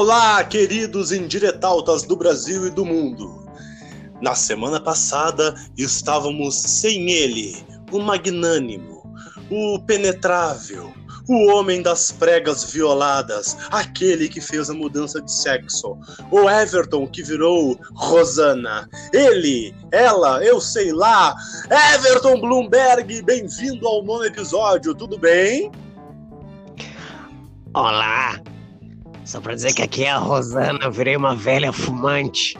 Olá, 0.00 0.44
queridos 0.44 1.10
indiretautas 1.10 2.04
do 2.04 2.14
Brasil 2.14 2.68
e 2.68 2.70
do 2.70 2.84
mundo. 2.84 3.44
Na 4.22 4.32
semana 4.32 4.78
passada 4.80 5.56
estávamos 5.76 6.54
sem 6.54 7.10
ele, 7.10 7.56
o 7.90 7.98
magnânimo, 7.98 9.02
o 9.50 9.80
penetrável, 9.80 10.94
o 11.28 11.48
homem 11.48 11.82
das 11.82 12.12
pregas 12.12 12.62
violadas, 12.72 13.56
aquele 13.72 14.28
que 14.28 14.40
fez 14.40 14.70
a 14.70 14.74
mudança 14.74 15.20
de 15.20 15.32
sexo, 15.32 15.98
o 16.30 16.48
Everton 16.48 17.04
que 17.08 17.20
virou 17.20 17.76
Rosana, 17.96 18.88
ele, 19.12 19.74
ela, 19.90 20.44
eu 20.44 20.60
sei 20.60 20.92
lá, 20.92 21.34
Everton 21.96 22.40
Bloomberg, 22.40 23.20
bem-vindo 23.22 23.88
ao 23.88 24.04
nono 24.04 24.24
episódio, 24.24 24.94
tudo 24.94 25.18
bem? 25.18 25.72
Olá! 27.74 28.40
Só 29.28 29.42
pra 29.42 29.54
dizer 29.54 29.74
que 29.74 29.82
aqui 29.82 30.04
é 30.04 30.10
a 30.10 30.16
Rosana, 30.16 30.78
eu 30.84 30.90
virei 30.90 31.14
uma 31.14 31.36
velha 31.36 31.70
fumante. 31.70 32.56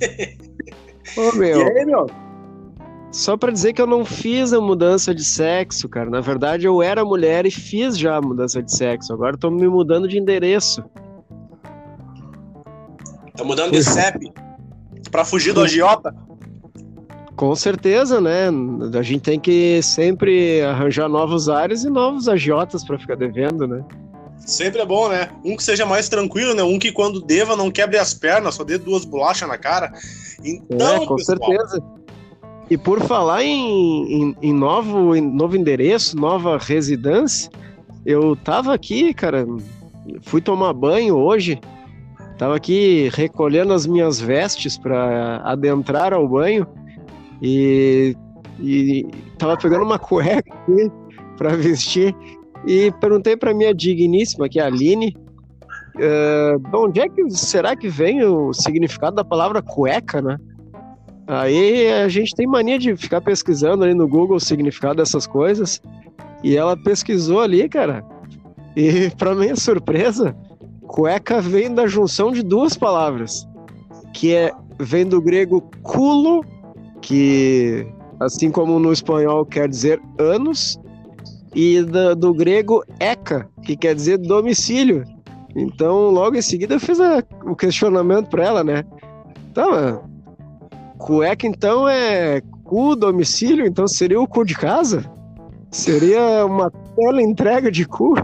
Ô 1.14 1.36
meu. 1.36 1.60
E 1.60 1.78
aí, 1.78 1.84
meu? 1.84 2.06
Só 3.10 3.36
pra 3.36 3.52
dizer 3.52 3.74
que 3.74 3.82
eu 3.82 3.86
não 3.86 4.02
fiz 4.02 4.50
a 4.54 4.62
mudança 4.62 5.14
de 5.14 5.22
sexo, 5.22 5.90
cara. 5.90 6.08
Na 6.08 6.22
verdade, 6.22 6.64
eu 6.64 6.82
era 6.82 7.04
mulher 7.04 7.44
e 7.44 7.50
fiz 7.50 7.98
já 7.98 8.16
a 8.16 8.22
mudança 8.22 8.62
de 8.62 8.74
sexo. 8.74 9.12
Agora 9.12 9.36
tô 9.36 9.50
me 9.50 9.68
mudando 9.68 10.08
de 10.08 10.18
endereço. 10.18 10.82
Tá 13.36 13.44
mudando 13.44 13.72
de 13.72 13.84
CEP 13.84 14.32
pra 15.10 15.22
fugir 15.22 15.52
do 15.52 15.60
agiota? 15.60 16.14
Com 17.36 17.54
certeza, 17.54 18.22
né? 18.22 18.48
A 18.98 19.02
gente 19.02 19.20
tem 19.20 19.38
que 19.38 19.82
sempre 19.82 20.62
arranjar 20.62 21.10
novos 21.10 21.50
ares 21.50 21.84
e 21.84 21.90
novos 21.90 22.26
agiotas 22.26 22.82
pra 22.82 22.98
ficar 22.98 23.16
devendo, 23.16 23.68
né? 23.68 23.84
Sempre 24.44 24.80
é 24.80 24.86
bom, 24.86 25.08
né? 25.08 25.28
Um 25.44 25.56
que 25.56 25.62
seja 25.62 25.86
mais 25.86 26.08
tranquilo, 26.08 26.54
né? 26.54 26.62
Um 26.62 26.78
que 26.78 26.90
quando 26.90 27.20
deva 27.20 27.56
não 27.56 27.70
quebre 27.70 27.98
as 27.98 28.12
pernas, 28.12 28.54
só 28.54 28.64
dê 28.64 28.76
duas 28.76 29.04
bolachas 29.04 29.48
na 29.48 29.56
cara. 29.56 29.92
Então, 30.44 31.02
é, 31.02 31.06
com 31.06 31.16
pessoal, 31.16 31.38
certeza. 31.38 31.82
E 32.68 32.76
por 32.76 33.00
falar 33.02 33.44
em, 33.44 34.12
em, 34.12 34.36
em 34.42 34.52
novo, 34.52 35.14
em 35.14 35.20
novo 35.20 35.56
endereço, 35.56 36.16
nova 36.16 36.58
residência, 36.58 37.50
eu 38.04 38.34
tava 38.34 38.74
aqui, 38.74 39.14
cara, 39.14 39.46
fui 40.22 40.40
tomar 40.40 40.72
banho 40.72 41.16
hoje, 41.16 41.60
tava 42.38 42.56
aqui 42.56 43.10
recolhendo 43.12 43.72
as 43.72 43.86
minhas 43.86 44.20
vestes 44.20 44.76
para 44.76 45.36
adentrar 45.44 46.12
ao 46.12 46.26
banho 46.26 46.66
e, 47.40 48.16
e 48.58 49.06
tava 49.38 49.56
pegando 49.56 49.84
uma 49.84 49.98
cueca 49.98 50.52
aqui 50.52 50.90
para 51.36 51.50
vestir 51.56 52.14
e 52.66 52.92
perguntei 53.00 53.36
para 53.36 53.54
minha 53.54 53.74
digníssima, 53.74 54.48
que 54.48 54.60
é 54.60 54.62
a 54.62 54.66
Aline, 54.66 55.16
uh, 55.96 56.58
de 56.58 56.76
onde 56.76 57.00
é 57.00 57.08
que 57.08 57.28
será 57.30 57.74
que 57.76 57.88
vem 57.88 58.22
o 58.24 58.52
significado 58.52 59.16
da 59.16 59.24
palavra 59.24 59.60
cueca, 59.62 60.20
né? 60.20 60.38
Aí 61.26 61.90
a 61.92 62.08
gente 62.08 62.34
tem 62.34 62.46
mania 62.46 62.78
de 62.78 62.96
ficar 62.96 63.20
pesquisando 63.20 63.84
ali 63.84 63.94
no 63.94 64.08
Google 64.08 64.36
o 64.36 64.40
significado 64.40 64.96
dessas 64.96 65.26
coisas. 65.26 65.80
E 66.42 66.56
ela 66.56 66.76
pesquisou 66.76 67.40
ali, 67.40 67.68
cara. 67.68 68.04
E 68.76 69.10
para 69.16 69.34
minha 69.34 69.56
surpresa, 69.56 70.36
cueca 70.86 71.40
vem 71.40 71.72
da 71.72 71.86
junção 71.86 72.32
de 72.32 72.42
duas 72.42 72.76
palavras, 72.76 73.46
que 74.12 74.34
é 74.34 74.52
vem 74.80 75.06
do 75.06 75.22
grego 75.22 75.62
culo, 75.82 76.44
que 77.00 77.86
assim 78.20 78.50
como 78.50 78.78
no 78.78 78.92
espanhol 78.92 79.46
quer 79.46 79.68
dizer 79.68 80.00
anos, 80.18 80.78
e 81.54 81.82
do, 81.82 82.14
do 82.14 82.34
grego 82.34 82.84
eca, 82.98 83.48
que 83.62 83.76
quer 83.76 83.94
dizer 83.94 84.18
domicílio. 84.18 85.04
Então, 85.54 86.10
logo 86.10 86.36
em 86.36 86.42
seguida 86.42 86.74
eu 86.74 86.80
fiz 86.80 86.98
a, 87.00 87.22
o 87.44 87.54
questionamento 87.54 88.28
para 88.28 88.44
ela, 88.44 88.64
né? 88.64 88.84
Tá, 89.52 90.00
cueca 90.98 91.46
então 91.46 91.86
é 91.88 92.40
cu 92.64 92.96
domicílio, 92.96 93.66
então 93.66 93.86
seria 93.86 94.20
o 94.20 94.26
cu 94.26 94.44
de 94.44 94.54
casa? 94.54 95.04
Seria 95.70 96.46
uma 96.46 96.70
tela 96.70 97.20
entrega 97.20 97.70
de 97.70 97.84
cu? 97.84 98.14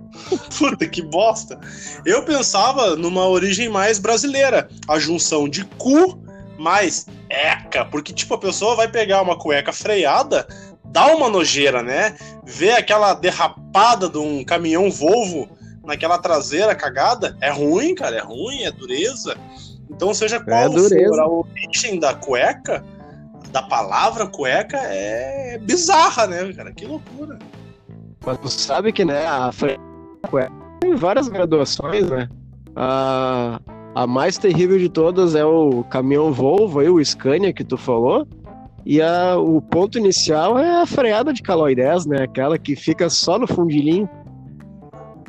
Puta 0.58 0.86
que 0.86 1.02
bosta. 1.02 1.58
Eu 2.06 2.24
pensava 2.24 2.96
numa 2.96 3.26
origem 3.26 3.68
mais 3.68 3.98
brasileira, 3.98 4.68
a 4.88 4.98
junção 4.98 5.48
de 5.48 5.64
cu 5.76 6.18
mais 6.58 7.06
eca, 7.28 7.84
porque 7.84 8.12
tipo 8.12 8.34
a 8.34 8.38
pessoa 8.38 8.74
vai 8.74 8.88
pegar 8.88 9.22
uma 9.22 9.38
cueca 9.38 9.72
freada, 9.72 10.46
dá 10.90 11.14
uma 11.14 11.28
nojeira, 11.28 11.82
né? 11.82 12.16
Ver 12.44 12.72
aquela 12.72 13.14
derrapada 13.14 14.08
de 14.08 14.18
um 14.18 14.44
caminhão 14.44 14.90
Volvo 14.90 15.48
naquela 15.84 16.18
traseira 16.18 16.74
cagada, 16.74 17.36
é 17.40 17.50
ruim, 17.50 17.94
cara, 17.94 18.16
é 18.16 18.20
ruim, 18.20 18.62
é 18.62 18.70
dureza. 18.70 19.36
Então, 19.90 20.12
seja 20.12 20.38
qual 20.38 20.58
É 20.58 20.68
for 20.68 21.20
a 21.20 21.28
origem 21.28 21.98
da 21.98 22.14
cueca, 22.14 22.84
da 23.50 23.62
palavra 23.62 24.26
cueca, 24.26 24.76
é 24.76 25.58
bizarra, 25.58 26.26
né, 26.26 26.52
cara? 26.52 26.72
Que 26.72 26.84
loucura. 26.84 27.38
Mas 28.24 28.38
tu 28.38 28.48
sabe 28.50 28.92
que, 28.92 29.04
né, 29.04 29.26
a 29.26 29.50
cueca 30.28 30.52
tem 30.80 30.94
várias 30.94 31.28
graduações, 31.28 32.08
né? 32.08 32.28
A, 32.76 33.60
a 33.94 34.06
mais 34.06 34.38
terrível 34.38 34.78
de 34.78 34.88
todas 34.88 35.34
é 35.34 35.44
o 35.44 35.82
caminhão 35.84 36.32
Volvo, 36.32 36.80
aí, 36.80 36.88
o 36.88 37.04
Scania 37.04 37.52
que 37.52 37.64
tu 37.64 37.76
falou. 37.76 38.26
E 38.90 39.02
a, 39.02 39.36
o 39.36 39.60
ponto 39.60 39.98
inicial 39.98 40.58
é 40.58 40.80
a 40.80 40.86
freada 40.86 41.30
de 41.30 41.42
caloidez, 41.42 42.06
né? 42.06 42.22
Aquela 42.22 42.58
que 42.58 42.74
fica 42.74 43.10
só 43.10 43.38
no 43.38 43.46
fundilinho. 43.46 44.08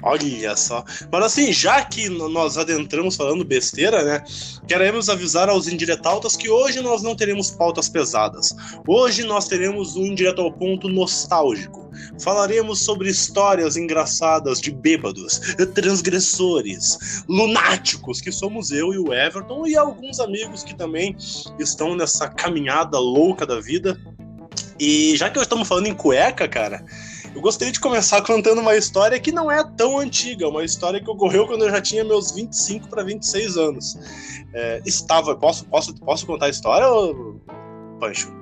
Olha 0.02 0.56
só. 0.56 0.84
Mas 1.12 1.24
assim, 1.24 1.52
já 1.52 1.84
que 1.84 2.10
nós 2.10 2.58
adentramos 2.58 3.16
falando 3.16 3.44
besteira, 3.44 4.04
né? 4.04 4.24
Queremos 4.68 5.10
avisar 5.10 5.50
aos 5.50 5.68
indiretautas 5.68 6.36
que 6.36 6.50
hoje 6.50 6.80
nós 6.82 7.02
não 7.02 7.16
teremos 7.16 7.52
pautas 7.52 7.90
pesadas. 7.90 8.56
Hoje 8.88 9.24
nós 9.24 9.48
teremos 9.48 9.96
um 9.96 10.06
indireto 10.06 10.42
ao 10.42 10.52
ponto 10.52 10.88
nostálgico. 10.88 11.90
Falaremos 12.22 12.84
sobre 12.84 13.10
histórias 13.10 13.76
engraçadas 13.76 14.62
de 14.62 14.72
bêbados, 14.72 15.40
transgressores, 15.74 17.24
lunáticos, 17.28 18.22
que 18.22 18.32
somos 18.32 18.72
eu 18.72 18.94
e 18.94 18.98
o 18.98 19.14
Everton, 19.14 19.68
e 19.68 19.76
alguns 19.76 20.20
amigos 20.20 20.64
que 20.64 20.76
também 20.76 21.16
estão 21.60 21.96
nessa 21.96 22.30
caminhada 22.30 22.98
louca 23.00 23.46
da 23.46 23.60
vida. 23.60 24.00
E 24.80 25.18
já 25.18 25.30
que 25.30 25.40
estamos 25.40 25.68
falando 25.68 25.88
em 25.88 25.94
cueca, 25.94 26.48
cara, 26.48 26.86
eu 27.36 27.42
gostaria 27.42 27.72
de 27.72 27.80
começar 27.80 28.22
contando 28.22 28.60
uma 28.60 28.76
história 28.76 29.20
que 29.20 29.32
não 29.32 29.52
é 29.52 29.64
tão 29.76 30.00
antiga, 30.00 30.48
uma 30.48 30.64
história 30.64 31.02
que 31.02 31.10
ocorreu 31.10 31.48
quando 31.48 31.64
eu 31.66 31.72
já 31.72 31.82
tinha 31.82 32.04
meus 32.04 32.32
25 32.32 32.88
para 32.88 33.04
26 33.04 33.58
anos. 33.58 33.98
É, 34.54 34.82
estava. 34.86 35.36
Posso, 35.36 35.66
posso, 35.66 35.94
posso 35.96 36.26
contar 36.26 36.48
a 36.48 36.50
história, 36.50 36.88
Pancho? 38.00 38.34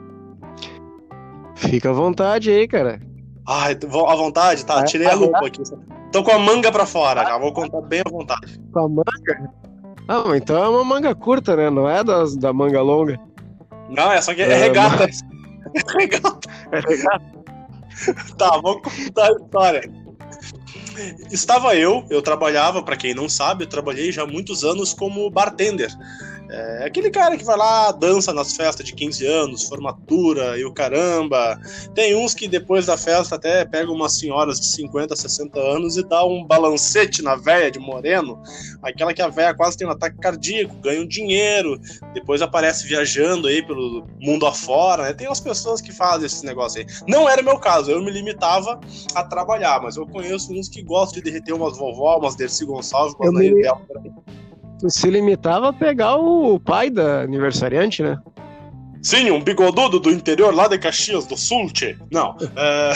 Fica 1.56 1.90
à 1.90 1.94
vontade 1.94 2.50
aí, 2.50 2.68
cara. 2.68 3.00
Ai, 3.48 3.74
à 3.74 4.16
vontade? 4.16 4.66
Tá, 4.66 4.84
tirei 4.84 5.08
a 5.08 5.16
roupa 5.16 5.48
aqui. 5.48 5.62
Tô 6.12 6.24
com 6.24 6.32
a 6.32 6.40
manga 6.40 6.72
pra 6.72 6.86
fora, 6.86 7.24
já 7.24 7.38
vou 7.38 7.52
contar 7.52 7.82
bem 7.82 8.02
à 8.06 8.10
vontade. 8.10 8.60
Com 8.72 8.80
a 8.80 8.90
manga? 8.90 9.54
Ah, 10.08 10.24
então 10.36 10.64
é 10.64 10.70
uma 10.70 10.84
manga 10.86 11.14
curta, 11.14 11.56
né? 11.56 11.70
Não 11.70 11.90
é 11.90 12.04
das, 12.04 12.36
da 12.38 12.54
manga 12.54 12.82
longa. 12.82 13.20
Não, 13.90 14.12
é 14.12 14.22
só 14.22 14.34
que 14.34 14.42
é, 14.42 14.50
É, 14.50 14.58
regata. 14.58 15.08
É 15.76 16.00
regata. 16.00 16.50
É 16.72 16.80
legal. 16.80 17.22
Tá, 18.38 18.58
vou 18.58 18.82
contar 18.82 19.28
a 19.28 19.32
história. 19.32 19.92
Estava 21.32 21.76
eu, 21.76 22.06
eu 22.10 22.22
trabalhava, 22.22 22.82
pra 22.84 22.98
quem 22.98 23.14
não 23.14 23.30
sabe, 23.30 23.64
eu 23.64 23.70
trabalhei 23.70 24.12
já 24.12 24.24
há 24.24 24.28
muitos 24.28 24.64
anos 24.64 24.94
como 24.94 25.30
bartender. 25.30 25.92
É 26.50 26.86
aquele 26.86 27.10
cara 27.12 27.36
que 27.38 27.44
vai 27.44 27.58
lá, 27.58 27.92
dança 27.92 28.32
nas 28.34 28.56
festas 28.56 28.86
de 28.86 28.94
15 28.94 29.26
anos, 29.26 29.64
formatura 29.68 30.58
e 30.58 30.64
o 30.64 30.72
caramba. 30.74 31.60
Tem 31.94 32.16
uns 32.16 32.34
que 32.34 32.48
depois 32.48 32.86
da 32.86 32.98
festa 32.98 33.36
até 33.36 33.66
pegam 33.66 33.94
umas 33.94 34.18
senhoras 34.18 34.60
de 34.60 34.68
50, 34.68 35.16
60 35.16 35.60
anos 35.60 35.98
e 35.98 36.08
dá 36.08 36.26
um 36.26 36.46
balancete 36.46 37.22
na 37.22 37.36
véia 37.36 37.70
de 37.70 37.80
moreno. 37.80 38.42
Aquela 38.82 39.14
que 39.14 39.22
a 39.22 39.28
véia 39.28 39.54
quase 39.54 39.78
tem 39.78 39.86
um 39.88 39.92
ataque 39.92 40.18
cardíaco, 40.20 40.76
ganha 40.78 41.02
um 41.02 41.08
dinheiro, 41.08 41.80
depois 42.14 42.42
aparece 42.42 42.88
viajando 42.88 43.48
aí 43.48 43.62
pelo 43.66 44.08
mundo 44.20 44.46
afora. 44.46 45.04
Né? 45.04 45.14
Tem 45.14 45.28
umas 45.28 45.42
pessoas 45.42 45.82
que 45.82 45.92
fazem 45.92 46.28
esse 46.28 46.46
negócio 46.46 46.80
aí. 46.80 46.88
Não 47.08 47.28
era 47.28 47.42
o 47.42 47.46
meu 47.46 47.60
caso, 47.60 47.92
eu 47.92 48.02
me 48.02 48.10
limitava 48.12 48.80
a 49.14 49.24
trabalhar, 49.24 49.82
mas 49.82 49.98
eu 49.98 50.08
conheço 50.08 50.54
uns 50.54 50.70
que 50.70 50.82
gostam 50.82 51.16
de 51.22 51.30
derreter 51.30 51.52
umas 51.54 51.78
vovó, 51.78 52.18
umas 52.18 52.36
Dercy 52.36 52.66
Gonçalves, 52.66 53.14
umas 53.16 53.28
Eu 53.28 53.34
Nair 53.34 53.54
me- 53.54 53.62
Bel. 53.64 53.82
Se 54.88 55.10
limitava 55.10 55.70
a 55.70 55.74
pegar 55.74 56.18
o 56.18 56.60
pai 56.60 56.90
da 56.90 57.22
aniversariante, 57.22 58.04
né? 58.04 58.18
Sim, 59.02 59.32
um 59.32 59.42
bigodudo 59.42 60.00
do 60.00 60.12
interior 60.12 60.54
lá 60.54 60.68
de 60.68 60.78
Caxias 60.78 61.26
do 61.26 61.38
Sul, 61.38 61.72
tchê. 61.72 61.98
Não. 62.12 62.36
é, 62.56 62.94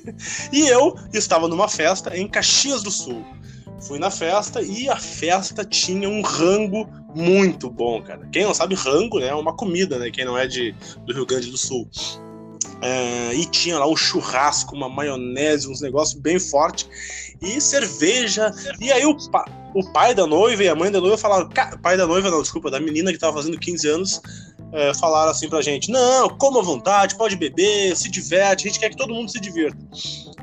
e 0.52 0.68
eu 0.68 0.96
estava 1.12 1.48
numa 1.48 1.68
festa 1.68 2.16
em 2.16 2.26
Caxias 2.28 2.82
do 2.82 2.90
Sul. 2.90 3.24
Fui 3.80 3.98
na 3.98 4.10
festa 4.10 4.62
e 4.62 4.88
a 4.88 4.96
festa 4.96 5.64
tinha 5.64 6.08
um 6.08 6.22
rango 6.22 6.88
muito 7.14 7.68
bom, 7.68 8.00
cara. 8.02 8.28
Quem 8.30 8.44
não 8.44 8.54
sabe, 8.54 8.74
rango 8.74 9.18
né, 9.18 9.28
é 9.28 9.34
uma 9.34 9.54
comida, 9.54 9.98
né? 9.98 10.10
Quem 10.10 10.24
não 10.24 10.38
é 10.38 10.46
de, 10.46 10.74
do 11.04 11.12
Rio 11.12 11.26
Grande 11.26 11.50
do 11.50 11.58
Sul. 11.58 11.88
É, 12.80 13.34
e 13.34 13.44
tinha 13.46 13.78
lá 13.78 13.88
um 13.88 13.96
churrasco, 13.96 14.74
uma 14.74 14.88
maionese, 14.88 15.68
uns 15.68 15.80
negócios 15.80 16.20
bem 16.20 16.38
fortes. 16.38 16.88
E 17.40 17.60
cerveja. 17.60 18.52
E 18.80 18.92
aí 18.92 19.04
o, 19.04 19.16
pa, 19.30 19.44
o 19.74 19.84
pai 19.92 20.14
da 20.14 20.26
noiva 20.26 20.62
e 20.62 20.68
a 20.68 20.74
mãe 20.74 20.90
da 20.90 21.00
noiva 21.00 21.18
falaram. 21.18 21.48
Pai 21.82 21.96
da 21.96 22.06
noiva, 22.06 22.30
não, 22.30 22.40
desculpa, 22.40 22.70
da 22.70 22.80
menina 22.80 23.12
que 23.12 23.18
tava 23.18 23.36
fazendo 23.36 23.58
15 23.58 23.88
anos. 23.88 24.20
É, 24.72 24.94
falaram 24.94 25.30
assim 25.30 25.48
pra 25.48 25.60
gente: 25.60 25.90
não, 25.90 26.30
coma 26.30 26.60
à 26.60 26.62
vontade, 26.62 27.16
pode 27.16 27.36
beber, 27.36 27.94
se 27.96 28.10
diverte, 28.10 28.66
a 28.66 28.70
gente 28.70 28.80
quer 28.80 28.88
que 28.90 28.96
todo 28.96 29.12
mundo 29.12 29.30
se 29.30 29.38
divirta. 29.40 29.76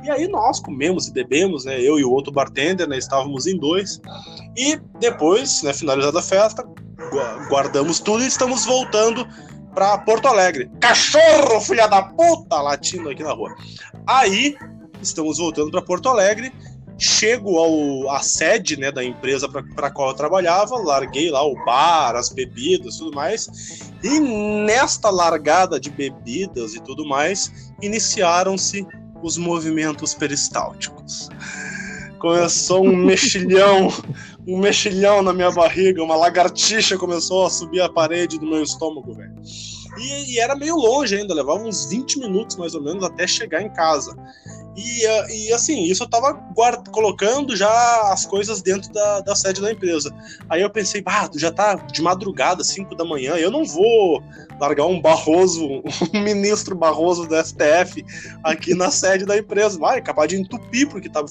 E 0.03 0.09
aí 0.09 0.27
nós 0.27 0.59
comemos 0.59 1.07
e 1.07 1.11
bebemos, 1.11 1.65
né? 1.65 1.81
Eu 1.81 1.99
e 1.99 2.03
o 2.03 2.11
outro 2.11 2.31
bartender, 2.31 2.87
né? 2.87 2.97
Estávamos 2.97 3.47
em 3.47 3.57
dois. 3.57 3.99
E 4.55 4.79
depois, 4.99 5.63
né, 5.63 5.73
finalizada 5.73 6.19
a 6.19 6.21
festa, 6.21 6.63
guardamos 7.49 7.99
tudo 7.99 8.23
e 8.23 8.27
estamos 8.27 8.65
voltando 8.65 9.27
para 9.73 9.97
Porto 9.99 10.27
Alegre. 10.27 10.69
Cachorro, 10.79 11.61
filha 11.61 11.87
da 11.87 12.01
puta, 12.01 12.61
latindo 12.61 13.09
aqui 13.09 13.23
na 13.23 13.33
rua. 13.33 13.55
Aí, 14.05 14.55
estamos 15.01 15.37
voltando 15.37 15.71
para 15.71 15.81
Porto 15.81 16.09
Alegre. 16.09 16.51
Chego 16.97 17.57
ao 17.57 18.09
à 18.13 18.19
sede, 18.19 18.77
né, 18.77 18.91
da 18.91 19.01
empresa 19.01 19.47
para 19.47 19.89
qual 19.89 20.09
eu 20.09 20.13
trabalhava, 20.13 20.75
larguei 20.75 21.31
lá 21.31 21.41
o 21.41 21.55
bar, 21.63 22.13
as 22.17 22.27
bebidas, 22.27 22.97
tudo 22.97 23.15
mais. 23.15 23.89
E 24.03 24.19
nesta 24.19 25.09
largada 25.09 25.79
de 25.79 25.89
bebidas 25.89 26.75
e 26.75 26.81
tudo 26.81 27.07
mais, 27.07 27.71
iniciaram-se 27.81 28.85
os 29.23 29.37
movimentos 29.37 30.13
peristálticos. 30.13 31.29
Começou 32.19 32.85
um 32.85 32.95
mexilhão 32.95 33.89
um 34.47 34.57
mexilhão 34.57 35.21
na 35.21 35.31
minha 35.31 35.51
barriga, 35.51 36.03
uma 36.03 36.15
lagartixa 36.15 36.97
começou 36.97 37.45
a 37.45 37.49
subir 37.49 37.81
a 37.81 37.89
parede 37.89 38.39
do 38.39 38.47
meu 38.47 38.63
estômago, 38.63 39.13
velho. 39.13 39.35
E, 39.97 40.33
e, 40.33 40.39
era 40.39 40.55
meio 40.55 40.75
longe 40.75 41.15
ainda, 41.15 41.33
levava 41.33 41.59
uns 41.59 41.87
20 41.89 42.19
minutos 42.19 42.55
mais 42.55 42.73
ou 42.73 42.81
menos 42.81 43.03
até 43.03 43.27
chegar 43.27 43.61
em 43.61 43.69
casa. 43.69 44.15
E, 44.75 45.47
e 45.47 45.53
assim, 45.53 45.83
isso 45.83 46.03
eu 46.03 46.09
tava 46.09 46.35
colocando 46.91 47.55
já 47.55 48.11
as 48.11 48.25
coisas 48.25 48.61
dentro 48.61 48.91
da, 48.91 49.21
da 49.21 49.35
sede 49.35 49.61
da 49.61 49.71
empresa. 49.71 50.13
Aí 50.49 50.61
eu 50.61 50.69
pensei, 50.69 51.03
ah, 51.05 51.29
já 51.35 51.51
tá 51.51 51.75
de 51.75 52.01
madrugada, 52.01 52.63
5 52.63 52.95
da 52.95 53.03
manhã, 53.03 53.35
eu 53.35 53.51
não 53.51 53.65
vou 53.65 54.23
largar 54.59 54.85
um 54.85 55.01
Barroso, 55.01 55.65
um 56.13 56.21
ministro 56.21 56.75
Barroso 56.75 57.27
do 57.27 57.35
STF 57.35 58.05
aqui 58.43 58.73
na 58.73 58.91
sede 58.91 59.25
da 59.25 59.37
empresa. 59.37 59.79
Vai, 59.79 60.01
capaz 60.01 60.29
de 60.29 60.37
entupir, 60.37 60.87
porque 60.87 61.09
tava. 61.09 61.27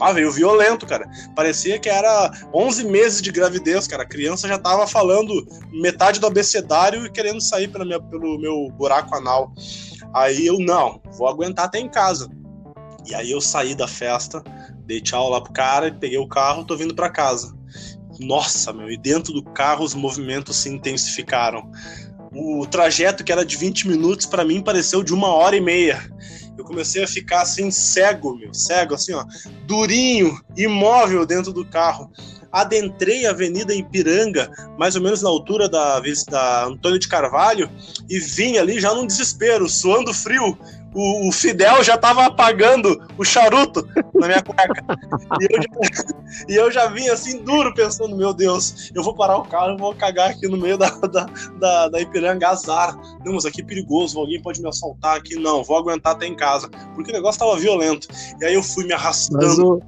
Ah, 0.00 0.12
veio 0.12 0.30
violento, 0.30 0.86
cara. 0.86 1.08
Parecia 1.34 1.78
que 1.78 1.88
era 1.88 2.30
11 2.52 2.84
meses 2.84 3.22
de 3.22 3.30
gravidez, 3.30 3.86
cara. 3.86 4.02
A 4.02 4.08
criança 4.08 4.48
já 4.48 4.58
tava 4.58 4.86
falando 4.86 5.46
metade 5.72 6.20
do 6.20 6.26
abecedário 6.26 7.06
e 7.06 7.10
querendo 7.10 7.40
sair 7.40 7.68
pela 7.68 7.84
minha, 7.84 8.00
pelo 8.00 8.38
meu 8.38 8.68
buraco 8.76 9.14
anal. 9.14 9.52
Aí 10.12 10.46
eu, 10.46 10.58
não, 10.58 11.00
vou 11.12 11.28
aguentar 11.28 11.66
até 11.66 11.78
em 11.78 11.88
casa. 11.88 12.28
E 13.06 13.14
aí 13.14 13.30
eu 13.30 13.40
saí 13.40 13.74
da 13.74 13.86
festa, 13.86 14.42
dei 14.86 15.00
tchau 15.00 15.30
lá 15.30 15.40
pro 15.40 15.52
cara, 15.52 15.92
peguei 15.92 16.18
o 16.18 16.28
carro, 16.28 16.64
tô 16.64 16.76
vindo 16.76 16.94
para 16.94 17.10
casa. 17.10 17.54
Nossa, 18.18 18.72
meu, 18.72 18.90
e 18.90 18.96
dentro 18.96 19.32
do 19.32 19.42
carro 19.42 19.84
os 19.84 19.94
movimentos 19.94 20.56
se 20.56 20.68
intensificaram. 20.68 21.70
O 22.32 22.66
trajeto 22.66 23.22
que 23.22 23.32
era 23.32 23.44
de 23.44 23.56
20 23.56 23.88
minutos 23.88 24.26
para 24.26 24.44
mim 24.44 24.62
pareceu 24.62 25.02
de 25.02 25.12
uma 25.12 25.28
hora 25.28 25.56
e 25.56 25.60
meia. 25.60 26.02
Eu 26.56 26.64
comecei 26.64 27.02
a 27.02 27.08
ficar 27.08 27.42
assim 27.42 27.70
cego, 27.70 28.36
meu, 28.36 28.54
cego 28.54 28.94
assim, 28.94 29.12
ó, 29.12 29.24
durinho, 29.66 30.40
imóvel 30.56 31.26
dentro 31.26 31.52
do 31.52 31.64
carro. 31.64 32.10
Adentrei 32.50 33.26
a 33.26 33.30
Avenida 33.30 33.74
Ipiranga, 33.74 34.48
mais 34.78 34.94
ou 34.94 35.02
menos 35.02 35.20
na 35.20 35.28
altura 35.28 35.68
da, 35.68 36.00
da 36.30 36.66
Antônio 36.66 37.00
de 37.00 37.08
Carvalho, 37.08 37.68
e 38.08 38.20
vim 38.20 38.58
ali 38.58 38.80
já 38.80 38.94
num 38.94 39.06
desespero, 39.06 39.68
suando 39.68 40.14
frio, 40.14 40.56
o, 40.94 41.28
o 41.28 41.32
Fidel 41.32 41.82
já 41.82 41.98
tava 41.98 42.24
apagando 42.24 43.04
o 43.18 43.24
charuto 43.24 43.86
na 44.14 44.28
minha 44.28 44.42
cueca. 44.42 44.84
e, 45.40 45.44
eu 45.50 45.62
já, 45.62 46.06
e 46.48 46.54
eu 46.54 46.70
já 46.70 46.86
vim 46.86 47.08
assim, 47.08 47.42
duro, 47.42 47.74
pensando, 47.74 48.16
meu 48.16 48.32
Deus, 48.32 48.90
eu 48.94 49.02
vou 49.02 49.14
parar 49.14 49.36
o 49.36 49.44
carro, 49.44 49.72
eu 49.72 49.76
vou 49.76 49.94
cagar 49.94 50.30
aqui 50.30 50.46
no 50.46 50.56
meio 50.56 50.78
da, 50.78 50.88
da, 50.90 51.26
da, 51.58 51.88
da 51.88 52.00
Ipiranga, 52.00 52.48
azar. 52.48 52.96
Não, 53.24 53.34
mas 53.34 53.44
aqui 53.44 53.60
é 53.60 53.64
perigoso, 53.64 54.18
alguém 54.18 54.40
pode 54.40 54.62
me 54.62 54.68
assaltar 54.68 55.16
aqui. 55.16 55.34
Não, 55.34 55.64
vou 55.64 55.76
aguentar 55.76 56.12
até 56.12 56.26
em 56.26 56.36
casa. 56.36 56.68
Porque 56.94 57.10
o 57.10 57.14
negócio 57.14 57.40
tava 57.40 57.56
violento. 57.56 58.06
E 58.40 58.44
aí 58.44 58.54
eu 58.54 58.62
fui 58.62 58.86
me 58.86 58.92
arrastando. 58.92 59.82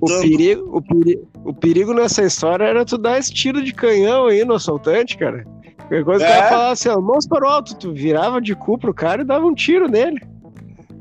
O, 0.00 0.06
perigo, 0.06 0.76
o, 0.76 0.82
perigo, 0.82 1.28
o 1.44 1.54
perigo 1.54 1.94
nessa 1.94 2.22
história 2.22 2.64
era 2.64 2.84
tu 2.84 2.98
dar 2.98 3.18
esse 3.18 3.32
tiro 3.32 3.62
de 3.62 3.72
canhão 3.72 4.26
aí 4.26 4.44
no 4.44 4.54
assaltante, 4.54 5.16
cara. 5.16 5.46
Qualquer 5.78 6.04
coisa 6.04 6.24
é. 6.24 6.28
o 6.28 6.32
cara 6.32 6.48
falava 6.48 6.72
assim, 6.72 6.88
ó, 6.88 7.00
mãos 7.00 7.26
para 7.26 7.46
o 7.46 7.48
alto, 7.48 7.74
tu 7.76 7.92
virava 7.92 8.40
de 8.40 8.54
cu 8.54 8.76
pro 8.76 8.92
cara 8.92 9.22
e 9.22 9.24
dava 9.24 9.46
um 9.46 9.54
tiro 9.54 9.88
nele. 9.88 10.20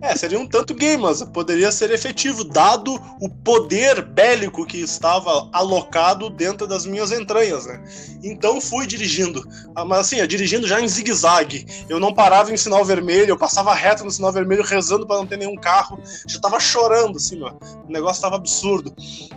É, 0.04 0.18
seria 0.18 0.38
um 0.38 0.46
tanto 0.46 0.74
gay, 0.74 0.98
mas 0.98 1.24
poderia 1.24 1.72
ser 1.72 1.90
efetivo, 1.90 2.44
dado 2.44 2.94
o 3.22 3.30
poder 3.30 4.02
bélico 4.02 4.66
que 4.66 4.82
estava 4.82 5.48
alocado 5.54 6.30
dentro 6.30 6.68
das 6.68 6.86
minhas 6.86 7.10
entranhas, 7.14 7.66
né? 7.66 7.82
Então 8.22 8.60
fui 8.60 8.86
dirigindo. 8.86 9.48
Ah, 9.74 9.86
mas 9.86 10.00
assim, 10.00 10.28
dirigindo 10.28 10.68
já 10.68 10.82
em 10.82 10.88
zigue-zague. 10.90 11.66
Eu 11.88 12.02
não 12.02 12.14
parava 12.14 12.52
em 12.52 12.58
sinal 12.58 12.84
vermelho, 12.84 13.30
eu 13.30 13.38
passava 13.38 13.74
reto 13.74 14.04
no 14.04 14.12
sinal 14.12 14.34
vermelho 14.34 14.62
rezando 14.62 15.08
para 15.08 15.16
não 15.16 15.26
ter 15.26 15.38
nenhum 15.38 15.56
carro. 15.56 15.98
Já 16.28 16.38
tava 16.38 16.60
chorando, 16.60 17.16
assim, 17.16 17.40
mano. 17.40 17.58
O 17.88 17.92
negócio 17.92 18.22
tava 18.22 18.36
absurdo. 18.36 18.94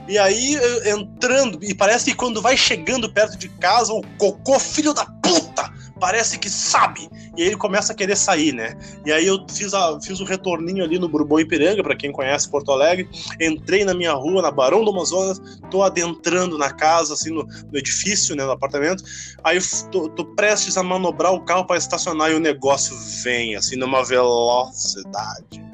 E 0.09 0.19
aí, 0.19 0.59
entrando, 0.85 1.61
e 1.63 1.75
parece 1.75 2.07
que 2.07 2.17
quando 2.17 2.43
vai 2.43 2.57
chegando 2.57 3.13
perto 3.13 3.39
de 3.39 3.49
casa, 3.51 3.93
o 3.93 4.03
cocô, 4.19 4.59
filho 4.59 4.93
da 4.93 5.05
puta! 5.05 5.76
Parece 5.99 6.39
que 6.39 6.49
sabe. 6.49 7.09
E 7.37 7.43
aí 7.43 7.49
ele 7.49 7.57
começa 7.57 7.93
a 7.93 7.97
querer 7.97 8.17
sair, 8.17 8.53
né? 8.53 8.77
E 9.05 9.13
aí 9.13 9.27
eu 9.27 9.45
fiz, 9.51 9.75
a, 9.75 10.01
fiz 10.01 10.21
o 10.21 10.25
retorninho 10.25 10.85
ali 10.85 10.99
no 10.99 11.09
Bourbon 11.09 11.41
Ipiranga, 11.41 11.83
para 11.83 11.97
quem 11.97 12.13
conhece 12.13 12.51
Porto 12.51 12.71
Alegre. 12.73 13.09
Entrei 13.41 13.85
na 13.85 13.95
minha 13.95 14.13
rua, 14.13 14.43
na 14.43 14.51
Barão 14.51 14.85
do 14.85 14.91
Amazonas, 14.91 15.41
tô 15.71 15.83
adentrando 15.83 16.59
na 16.59 16.73
casa, 16.73 17.15
assim, 17.15 17.31
no, 17.31 17.45
no 17.45 17.79
edifício, 17.79 18.35
né, 18.35 18.45
no 18.45 18.53
apartamento. 18.53 19.03
Aí 19.43 19.59
tô, 19.91 20.09
tô 20.09 20.25
prestes 20.25 20.77
a 20.77 20.83
manobrar 20.83 21.33
o 21.33 21.45
carro 21.45 21.67
para 21.67 21.77
estacionar 21.77 22.31
e 22.31 22.35
o 22.35 22.41
negócio 22.41 22.97
vem, 23.23 23.57
assim, 23.57 23.77
numa 23.77 24.05
velocidade. 24.05 25.65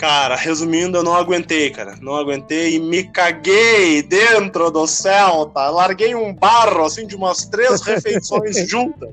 Cara, 0.00 0.34
resumindo, 0.34 0.96
eu 0.96 1.02
não 1.02 1.14
aguentei, 1.14 1.68
cara. 1.68 1.94
Não 2.00 2.16
aguentei 2.16 2.76
e 2.76 2.80
me 2.80 3.04
caguei 3.04 4.02
dentro 4.02 4.70
do 4.70 4.86
Celta. 4.86 5.68
Larguei 5.68 6.14
um 6.14 6.32
barro, 6.32 6.86
assim, 6.86 7.06
de 7.06 7.14
umas 7.14 7.44
três 7.44 7.82
refeições 7.84 8.66
juntas 8.66 9.10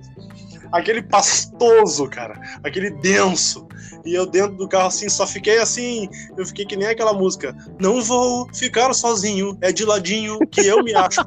aquele 0.72 1.02
pastoso, 1.02 2.08
cara, 2.08 2.40
aquele 2.64 2.90
denso. 2.90 3.68
E 4.06 4.14
eu 4.14 4.26
dentro 4.26 4.56
do 4.56 4.68
carro 4.68 4.88
assim, 4.88 5.10
só 5.10 5.28
fiquei 5.28 5.60
assim, 5.60 6.10
eu 6.38 6.46
fiquei 6.46 6.66
que 6.66 6.76
nem 6.76 6.88
aquela 6.88 7.14
música. 7.14 7.56
Não 7.80 8.02
vou 8.02 8.48
ficar 8.54 8.94
sozinho, 8.94 9.58
é 9.62 9.72
de 9.72 9.84
ladinho 9.84 10.40
que 10.50 10.62
eu 10.62 10.84
me 10.84 10.94
acho 10.94 11.22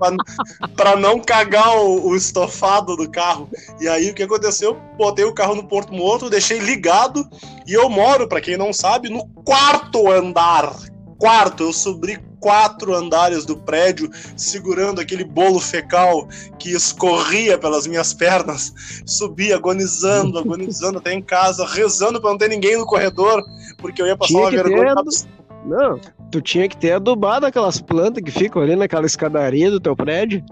para 0.77 0.97
não 0.97 1.21
cagar 1.21 1.77
o, 1.77 2.09
o, 2.09 2.17
estofado 2.17 2.97
do 2.97 3.11
carro. 3.11 3.49
E 3.81 3.89
aí 3.89 4.11
o 4.11 4.15
que 4.15 4.23
aconteceu? 4.23 4.75
Botei 4.97 5.25
o 5.25 5.35
carro 5.35 5.55
no 5.55 5.69
Porto 5.69 5.93
Morto, 5.93 6.31
deixei 6.31 6.59
ligado 6.59 7.29
e 7.67 7.75
eu 7.75 7.89
moro, 7.89 8.27
para 8.27 8.41
quem 8.41 8.57
não 8.57 8.73
sabe, 8.73 9.09
no 9.09 9.27
quarto 9.45 10.11
andar. 10.11 10.75
Quarto, 11.19 11.65
eu 11.65 11.73
subi 11.73 12.19
quatro 12.41 12.95
andares 12.95 13.45
do 13.45 13.57
prédio, 13.57 14.11
segurando 14.37 15.01
aquele 15.01 15.23
bolo 15.23 15.61
fecal 15.61 16.27
que 16.59 16.71
escorria 16.71 17.59
pelas 17.59 17.87
minhas 17.87 18.15
pernas, 18.15 18.73
subi 19.07 19.53
agonizando, 19.53 20.39
agonizando 20.41 20.99
até 20.99 21.13
em 21.13 21.23
casa, 21.23 21.67
rezando 21.67 22.21
para 22.21 22.31
não 22.31 22.39
ter 22.39 22.49
ninguém 22.49 22.77
no 22.77 22.87
corredor, 22.87 23.45
porque 23.79 24.01
eu 24.03 24.07
ia 24.07 24.17
passar 24.17 24.29
tinha 24.29 24.41
uma 24.41 24.51
vergonha. 24.51 24.95
Ter... 24.95 25.41
Não, 25.67 26.01
tu 26.31 26.41
tinha 26.41 26.67
que 26.69 26.77
ter 26.77 26.93
adubado 26.93 27.45
aquelas 27.45 27.81
plantas 27.81 28.25
que 28.25 28.31
ficam 28.31 28.63
ali 28.63 28.75
naquela 28.75 29.07
escadaria 29.07 29.71
do 29.71 29.79
teu 29.79 29.95
prédio. 29.95 30.43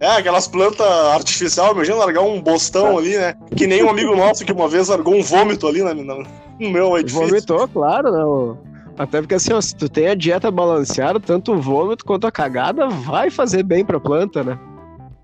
É, 0.00 0.16
aquelas 0.16 0.48
plantas 0.48 0.84
artificiais, 0.84 1.70
imagina 1.70 1.96
largar 1.96 2.22
um 2.22 2.42
bostão 2.42 2.98
ali, 2.98 3.16
né? 3.16 3.36
Que 3.56 3.68
nem 3.68 3.84
um 3.84 3.88
amigo 3.88 4.16
nosso 4.16 4.44
que 4.44 4.52
uma 4.52 4.68
vez 4.68 4.88
largou 4.88 5.14
um 5.14 5.22
vômito 5.22 5.68
ali 5.68 5.80
no, 5.80 5.94
no 5.94 6.70
meu 6.70 6.98
edifício. 6.98 7.28
Vomitou, 7.28 7.68
claro, 7.68 8.10
né? 8.10 8.71
Até 8.96 9.20
porque 9.20 9.34
assim, 9.34 9.52
ó, 9.52 9.60
se 9.60 9.74
tu 9.74 9.88
tem 9.88 10.08
a 10.08 10.14
dieta 10.14 10.50
balanceada, 10.50 11.18
tanto 11.18 11.52
o 11.52 11.60
vômito 11.60 12.04
quanto 12.04 12.26
a 12.26 12.32
cagada 12.32 12.88
vai 12.88 13.30
fazer 13.30 13.62
bem 13.62 13.84
pra 13.84 13.98
planta, 13.98 14.44
né? 14.44 14.58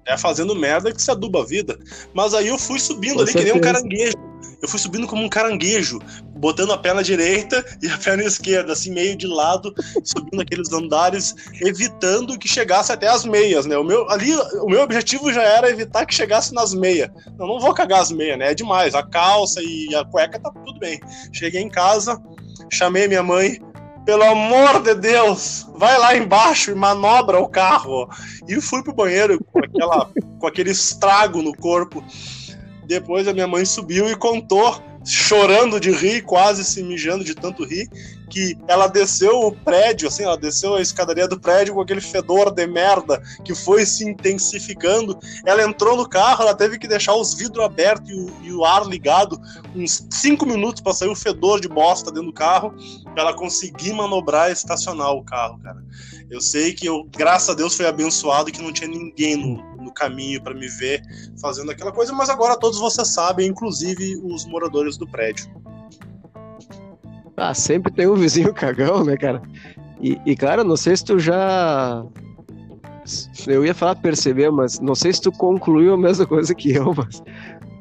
É 0.07 0.17
fazendo 0.17 0.55
merda 0.55 0.91
que 0.91 1.03
se 1.03 1.11
aduba 1.11 1.43
a 1.43 1.45
vida. 1.45 1.79
Mas 2.15 2.33
aí 2.33 2.49
eu 2.49 2.59
fui 2.59 2.79
subindo 2.81 3.17
Com 3.17 3.21
ali 3.21 3.33
certeza. 3.33 3.53
que 3.53 3.53
nem 3.53 3.61
um 3.61 3.61
caranguejo. 3.61 4.15
Eu 4.61 4.69
fui 4.69 4.79
subindo 4.79 5.07
como 5.07 5.23
um 5.23 5.29
caranguejo, 5.29 6.01
botando 6.37 6.73
a 6.73 6.79
perna 6.79 7.03
direita 7.03 7.65
e 7.83 7.89
a 7.89 7.99
perna 7.99 8.25
esquerda, 8.25 8.73
assim, 8.73 8.91
meio 8.91 9.17
de 9.17 9.27
lado, 9.27 9.73
subindo 10.03 10.41
aqueles 10.41 10.73
andares, 10.73 11.35
evitando 11.61 12.39
que 12.39 12.49
chegasse 12.49 12.91
até 12.91 13.07
as 13.07 13.25
meias, 13.25 13.67
né? 13.67 13.77
O 13.77 13.85
meu, 13.85 14.09
ali, 14.11 14.35
o 14.35 14.67
meu 14.67 14.83
objetivo 14.83 15.33
já 15.33 15.43
era 15.43 15.71
evitar 15.71 16.07
que 16.07 16.15
chegasse 16.15 16.53
nas 16.53 16.75
meias. 16.75 17.11
Não, 17.39 17.47
não 17.47 17.61
vou 17.61 17.73
cagar 17.75 18.01
as 18.01 18.11
meias, 18.11 18.39
né? 18.39 18.51
É 18.51 18.55
demais. 18.55 18.95
A 18.95 19.03
calça 19.03 19.61
e 19.63 19.95
a 19.95 20.05
cueca 20.05 20.41
tá 20.41 20.51
tudo 20.51 20.79
bem. 20.81 20.99
Cheguei 21.33 21.61
em 21.61 21.69
casa, 21.69 22.21
chamei 22.71 23.09
minha 23.09 23.23
mãe, 23.23 23.61
pelo 24.05 24.23
amor 24.23 24.83
de 24.83 24.95
Deus, 24.95 25.67
vai 25.77 25.99
lá 25.99 26.17
embaixo 26.17 26.71
e 26.71 26.75
manobra 26.75 27.39
o 27.39 27.49
carro. 27.49 28.09
E 28.49 28.61
fui 28.61 28.83
pro 28.83 28.95
banheiro 28.95 29.39
com, 29.53 29.59
aquela, 29.59 30.11
com 30.39 30.47
aquele 30.47 30.71
estrago 30.71 31.43
no 31.43 31.55
corpo. 31.55 32.03
Depois 32.87 33.29
a 33.29 33.35
minha 33.35 33.47
mãe 33.47 33.65
subiu 33.65 34.11
e 34.11 34.17
contou 34.17 34.83
chorando 35.05 35.79
de 35.79 35.91
rir, 35.91 36.23
quase 36.23 36.65
se 36.65 36.83
mijando 36.83 37.25
de 37.25 37.35
tanto 37.35 37.65
rir, 37.65 37.89
que 38.39 38.57
ela 38.69 38.87
desceu 38.87 39.41
o 39.41 39.53
prédio, 39.53 40.07
assim, 40.07 40.23
ela 40.23 40.39
desceu 40.39 40.77
a 40.77 40.81
escadaria 40.81 41.27
do 41.27 41.41
prédio 41.41 41.75
com 41.75 41.81
aquele 41.81 42.01
fedor 42.01 42.53
de 42.53 42.67
merda 42.69 43.21
que 43.45 43.53
foi 43.53 43.85
se 43.85 44.09
intensificando. 44.09 45.19
Ela 45.45 45.65
entrou 45.65 45.97
no 45.97 46.09
carro, 46.09 46.43
ela 46.43 46.55
teve 46.55 46.79
que 46.79 46.87
deixar 46.87 47.17
os 47.17 47.35
vidros 47.35 47.65
abertos 47.65 48.09
e 48.09 48.15
o, 48.15 48.45
e 48.45 48.53
o 48.53 48.65
ar 48.65 48.87
ligado 48.87 49.41
uns 49.75 50.07
cinco 50.09 50.47
minutos 50.47 50.81
para 50.81 50.93
sair 50.93 51.09
o 51.09 51.17
fedor 51.17 51.61
de 51.61 51.69
bosta 51.69 52.13
dentro 52.13 52.29
do 52.29 52.33
carro, 52.33 52.73
para 53.13 53.25
ela 53.25 53.35
conseguir 53.35 53.93
manobrar 53.93 54.51
e 54.51 54.53
estacionar 54.53 55.11
o 55.13 55.25
carro, 55.25 55.59
cara. 55.59 55.83
Eu 56.31 56.41
sei 56.41 56.73
que 56.73 56.87
eu, 56.87 57.09
graças 57.11 57.49
a 57.49 57.55
Deus, 57.55 57.75
fui 57.75 57.87
abençoado 57.87 58.53
que 58.53 58.63
não 58.63 58.73
tinha 58.73 58.89
ninguém 58.89 59.37
no, 59.37 59.83
no 59.83 59.93
caminho 59.93 60.41
para 60.41 60.55
me 60.55 60.69
ver 60.69 61.03
fazendo 61.41 61.73
aquela 61.73 61.91
coisa, 61.91 62.13
mas 62.13 62.29
agora 62.29 62.57
todos 62.57 62.79
vocês 62.79 63.09
sabem, 63.09 63.49
inclusive 63.49 64.21
os 64.23 64.45
moradores 64.45 64.97
do 64.97 65.09
prédio. 65.09 65.51
Ah, 67.39 67.55
sempre 67.55 67.93
tem 67.93 68.07
um 68.07 68.15
vizinho 68.15 68.53
cagão, 68.55 69.05
né, 69.05 69.17
cara? 69.17 69.41
E, 70.01 70.19
e, 70.27 70.37
cara, 70.37 70.63
não 70.63 70.77
sei 70.77 70.97
se 70.97 71.05
tu 71.05 71.19
já. 71.19 72.05
Eu 73.47 73.65
ia 73.65 73.75
falar 73.75 73.97
perceber, 73.97 74.51
mas 74.51 74.79
não 74.81 74.95
sei 74.95 75.13
se 75.13 75.23
tu 75.23 75.33
concluiu 75.33 75.95
a 75.95 75.99
mesma 75.99 76.27
coisa 76.27 76.55
que 76.55 76.73
eu, 76.73 76.93
mas. 76.95 77.23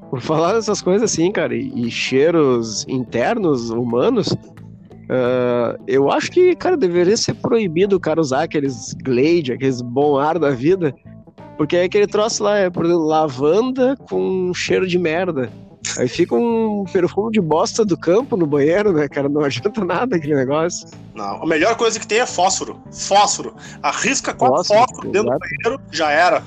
Por 0.10 0.22
falar 0.22 0.54
dessas 0.54 0.82
coisas 0.82 1.12
assim, 1.12 1.30
cara, 1.34 1.54
e, 1.54 1.88
e 1.88 1.92
cheiros 1.92 2.86
internos 2.88 3.70
humanos, 3.72 4.32
uh, 4.32 5.78
eu 5.86 6.10
acho 6.10 6.32
que, 6.32 6.56
cara, 6.56 6.78
deveria 6.78 7.18
ser 7.18 7.34
proibido 7.34 7.98
o 7.98 8.00
cara 8.00 8.22
usar 8.22 8.44
aqueles 8.44 8.94
Glade, 9.04 9.52
aqueles 9.52 9.82
bom 9.82 10.18
ar 10.18 10.40
da 10.40 10.52
vida, 10.52 10.96
porque 11.58 11.76
é 11.76 11.84
aquele 11.84 12.08
troço 12.08 12.42
lá, 12.42 12.58
é, 12.58 12.70
por 12.70 12.86
exemplo, 12.86 13.04
lavanda 13.04 13.98
com 14.10 14.54
cheiro 14.54 14.88
de 14.88 14.98
merda. 14.98 15.52
Aí 15.98 16.08
fica 16.08 16.36
um 16.36 16.84
perfume 16.92 17.32
de 17.32 17.42
bosta 17.42 17.86
do 17.86 17.98
campo 17.98 18.36
no 18.36 18.46
banheiro, 18.46 18.92
né, 18.92 19.08
cara? 19.08 19.30
Não 19.30 19.44
adianta 19.44 19.84
nada 19.84 20.16
aquele 20.16 20.36
negócio. 20.36 20.88
Não, 21.16 21.44
a 21.44 21.46
melhor 21.46 21.76
coisa 21.76 22.00
que 22.00 22.08
tem 22.08 22.20
é 22.20 22.26
fósforo. 22.26 22.80
Fósforo. 22.92 23.56
Arrisca 23.82 24.34
com 24.34 24.48
fósforo, 24.48 24.80
fósforo 24.80 25.10
dentro 25.10 25.30
exato. 25.30 25.40
do 25.40 25.50
banheiro, 25.50 25.82
já 25.92 26.12
era. 26.12 26.44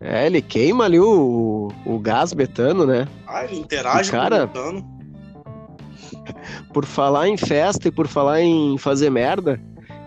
É, 0.00 0.26
ele 0.26 0.40
queima 0.40 0.84
ali 0.84 0.98
o, 0.98 1.70
o 1.84 1.98
gás 1.98 2.32
betano, 2.32 2.86
né? 2.86 3.06
Ah, 3.26 3.44
ele 3.44 3.58
interage 3.58 4.08
e, 4.08 4.12
cara, 4.12 4.46
com 4.46 4.58
o 4.58 4.64
betano. 4.64 5.00
Por 6.72 6.86
falar 6.86 7.28
em 7.28 7.36
festa 7.36 7.88
e 7.88 7.90
por 7.90 8.06
falar 8.06 8.40
em 8.40 8.78
fazer 8.78 9.10
merda, 9.10 9.60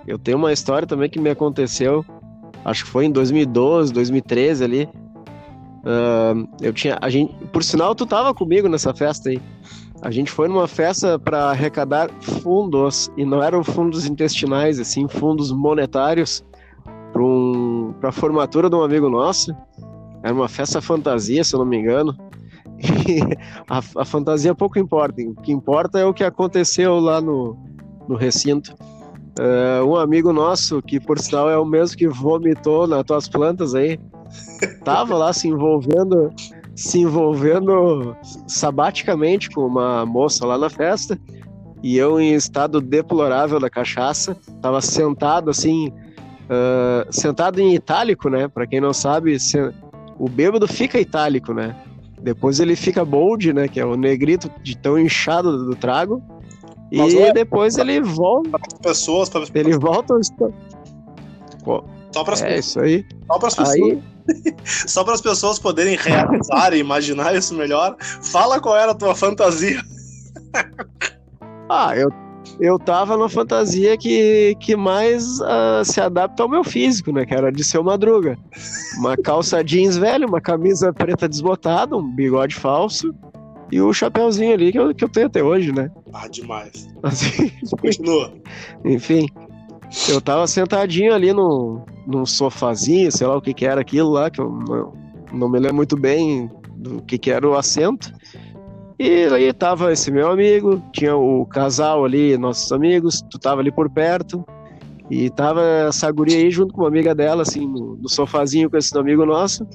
eu 0.08 0.18
tenho 0.18 0.38
uma 0.38 0.52
história 0.52 0.88
também 0.88 1.10
que 1.10 1.20
me 1.20 1.30
aconteceu, 1.30 2.06
acho 2.66 2.86
que 2.86 2.90
foi 2.90 3.06
em 3.06 3.12
2012, 3.12 3.94
2013 3.94 4.64
ali. 4.64 4.90
Uh, 5.84 6.48
eu 6.62 6.72
tinha. 6.72 6.98
A 7.02 7.10
gente, 7.10 7.34
por 7.48 7.64
sinal, 7.64 7.94
tu 7.94 8.06
tava 8.06 8.34
comigo 8.34 8.70
nessa 8.70 8.94
festa 8.94 9.30
aí. 9.30 9.42
A 10.02 10.12
gente 10.12 10.32
foi 10.32 10.48
numa 10.48 10.68
festa 10.68 11.18
para 11.18 11.50
arrecadar 11.50 12.10
fundos, 12.22 13.10
e 13.16 13.26
não 13.26 13.42
eram 13.42 13.64
fundos 13.64 14.06
intestinais, 14.06 14.80
assim, 14.80 15.08
fundos 15.08 15.52
monetários, 15.52 16.44
para 17.14 17.22
um, 17.22 17.94
a 18.02 18.12
formatura 18.12 18.70
de 18.70 18.76
um 18.76 18.82
amigo 18.82 19.10
nosso. 19.10 19.56
Era 20.22 20.34
uma 20.34 20.50
festa 20.50 20.82
fantasia, 20.82 21.44
se 21.44 21.54
eu 21.54 21.60
não 21.60 21.66
me 21.66 21.78
engano. 21.78 22.18
A, 23.70 23.78
a 24.02 24.06
fantasia 24.06 24.54
pouco 24.54 24.78
importa. 24.78 25.22
O 25.22 25.36
que 25.36 25.52
importa 25.52 26.00
é 26.00 26.06
o 26.06 26.14
que 26.14 26.24
aconteceu 26.24 27.00
lá 27.00 27.22
no, 27.22 27.58
no 28.08 28.16
recinto. 28.16 28.76
Uh, 29.40 29.84
um 29.86 29.96
amigo 29.96 30.32
nosso, 30.32 30.82
que 30.82 31.00
por 31.00 31.18
sinal 31.20 31.50
é 31.50 31.58
o 31.58 31.66
mesmo 31.66 31.98
que 31.98 32.08
vomitou 32.08 32.86
nas 32.88 33.04
tuas 33.04 33.28
plantas 33.28 33.74
aí, 33.74 34.00
tava 34.84 35.16
lá 35.16 35.34
se 35.34 35.48
envolvendo, 35.48 36.32
se 36.76 37.00
envolvendo 37.00 38.16
sabaticamente 38.48 39.50
com 39.50 39.66
uma 39.66 40.06
moça 40.06 40.46
lá 40.46 40.58
na 40.58 40.70
festa, 40.70 41.18
e 41.82 41.98
eu 41.98 42.20
em 42.20 42.34
estado 42.34 42.80
deplorável 42.80 43.60
da 43.60 43.70
cachaça, 43.70 44.38
tava 44.62 44.82
sentado 44.82 45.50
assim, 45.50 45.90
uh, 45.90 47.12
sentado 47.12 47.60
em 47.60 47.74
itálico, 47.74 48.30
né? 48.30 48.48
Para 48.48 48.66
quem 48.66 48.80
não 48.80 48.94
sabe, 48.94 49.36
o 50.18 50.30
bêbado 50.30 50.68
fica 50.68 51.00
itálico, 51.00 51.54
né? 51.54 51.76
Depois 52.22 52.62
ele 52.62 52.76
fica 52.76 53.04
bold, 53.04 53.52
né? 53.52 53.68
Que 53.68 53.82
é 53.82 53.86
o 53.86 53.98
negrito 53.98 54.50
de 54.62 54.78
tão 54.78 54.98
inchado 54.98 55.66
do 55.66 55.76
trago. 55.76 56.24
Mas 56.92 57.14
e 57.14 57.20
é, 57.20 57.34
depois 57.34 57.78
ele 57.78 58.02
volta. 58.02 58.60
Pessoas, 58.82 59.30
para 59.30 59.44
Ele 59.54 59.78
volta. 59.78 60.16
Só 62.12 62.24
para 62.24 62.34
as 62.34 62.42
é 62.42 62.60
isso 62.60 62.80
aí. 62.80 63.06
Só 63.28 63.40
para 63.40 63.48
as 63.48 63.56
pessoas. 63.56 63.92
Aí... 63.92 64.04
Só 64.64 65.04
para 65.04 65.14
as 65.14 65.22
pessoas 65.22 65.60
poderem 65.60 65.98
realizar 65.98 66.74
e 66.74 66.78
imaginar 66.78 67.36
isso 67.36 67.54
melhor, 67.54 67.96
fala 68.00 68.60
qual 68.60 68.78
era 68.78 68.92
a 68.92 68.96
tua 68.96 69.14
fantasia. 69.14 69.82
ah, 71.68 71.94
eu, 71.96 72.10
eu 72.60 72.80
tava 72.80 73.18
na 73.18 73.28
fantasia 73.28 73.98
que, 73.98 74.56
que 74.60 74.76
mais 74.76 75.40
uh, 75.42 75.84
se 75.84 76.00
adapta 76.00 76.44
ao 76.44 76.50
meu 76.50 76.64
físico, 76.64 77.12
né? 77.12 77.26
Que 77.26 77.34
era 77.34 77.52
de 77.52 77.64
ser 77.64 77.82
madruga. 77.82 78.38
Uma 78.98 79.18
calça 79.18 79.64
jeans 79.64 79.98
velha, 79.98 80.26
uma 80.26 80.40
camisa 80.40 80.94
preta 80.94 81.28
desbotada, 81.28 81.98
um 81.98 82.16
bigode 82.16 82.56
falso 82.56 83.14
e 83.74 83.82
o 83.82 83.92
chapéuzinho 83.92 84.54
ali 84.54 84.72
que 84.72 84.78
eu, 84.78 84.94
que 84.94 85.04
eu 85.04 85.10
tenho 85.10 85.26
até 85.26 85.42
hoje, 85.44 85.72
né? 85.72 85.90
Ah, 86.14 86.28
demais. 86.28 86.88
Assim, 87.02 87.52
Continua. 87.82 88.32
Enfim, 88.86 89.28
eu 90.08 90.22
tava 90.22 90.46
sentadinho 90.46 91.12
ali 91.12 91.34
no, 91.34 91.84
num 92.06 92.24
sofazinho, 92.24 93.12
sei 93.12 93.26
lá 93.26 93.36
o 93.36 93.42
que 93.42 93.52
que 93.52 93.66
era 93.66 93.82
aquilo 93.82 94.12
lá, 94.12 94.30
que 94.30 94.40
eu 94.40 94.48
não, 94.48 94.94
não 95.34 95.50
me 95.50 95.58
lembro 95.58 95.78
muito 95.78 95.98
bem 95.98 96.52
do 96.76 97.02
que 97.02 97.18
que 97.18 97.32
era 97.32 97.50
o 97.50 97.56
assento. 97.56 98.14
E 99.00 99.26
aí 99.26 99.52
tava 99.52 99.92
esse 99.92 100.12
meu 100.12 100.30
amigo, 100.30 100.80
tinha 100.94 101.16
o 101.16 101.44
casal 101.48 102.06
ali, 102.06 102.38
nossos 102.38 102.72
amigos, 102.72 103.24
tu 103.28 103.40
tava 103.40 103.60
ali 103.60 103.72
por 103.72 103.90
perto, 103.90 104.46
e 105.10 105.32
tava 105.32 105.64
essa 105.88 106.12
guria 106.12 106.38
aí 106.38 106.52
junto 106.52 106.76
com 106.76 106.82
uma 106.82 106.90
amiga 106.90 107.16
dela, 107.16 107.42
assim, 107.42 107.66
no, 107.66 107.96
no 107.96 108.08
sofazinho 108.08 108.70
com 108.70 108.78
esse 108.78 108.96
amigo 108.96 109.26
nosso, 109.26 109.68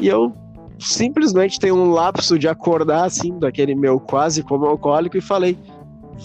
e 0.00 0.08
eu 0.08 0.34
simplesmente 0.78 1.58
tenho 1.58 1.76
um 1.76 1.90
lapso 1.90 2.38
de 2.38 2.48
acordar, 2.48 3.04
assim, 3.04 3.38
daquele 3.38 3.74
meu 3.74 3.98
quase 3.98 4.42
como 4.42 4.66
alcoólico, 4.66 5.16
e 5.16 5.20
falei, 5.20 5.58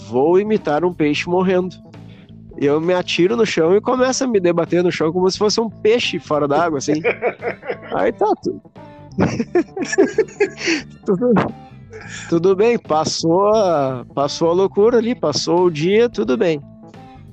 vou 0.08 0.38
imitar 0.38 0.84
um 0.84 0.92
peixe 0.92 1.28
morrendo 1.28 1.76
eu 2.56 2.80
me 2.80 2.94
atiro 2.94 3.36
no 3.36 3.46
chão 3.46 3.74
e 3.74 3.80
começo 3.80 4.24
a 4.24 4.26
me 4.26 4.38
debater 4.40 4.82
no 4.82 4.92
chão 4.92 5.12
como 5.12 5.30
se 5.30 5.38
fosse 5.38 5.60
um 5.60 5.68
peixe 5.68 6.18
fora 6.18 6.46
d'água, 6.46 6.78
assim. 6.78 7.00
Aí 7.94 8.12
tá 8.12 8.32
tudo. 8.42 8.62
tudo. 11.04 11.54
Tudo 12.28 12.56
bem, 12.56 12.78
passou 12.78 13.48
a, 13.48 14.04
passou 14.14 14.50
a 14.50 14.52
loucura 14.52 14.98
ali, 14.98 15.14
passou 15.14 15.66
o 15.66 15.70
dia, 15.70 16.08
tudo 16.08 16.36
bem. 16.36 16.60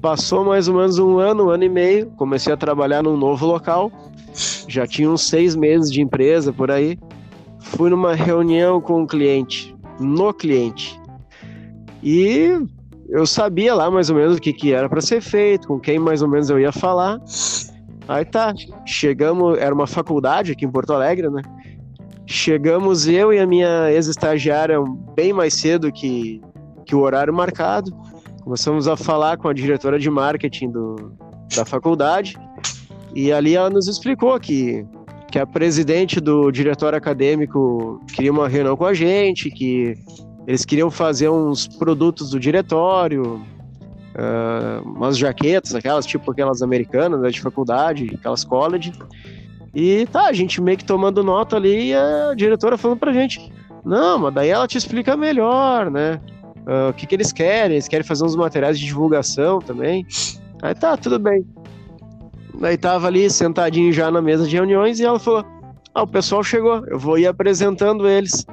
Passou 0.02 0.46
mais 0.46 0.68
ou 0.68 0.76
menos 0.76 1.00
um 1.00 1.18
ano, 1.18 1.48
um 1.48 1.50
ano 1.50 1.64
e 1.64 1.70
meio, 1.70 2.08
comecei 2.12 2.54
a 2.54 2.58
trabalhar 2.58 3.04
num 3.04 3.18
novo 3.18 3.46
local, 3.46 3.92
já 4.68 4.88
tinha 4.88 5.10
uns 5.10 5.28
seis 5.28 5.56
meses 5.56 5.92
de 5.92 6.02
empresa 6.02 6.54
por 6.54 6.72
aí. 6.72 6.98
Fui 7.60 7.90
numa 7.90 8.16
reunião 8.16 8.80
com 8.82 8.94
o 8.94 9.02
um 9.02 9.08
cliente, 9.08 9.76
no 10.00 10.34
cliente. 10.34 11.00
E 12.02 12.58
eu 13.10 13.26
sabia 13.26 13.74
lá 13.74 13.90
mais 13.90 14.10
ou 14.10 14.16
menos 14.16 14.38
o 14.38 14.42
que, 14.42 14.54
que 14.54 14.74
era 14.74 14.88
para 14.88 15.02
ser 15.02 15.22
feito, 15.22 15.68
com 15.68 15.80
quem 15.80 16.00
mais 16.00 16.22
ou 16.22 16.28
menos 16.28 16.50
eu 16.50 16.60
ia 16.60 16.72
falar. 16.72 17.20
Aí 18.08 18.26
tá, 18.26 18.54
chegamos, 18.86 19.58
era 19.60 19.74
uma 19.74 19.88
faculdade 19.88 20.52
aqui 20.52 20.66
em 20.66 20.72
Porto 20.72 20.94
Alegre, 20.94 21.30
né? 21.30 21.42
Chegamos 22.26 23.08
eu 23.08 23.34
e 23.34 23.40
a 23.40 23.48
minha 23.48 23.92
ex-estagiária 23.92 24.78
bem 25.16 25.34
mais 25.34 25.54
cedo 25.56 25.92
que, 25.92 26.42
que 26.86 26.96
o 26.96 27.00
horário 27.00 27.34
marcado. 27.34 27.92
Começamos 28.44 28.88
a 28.88 28.96
falar 28.96 29.38
com 29.38 29.48
a 29.48 29.54
diretora 29.54 30.00
de 30.00 30.10
marketing 30.10 30.72
do, 30.72 31.12
da 31.56 31.66
faculdade. 31.66 32.38
E 33.16 33.32
ali 33.32 33.56
ela 33.56 33.70
nos 33.70 33.88
explicou 33.88 34.40
que, 34.40 34.86
que 35.30 35.38
a 35.38 35.46
presidente 35.46 36.20
do 36.20 36.52
diretório 36.52 36.98
acadêmico 36.98 38.02
queria 38.14 38.32
uma 38.32 38.48
reunião 38.48 38.76
com 38.76 38.86
a 38.86 38.94
gente, 38.94 39.52
que 39.52 39.96
eles 40.48 40.66
queriam 40.66 40.90
fazer 40.90 41.30
uns 41.30 41.68
produtos 41.68 42.32
do 42.32 42.40
diretório, 42.40 43.36
uh, 44.16 44.88
umas 44.88 45.18
jaquetas, 45.18 45.76
aquelas 45.76 46.06
tipo 46.06 46.32
aquelas 46.32 46.62
americanas 46.62 47.22
né, 47.22 47.30
de 47.30 47.40
faculdade, 47.40 48.10
aquelas 48.16 48.44
college. 48.44 48.92
E 49.76 50.08
tá, 50.08 50.26
a 50.26 50.34
gente 50.34 50.60
meio 50.60 50.78
que 50.78 50.86
tomando 50.86 51.24
nota 51.24 51.56
ali 51.56 51.90
e 51.90 51.94
a 51.94 52.34
diretora 52.36 52.78
falando 52.78 52.98
pra 52.98 53.14
gente: 53.14 53.52
não, 53.86 54.18
mas 54.18 54.34
daí 54.34 54.50
ela 54.50 54.68
te 54.68 54.78
explica 54.78 55.16
melhor, 55.16 55.92
né? 55.92 56.20
Uh, 56.60 56.90
o 56.90 56.94
que, 56.94 57.06
que 57.06 57.16
eles 57.16 57.32
querem, 57.32 57.76
eles 57.76 57.88
querem 57.88 58.06
fazer 58.06 58.24
uns 58.26 58.36
materiais 58.36 58.80
de 58.80 58.86
divulgação 58.86 59.60
também. 59.60 60.06
Aí 60.62 60.74
tá, 60.76 60.98
tudo 60.98 61.18
bem. 61.20 61.46
Daí 62.58 62.78
tava 62.78 63.08
ali 63.08 63.30
sentadinho 63.30 63.92
já 63.92 64.10
na 64.10 64.22
mesa 64.22 64.48
de 64.48 64.56
reuniões 64.56 65.00
e 65.00 65.06
ela 65.06 65.20
falou: 65.20 65.46
Ah, 65.94 66.04
o 66.04 66.08
pessoal 66.08 66.44
chegou, 66.44 66.86
eu 66.88 66.98
vou 66.98 67.18
ir 67.18 67.28
apresentando 67.28 68.08
eles. 68.08 68.46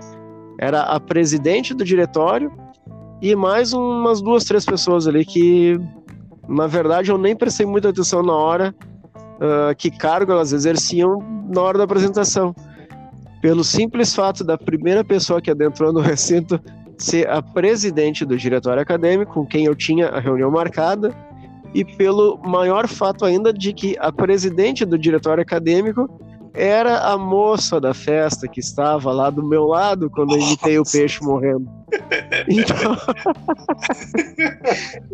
Era 0.59 0.83
a 0.83 0.99
presidente 0.99 1.75
do 1.75 1.85
diretório 1.85 2.51
e 3.21 3.35
mais 3.35 3.73
umas 3.73 4.21
duas, 4.21 4.45
três 4.45 4.65
pessoas 4.65 5.07
ali 5.07 5.25
que, 5.25 5.79
na 6.49 6.67
verdade, 6.67 7.11
eu 7.11 7.19
nem 7.19 7.35
prestei 7.35 7.67
muita 7.67 7.91
atenção 7.91 8.23
na 8.23 8.35
hora 8.35 8.75
uh, 9.37 9.75
que 9.77 9.91
cargo 9.91 10.33
elas 10.33 10.53
exerciam 10.53 11.19
na 11.49 11.61
hora 11.63 11.79
da 11.79 11.85
apresentação. 11.85 12.55
pelo 13.41 13.63
simples 13.63 14.15
fato 14.15 14.43
da 14.43 14.59
primeira 14.59 15.05
pessoa 15.05 15.41
que 15.41 15.51
adentrou 15.51 15.93
no 15.93 16.01
recinto 16.01 16.61
ser 16.99 17.29
a 17.29 17.43
presidente 17.43 18.25
do 18.25 18.37
diretório 18.37 18.83
acadêmico, 18.83 19.35
com 19.35 19.47
quem 19.47 19.67
eu 19.67 19.75
tinha 19.75 20.09
a 20.09 20.19
reunião 20.19 20.51
marcada, 20.51 21.15
e 21.77 21.85
pelo 21.85 22.39
maior 22.39 22.89
fato 22.89 23.23
ainda 23.23 23.53
de 23.53 23.71
que 23.71 23.99
a 24.01 24.11
presidente 24.11 24.83
do 24.83 24.99
diretório 24.99 25.43
acadêmico 25.43 26.09
era 26.55 27.01
a 27.01 27.19
moça 27.19 27.79
da 27.79 27.93
festa 27.93 28.49
que 28.49 28.61
estava 28.61 29.13
lá 29.13 29.29
do 29.29 29.47
meu 29.47 29.67
lado 29.67 30.09
quando 30.09 30.35
eu 30.35 30.41
imitei 30.41 30.79
o 30.79 30.85
peixe 30.91 31.23
morrendo. 31.23 31.69
Então... 32.49 32.97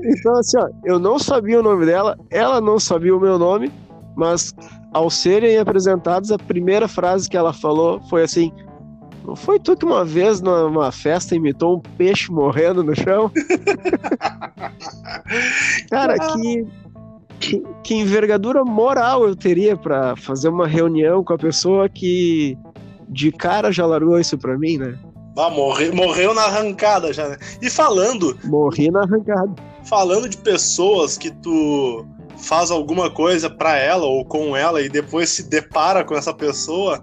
então, 0.04 0.36
assim, 0.36 0.56
ó, 0.56 0.68
eu 0.84 1.00
não 1.00 1.18
sabia 1.18 1.58
o 1.58 1.64
nome 1.64 1.84
dela, 1.84 2.16
ela 2.30 2.60
não 2.60 2.78
sabia 2.78 3.16
o 3.16 3.20
meu 3.20 3.40
nome, 3.40 3.72
mas 4.14 4.54
ao 4.92 5.10
serem 5.10 5.58
apresentados, 5.58 6.30
a 6.30 6.38
primeira 6.38 6.86
frase 6.86 7.28
que 7.28 7.36
ela 7.36 7.52
falou 7.52 8.00
foi 8.08 8.22
assim: 8.22 8.52
Não 9.24 9.36
foi 9.36 9.60
tu 9.60 9.76
que 9.76 9.84
uma 9.84 10.04
vez 10.04 10.40
numa 10.40 10.90
festa 10.90 11.36
imitou 11.36 11.76
um 11.76 11.80
peixe 11.96 12.28
morrendo 12.30 12.82
no 12.82 12.94
chão? 12.94 13.30
Cara, 15.88 16.18
que, 16.18 16.66
que, 17.38 17.62
que, 17.84 17.94
envergadura 17.94 18.64
moral 18.64 19.24
eu 19.26 19.36
teria 19.36 19.76
para 19.76 20.16
fazer 20.16 20.48
uma 20.48 20.66
reunião 20.66 21.22
com 21.22 21.34
a 21.34 21.38
pessoa 21.38 21.88
que 21.88 22.58
de 23.08 23.30
cara 23.30 23.70
já 23.70 23.86
largou 23.86 24.18
isso 24.18 24.36
pra 24.38 24.58
mim, 24.58 24.78
né? 24.78 24.98
Ah, 25.36 25.50
morre, 25.50 25.92
morreu 25.92 26.34
na 26.34 26.42
arrancada 26.42 27.12
já, 27.12 27.28
né? 27.28 27.36
E 27.60 27.70
falando. 27.70 28.36
Morri 28.44 28.90
na 28.90 29.02
arrancada. 29.02 29.54
Falando 29.84 30.28
de 30.28 30.36
pessoas 30.36 31.16
que 31.16 31.30
tu 31.30 32.04
faz 32.36 32.70
alguma 32.70 33.10
coisa 33.10 33.48
para 33.48 33.78
ela 33.78 34.04
ou 34.04 34.24
com 34.24 34.56
ela 34.56 34.82
e 34.82 34.88
depois 34.88 35.30
se 35.30 35.48
depara 35.48 36.04
com 36.04 36.14
essa 36.14 36.34
pessoa 36.34 37.02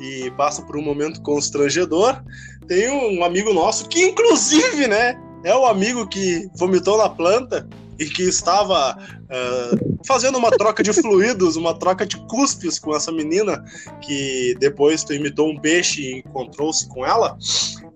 e 0.00 0.30
passa 0.32 0.62
por 0.62 0.76
um 0.76 0.82
momento 0.82 1.20
constrangedor. 1.22 2.22
Tem 2.66 2.90
um 2.90 3.24
amigo 3.24 3.52
nosso 3.52 3.88
que, 3.88 4.02
inclusive, 4.02 4.86
né, 4.86 5.18
é 5.44 5.54
o 5.54 5.66
amigo 5.66 6.06
que 6.06 6.48
vomitou 6.54 6.98
na 6.98 7.08
planta 7.08 7.68
e 7.98 8.06
que 8.06 8.22
estava 8.22 8.96
uh, 8.96 9.98
fazendo 10.06 10.38
uma 10.38 10.50
troca 10.50 10.82
de 10.82 10.92
fluidos, 10.92 11.56
uma 11.56 11.74
troca 11.74 12.06
de 12.06 12.16
cuspes 12.26 12.78
com 12.78 12.94
essa 12.94 13.10
menina 13.10 13.64
que 14.00 14.56
depois 14.60 15.02
tu 15.02 15.12
imitou 15.12 15.50
um 15.50 15.58
peixe 15.58 16.02
e 16.02 16.18
encontrou-se 16.18 16.88
com 16.88 17.04
ela. 17.04 17.36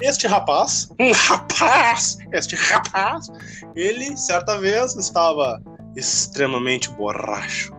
Este 0.01 0.27
rapaz, 0.27 0.89
um 0.99 1.13
rapaz, 1.13 2.19
este 2.33 2.57
rapaz, 2.57 3.29
ele 3.77 4.17
certa 4.17 4.59
vez 4.59 4.97
estava 4.97 5.63
extremamente 5.97 6.91
borracho, 6.91 7.72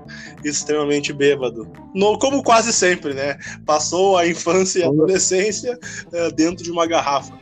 extremamente 0.43 1.13
bêbado. 1.13 1.67
No, 1.93 2.17
como 2.17 2.43
quase 2.43 2.71
sempre, 2.73 3.13
né? 3.13 3.37
Passou 3.65 4.17
a 4.17 4.27
infância 4.27 4.79
e 4.79 4.83
a 4.83 4.87
adolescência 4.87 5.79
uh, 6.07 6.31
dentro 6.33 6.63
de 6.63 6.71
uma 6.71 6.85
garrafa. 6.85 7.33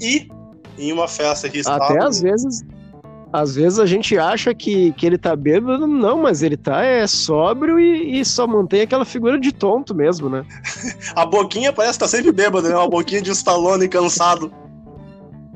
E 0.00 0.28
em 0.78 0.92
uma 0.92 1.08
festa 1.08 1.48
que 1.48 1.58
estava. 1.58 1.84
Até 1.84 2.02
às 2.02 2.20
vezes. 2.20 2.64
Às 3.32 3.54
vezes 3.54 3.78
a 3.78 3.86
gente 3.86 4.18
acha 4.18 4.54
que, 4.54 4.92
que 4.92 5.06
ele 5.06 5.16
tá 5.16 5.34
bêbado, 5.34 5.86
não, 5.86 6.20
mas 6.20 6.42
ele 6.42 6.54
tá 6.54 6.84
é, 6.84 7.06
sóbrio 7.06 7.80
e, 7.80 8.20
e 8.20 8.24
só 8.26 8.46
mantém 8.46 8.82
aquela 8.82 9.06
figura 9.06 9.40
de 9.40 9.50
tonto 9.52 9.94
mesmo, 9.94 10.28
né? 10.28 10.44
a 11.16 11.24
boquinha 11.24 11.72
parece 11.72 11.94
que 11.94 12.04
tá 12.04 12.08
sempre 12.08 12.30
bêbado, 12.30 12.68
né? 12.68 12.76
Uma 12.76 12.90
boquinha 12.90 13.22
de 13.22 13.30
Stallone 13.30 13.88
cansado. 13.88 14.52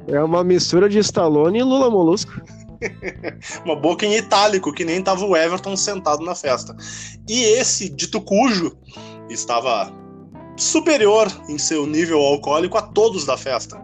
É 0.08 0.22
uma 0.22 0.42
mistura 0.42 0.88
de 0.88 0.98
Stallone 1.00 1.58
e 1.58 1.62
Lula 1.62 1.90
Molusco. 1.90 2.40
uma 3.64 3.76
boca 3.76 4.04
em 4.06 4.14
itálico, 4.14 4.72
que 4.72 4.84
nem 4.84 5.02
tava 5.02 5.24
o 5.24 5.36
Everton 5.36 5.76
sentado 5.76 6.24
na 6.24 6.34
festa. 6.34 6.76
E 7.28 7.42
esse 7.42 7.88
dito 7.88 8.20
cujo 8.20 8.76
estava 9.28 9.92
superior 10.56 11.30
em 11.48 11.58
seu 11.58 11.86
nível 11.86 12.20
alcoólico 12.20 12.78
a 12.78 12.82
todos 12.82 13.24
da 13.24 13.36
festa. 13.36 13.80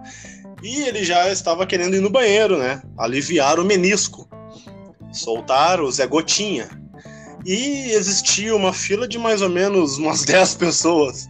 E 0.62 0.82
ele 0.82 1.04
já 1.04 1.30
estava 1.30 1.66
querendo 1.66 1.96
ir 1.96 2.00
no 2.00 2.10
banheiro, 2.10 2.56
né? 2.56 2.80
Aliviar 2.96 3.58
o 3.58 3.64
menisco, 3.64 4.28
soltar 5.12 5.80
o 5.80 5.90
Zé 5.90 6.06
Gotinha. 6.06 6.68
E 7.44 7.90
existia 7.90 8.54
uma 8.54 8.72
fila 8.72 9.08
de 9.08 9.18
mais 9.18 9.42
ou 9.42 9.48
menos 9.48 9.98
umas 9.98 10.22
10 10.24 10.54
pessoas. 10.54 11.28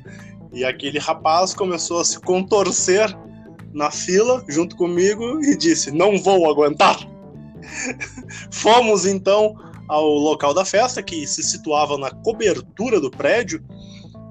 E 0.53 0.65
aquele 0.65 0.99
rapaz 0.99 1.55
começou 1.55 1.99
a 1.99 2.05
se 2.05 2.21
contorcer 2.21 3.17
na 3.73 3.91
fila 3.91 4.45
junto 4.49 4.77
comigo 4.77 5.43
e 5.43 5.57
disse: 5.57 5.91
Não 5.91 6.19
vou 6.19 6.49
aguentar. 6.49 6.99
Fomos 8.51 9.07
então 9.07 9.55
ao 9.89 10.09
local 10.09 10.55
da 10.55 10.65
festa, 10.65 11.03
que 11.03 11.27
se 11.27 11.43
situava 11.43 11.99
na 11.99 12.11
cobertura 12.11 13.01
do 13.01 13.11
prédio. 13.11 13.63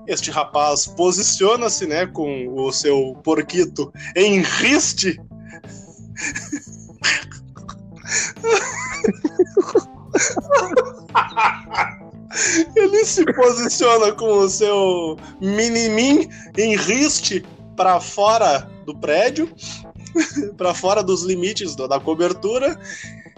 Este 0.08 0.32
rapaz 0.32 0.88
posiciona-se, 0.88 1.86
né, 1.86 2.08
com 2.08 2.48
o 2.56 2.72
seu 2.72 3.16
porquito 3.24 3.94
em 4.16 4.42
riste. 4.42 5.20
Ele 12.76 13.06
se 13.06 13.26
posiciona 13.34 14.12
com 14.14 14.40
o 14.40 14.50
seu 14.50 15.18
mini-min 15.40 16.28
em 16.58 16.76
riste 16.76 17.46
para 17.76 18.00
fora 18.00 18.70
do 18.86 18.98
prédio, 18.98 19.54
para 20.58 20.74
fora 20.74 21.04
dos 21.04 21.24
limites 21.24 21.76
da 21.76 22.00
cobertura 22.00 22.80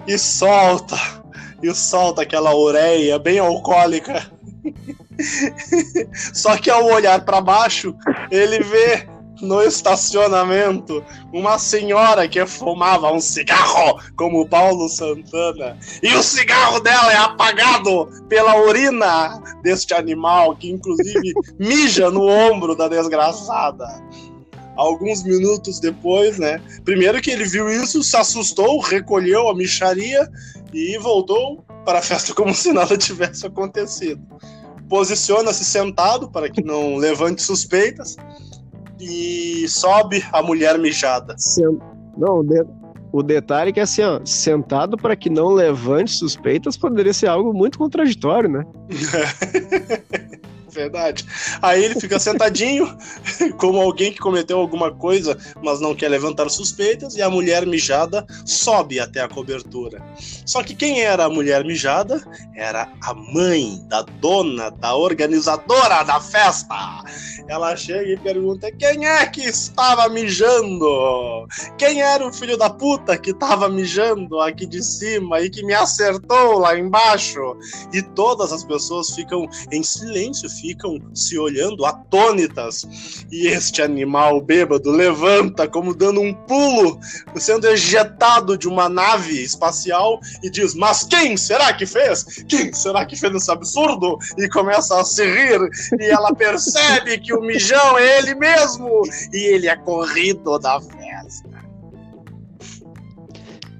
e 0.08 0.18
solta, 0.18 0.98
e 1.62 1.74
solta 1.74 2.22
aquela 2.22 2.56
ureia 2.56 3.18
bem 3.20 3.40
alcoólica. 3.40 4.32
Só 6.34 6.58
que 6.58 6.70
ao 6.70 6.86
olhar 6.86 7.24
para 7.24 7.42
baixo, 7.42 7.96
ele 8.32 8.60
vê 8.60 9.08
no 9.42 9.62
estacionamento 9.62 11.04
uma 11.34 11.60
senhora 11.60 12.28
que 12.28 12.46
fumava 12.46 13.12
um 13.12 13.20
cigarro, 13.20 14.00
como 14.16 14.48
Paulo 14.48 14.88
Santana, 14.88 15.78
e 16.02 16.14
o 16.16 16.24
cigarro 16.24 16.80
dela 16.80 17.12
é 17.12 17.18
apagado 17.18 18.08
pela 18.30 18.56
urina 18.62 19.42
deste 19.62 19.94
animal, 19.94 20.56
que 20.56 20.72
inclusive 20.72 21.34
mija 21.60 22.10
no 22.10 22.26
ombro 22.26 22.76
da 22.76 22.88
desgraçada 22.88 23.86
alguns 24.76 25.24
minutos 25.24 25.80
depois, 25.80 26.38
né? 26.38 26.62
Primeiro 26.84 27.22
que 27.22 27.32
ele 27.32 27.46
viu 27.46 27.70
isso, 27.70 28.04
se 28.04 28.16
assustou, 28.16 28.80
recolheu 28.80 29.50
a 29.50 29.56
micharia 29.56 30.30
e 30.74 30.98
voltou 30.98 31.64
para 31.86 32.00
a 32.00 32.02
festa 32.02 32.34
como 32.36 32.54
se 32.54 32.72
nada 32.74 32.98
tivesse 32.98 33.46
acontecido. 33.46 34.22
Posiciona-se 34.90 35.64
sentado 35.64 36.30
para 36.30 36.50
que 36.50 36.64
não 36.64 36.96
levante 36.98 37.42
suspeitas 37.42 38.16
e 39.00 39.68
sobe 39.68 40.24
a 40.32 40.42
mulher 40.42 40.78
mijada. 40.78 41.36
Não, 42.18 42.40
o, 42.40 42.44
de... 42.44 42.64
o 43.12 43.24
detalhe 43.24 43.72
é 43.72 43.74
que 43.74 43.80
assim, 43.80 44.04
ó, 44.04 44.20
sentado 44.24 44.98
para 44.98 45.16
que 45.16 45.30
não 45.30 45.50
levante 45.50 46.12
suspeitas 46.12 46.78
poderia 46.78 47.14
ser 47.14 47.28
algo 47.28 47.54
muito 47.54 47.78
contraditório, 47.78 48.50
né? 48.50 48.66
Verdade. 50.74 51.26
Aí 51.62 51.84
ele 51.84 52.00
fica 52.00 52.20
sentadinho, 52.20 52.98
como 53.58 53.80
alguém 53.80 54.12
que 54.12 54.20
cometeu 54.20 54.60
alguma 54.60 54.92
coisa, 54.92 55.38
mas 55.62 55.80
não 55.80 55.94
quer 55.94 56.10
levantar 56.10 56.50
suspeitas, 56.50 57.16
e 57.16 57.22
a 57.22 57.30
mulher 57.30 57.66
mijada 57.66 58.26
sobe 58.46 59.00
até 59.00 59.22
a 59.22 59.28
cobertura. 59.28 60.02
Só 60.46 60.64
que 60.64 60.76
quem 60.76 61.02
era 61.02 61.26
a 61.26 61.30
mulher 61.30 61.64
mijada? 61.64 62.24
Era 62.56 62.92
a 63.02 63.14
mãe 63.14 63.80
da 63.88 64.02
dona, 64.02 64.72
da 64.72 64.96
organizadora 64.96 66.04
da 66.04 66.20
festa. 66.20 67.04
Ela 67.48 67.76
chega 67.76 68.12
e 68.12 68.18
pergunta: 68.18 68.72
quem 68.72 69.06
é 69.06 69.26
que 69.28 69.42
estava 69.42 70.10
mijando? 70.10 71.48
Quem 71.78 72.02
era 72.02 72.26
o 72.26 72.34
filho 72.34 72.58
da 72.58 72.70
puta 72.70 73.18
que 73.18 73.32
estava 73.32 73.70
mijando 73.70 74.40
aqui 74.40 74.66
de 74.66 74.82
cima 74.84 75.42
e 75.42 75.50
que 75.50 75.64
me 75.64 75.74
acertou 75.74 76.60
lá 76.60 76.78
embaixo? 76.78 77.40
E 77.92 78.02
todas 78.02 78.52
as 78.52 78.64
pessoas 78.64 79.12
ficam 79.12 79.48
em 79.72 79.84
silêncio, 79.84 80.50
ficam 80.64 80.98
se 81.14 81.38
olhando 81.38 81.86
atônitas. 81.86 83.26
E 83.30 83.48
este 83.48 83.82
animal 83.82 84.42
bêbado 84.42 84.90
levanta 84.90 85.68
como 85.68 85.94
dando 85.94 86.22
um 86.22 86.34
pulo, 86.34 86.98
sendo 87.36 87.68
ejetado 87.68 88.58
de 88.58 88.70
uma 88.70 88.88
nave 88.88 89.44
espacial 89.44 90.22
e 90.42 90.50
diz: 90.50 90.74
Mas 90.74 91.04
quem 91.04 91.36
será 91.36 91.74
que 91.74 91.86
fez? 91.86 92.24
Quem 92.48 92.72
será 92.72 93.06
que 93.06 93.18
fez 93.18 93.36
esse 93.36 93.52
absurdo? 93.52 94.18
E 94.38 94.48
começa 94.48 94.98
a 94.98 95.04
se 95.04 95.26
rir. 95.26 95.60
E 96.00 96.06
ela 96.06 96.32
percebe 96.34 97.20
que 97.20 97.34
o 97.34 97.42
mijão 97.42 97.98
é 97.98 98.20
ele 98.20 98.34
mesmo 98.36 99.02
e 99.34 99.38
ele 99.54 99.68
é 99.68 99.76
corrido 99.76 100.58
da 100.60 100.80
festa. 100.80 101.52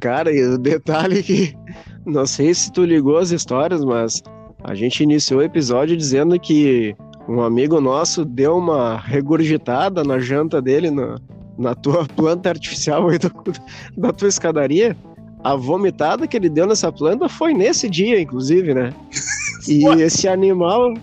Cara, 0.02 0.34
e 0.34 0.44
o 0.44 0.58
detalhe 0.58 1.20
é 1.20 1.24
que 1.24 1.58
não 2.06 2.26
sei 2.26 2.54
se 2.54 2.70
tu 2.74 2.84
ligou 2.84 3.18
as 3.18 3.32
histórias, 3.32 3.86
mas 3.86 4.22
a 4.64 4.74
gente 4.74 5.04
iniciou 5.04 5.42
o 5.42 5.44
episódio 5.44 5.98
dizendo 5.98 6.40
que 6.40 6.96
um 7.28 7.42
amigo 7.42 7.80
nosso 7.82 8.24
deu 8.24 8.58
uma 8.58 8.98
regurgitada 8.98 10.04
na 10.04 10.20
janta 10.20 10.62
dele 10.62 10.90
na, 10.90 11.18
na 11.58 11.76
tua 11.76 12.06
planta 12.16 12.50
artificial 12.50 13.10
aí 13.10 13.18
do, 13.18 13.32
da 13.98 14.14
tua 14.14 14.28
escadaria. 14.28 14.96
A 15.44 15.56
vomitada 15.58 16.26
que 16.26 16.38
ele 16.38 16.48
deu 16.48 16.66
nessa 16.66 16.90
planta 16.90 17.28
foi 17.28 17.54
nesse 17.54 17.90
dia, 17.90 18.20
inclusive, 18.20 18.74
né? 18.74 18.94
E 19.66 19.86
esse 20.02 20.28
animal 20.28 20.94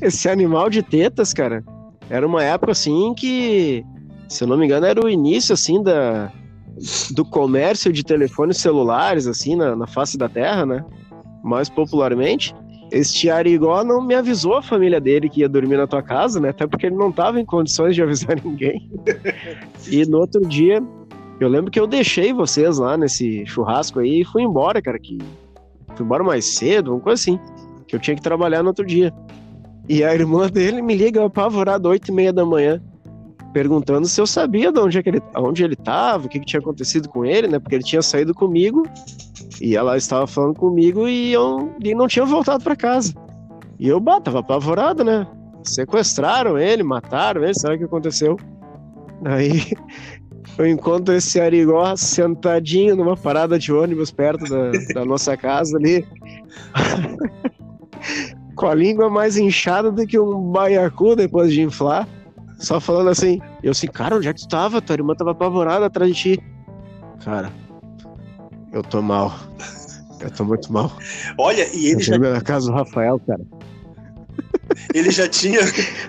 esse 0.00 0.26
animal 0.28 0.70
de 0.70 0.82
tetas, 0.82 1.34
cara, 1.34 1.62
era 2.08 2.26
uma 2.26 2.42
época 2.42 2.72
assim 2.72 3.12
que, 3.14 3.84
se 4.26 4.42
eu 4.42 4.48
não 4.48 4.56
me 4.56 4.64
engano, 4.64 4.86
era 4.86 5.04
o 5.04 5.08
início 5.08 5.52
assim 5.52 5.82
da 5.82 6.32
do 7.14 7.24
comércio 7.24 7.92
de 7.92 8.02
telefones 8.02 8.58
celulares 8.58 9.26
assim 9.26 9.54
na, 9.56 9.76
na 9.76 9.86
face 9.86 10.16
da 10.16 10.28
Terra, 10.28 10.66
né? 10.66 10.84
Mais 11.42 11.68
popularmente. 11.68 12.54
Este 12.90 13.30
Arigó 13.30 13.82
não 13.82 14.02
me 14.02 14.14
avisou 14.14 14.56
a 14.56 14.62
família 14.62 15.00
dele 15.00 15.28
que 15.28 15.40
ia 15.40 15.48
dormir 15.48 15.78
na 15.78 15.86
tua 15.86 16.02
casa, 16.02 16.38
né? 16.38 16.50
Até 16.50 16.66
porque 16.66 16.86
ele 16.86 16.96
não 16.96 17.08
estava 17.08 17.40
em 17.40 17.44
condições 17.44 17.94
de 17.94 18.02
avisar 18.04 18.36
ninguém. 18.44 18.90
e 19.90 20.04
no 20.04 20.18
outro 20.18 20.46
dia, 20.46 20.82
eu 21.40 21.48
lembro 21.48 21.70
que 21.70 21.80
eu 21.80 21.86
deixei 21.86 22.32
vocês 22.32 22.78
lá 22.78 22.96
nesse 22.96 23.46
churrasco 23.46 24.00
aí 24.00 24.20
e 24.20 24.24
fui 24.24 24.42
embora, 24.42 24.82
cara. 24.82 24.98
Que 24.98 25.18
fui 25.96 26.04
embora 26.04 26.22
mais 26.22 26.54
cedo, 26.54 26.92
uma 26.92 27.00
coisa 27.00 27.20
assim. 27.20 27.40
Que 27.86 27.96
eu 27.96 28.00
tinha 28.00 28.14
que 28.14 28.22
trabalhar 28.22 28.62
no 28.62 28.68
outro 28.68 28.84
dia. 28.84 29.12
E 29.88 30.04
a 30.04 30.14
irmã 30.14 30.48
dele 30.48 30.82
me 30.82 30.94
liga 30.94 31.24
apavorada, 31.24 31.88
oito 31.88 32.10
e 32.10 32.14
meia 32.14 32.32
da 32.32 32.44
manhã, 32.44 32.80
perguntando 33.52 34.06
se 34.06 34.20
eu 34.20 34.26
sabia 34.26 34.72
de 34.72 34.78
onde, 34.80 34.98
é 34.98 35.02
que 35.02 35.10
ele, 35.10 35.22
onde 35.36 35.64
ele 35.64 35.74
estava, 35.74 36.26
o 36.26 36.28
que, 36.28 36.40
que 36.40 36.46
tinha 36.46 36.60
acontecido 36.60 37.08
com 37.08 37.24
ele, 37.24 37.48
né? 37.48 37.58
Porque 37.58 37.74
ele 37.74 37.84
tinha 37.84 38.02
saído 38.02 38.34
comigo 38.34 38.84
e 39.60 39.76
ela 39.76 39.96
estava 39.96 40.26
falando 40.26 40.54
comigo 40.54 41.06
e 41.08 41.32
eu 41.32 41.72
e 41.82 41.94
não 41.94 42.08
tinha 42.08 42.24
voltado 42.24 42.62
para 42.64 42.76
casa. 42.76 43.14
E 43.78 43.88
eu, 43.88 44.00
bah, 44.00 44.20
tava 44.20 44.40
apavorado, 44.40 45.04
né? 45.04 45.26
Sequestraram 45.62 46.58
ele, 46.58 46.82
mataram 46.82 47.44
ele, 47.44 47.52
o 47.52 47.78
que 47.78 47.84
aconteceu? 47.84 48.36
Aí 49.24 49.72
eu 50.58 50.66
encontro 50.66 51.14
esse 51.14 51.40
Arigó 51.40 51.94
sentadinho 51.96 52.96
numa 52.96 53.16
parada 53.16 53.58
de 53.58 53.72
ônibus 53.72 54.10
perto 54.10 54.44
da, 54.48 54.70
da 54.94 55.04
nossa 55.04 55.36
casa 55.36 55.76
ali. 55.76 56.06
com 58.54 58.66
a 58.66 58.74
língua 58.74 59.10
mais 59.10 59.36
inchada 59.36 59.90
do 59.90 60.06
que 60.06 60.18
um 60.18 60.50
baiacu 60.50 61.16
depois 61.16 61.52
de 61.52 61.62
inflar. 61.62 62.06
Só 62.62 62.80
falando 62.80 63.10
assim. 63.10 63.40
Eu 63.62 63.72
assim, 63.72 63.88
cara, 63.88 64.16
onde 64.16 64.28
é 64.28 64.32
que 64.32 64.40
tu 64.40 64.48
tava? 64.48 64.80
Tua 64.80 64.94
irmã 64.94 65.14
tava 65.14 65.32
apavorada 65.32 65.86
atrás 65.86 66.14
de 66.14 66.22
ti. 66.36 66.42
Cara, 67.24 67.52
eu 68.72 68.82
tô 68.82 69.02
mal. 69.02 69.36
Eu 70.20 70.30
tô 70.30 70.44
muito 70.44 70.72
mal. 70.72 70.96
Olha, 71.36 71.68
e 71.74 71.86
ele 71.86 71.96
eu 71.96 72.00
já. 72.00 72.18
na 72.18 72.40
casa 72.40 72.70
do 72.70 72.72
Rafael, 72.72 73.20
cara. 73.26 73.42
Ele 74.94 75.10
já 75.10 75.28
tinha. 75.28 75.60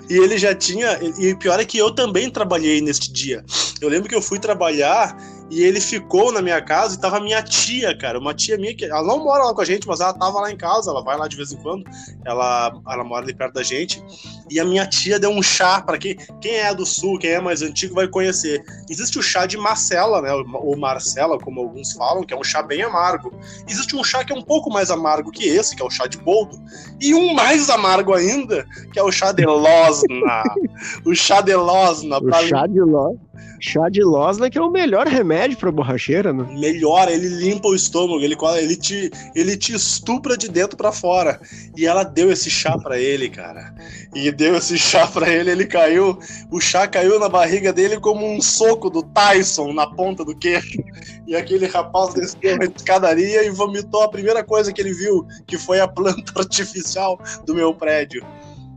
E 0.08 0.16
ele 0.16 0.38
já 0.38 0.54
tinha. 0.54 0.98
E 1.18 1.32
o 1.32 1.38
pior 1.38 1.58
é 1.58 1.64
que 1.64 1.78
eu 1.78 1.90
também 1.92 2.30
trabalhei 2.30 2.80
neste 2.80 3.12
dia. 3.12 3.44
Eu 3.80 3.88
lembro 3.88 4.08
que 4.08 4.14
eu 4.14 4.22
fui 4.22 4.38
trabalhar 4.38 5.16
e 5.50 5.62
ele 5.62 5.80
ficou 5.80 6.32
na 6.32 6.40
minha 6.40 6.60
casa 6.62 6.94
e 6.94 7.00
tava 7.00 7.20
minha 7.20 7.42
tia, 7.42 7.96
cara. 7.96 8.18
Uma 8.18 8.32
tia 8.32 8.56
minha 8.56 8.74
que. 8.74 8.86
Ela 8.86 9.02
não 9.02 9.22
mora 9.22 9.44
lá 9.44 9.54
com 9.54 9.60
a 9.60 9.64
gente, 9.64 9.86
mas 9.86 10.00
ela 10.00 10.12
tava 10.14 10.40
lá 10.40 10.50
em 10.50 10.56
casa. 10.56 10.90
Ela 10.90 11.02
vai 11.02 11.18
lá 11.18 11.28
de 11.28 11.36
vez 11.36 11.52
em 11.52 11.56
quando. 11.58 11.84
Ela, 12.24 12.72
ela 12.88 13.04
mora 13.04 13.24
ali 13.24 13.34
perto 13.34 13.54
da 13.54 13.62
gente. 13.62 14.02
E 14.50 14.58
a 14.58 14.64
minha 14.64 14.86
tia 14.86 15.18
deu 15.18 15.30
um 15.30 15.42
chá 15.42 15.82
para 15.82 15.98
quem, 15.98 16.16
quem 16.40 16.56
é 16.56 16.74
do 16.74 16.86
sul, 16.86 17.18
quem 17.18 17.30
é 17.30 17.40
mais 17.40 17.60
antigo 17.60 17.94
vai 17.94 18.08
conhecer. 18.08 18.64
Existe 18.88 19.18
o 19.18 19.22
chá 19.22 19.44
de 19.44 19.56
Marcela, 19.58 20.22
né? 20.22 20.32
Ou 20.32 20.76
Marcela, 20.78 21.38
como 21.38 21.60
alguns 21.60 21.92
falam, 21.92 22.24
que 22.24 22.32
é 22.32 22.36
um 22.36 22.44
chá 22.44 22.62
bem 22.62 22.82
amargo. 22.82 23.32
Existe 23.68 23.94
um 23.94 24.02
chá 24.02 24.24
que 24.24 24.32
é 24.32 24.36
um 24.36 24.42
pouco 24.42 24.70
mais 24.70 24.90
amargo 24.90 25.30
que 25.30 25.44
esse, 25.46 25.76
que 25.76 25.82
é 25.82 25.84
o 25.84 25.90
chá 25.90 26.06
de 26.06 26.18
boldo. 26.18 26.58
E 27.00 27.14
um 27.14 27.34
mais 27.34 27.68
amargo 27.68 28.14
ainda, 28.14 28.66
que 28.92 28.98
é 28.98 29.02
o 29.02 29.12
chá 29.12 29.30
de 29.30 29.44
losna. 29.44 30.42
o 31.04 31.14
chá 31.14 31.42
de 31.42 31.54
losna. 31.54 32.18
O 32.18 32.32
chá 32.48 32.66
de 32.66 32.80
losna. 32.80 33.33
Chá 33.60 33.88
de 33.88 34.02
losna 34.02 34.50
que 34.50 34.58
é 34.58 34.62
o 34.62 34.70
melhor 34.70 35.06
remédio 35.06 35.56
pra 35.56 35.72
borracheira, 35.72 36.32
né? 36.32 36.46
Melhor, 36.58 37.08
ele 37.08 37.28
limpa 37.28 37.68
o 37.68 37.74
estômago, 37.74 38.20
ele, 38.20 38.36
ele, 38.58 38.76
te, 38.76 39.10
ele 39.34 39.56
te 39.56 39.74
estupra 39.74 40.36
de 40.36 40.48
dentro 40.48 40.76
para 40.76 40.92
fora. 40.92 41.40
E 41.76 41.86
ela 41.86 42.04
deu 42.04 42.30
esse 42.30 42.50
chá 42.50 42.76
para 42.78 42.98
ele, 42.98 43.28
cara. 43.28 43.74
E 44.14 44.30
deu 44.30 44.56
esse 44.56 44.78
chá 44.78 45.06
para 45.06 45.30
ele, 45.30 45.50
ele 45.50 45.66
caiu. 45.66 46.18
O 46.50 46.60
chá 46.60 46.86
caiu 46.86 47.18
na 47.18 47.28
barriga 47.28 47.72
dele 47.72 47.98
como 47.98 48.26
um 48.26 48.40
soco 48.40 48.90
do 48.90 49.02
Tyson 49.02 49.72
na 49.72 49.86
ponta 49.86 50.24
do 50.24 50.36
queixo. 50.36 50.78
E 51.26 51.34
aquele 51.34 51.66
rapaz 51.66 52.14
desceu 52.14 52.58
a 52.60 52.64
escadaria 52.64 53.44
e 53.44 53.50
vomitou 53.50 54.02
a 54.02 54.08
primeira 54.08 54.44
coisa 54.44 54.72
que 54.72 54.80
ele 54.80 54.92
viu, 54.92 55.26
que 55.46 55.56
foi 55.58 55.80
a 55.80 55.88
planta 55.88 56.32
artificial 56.38 57.18
do 57.44 57.54
meu 57.54 57.74
prédio. 57.74 58.24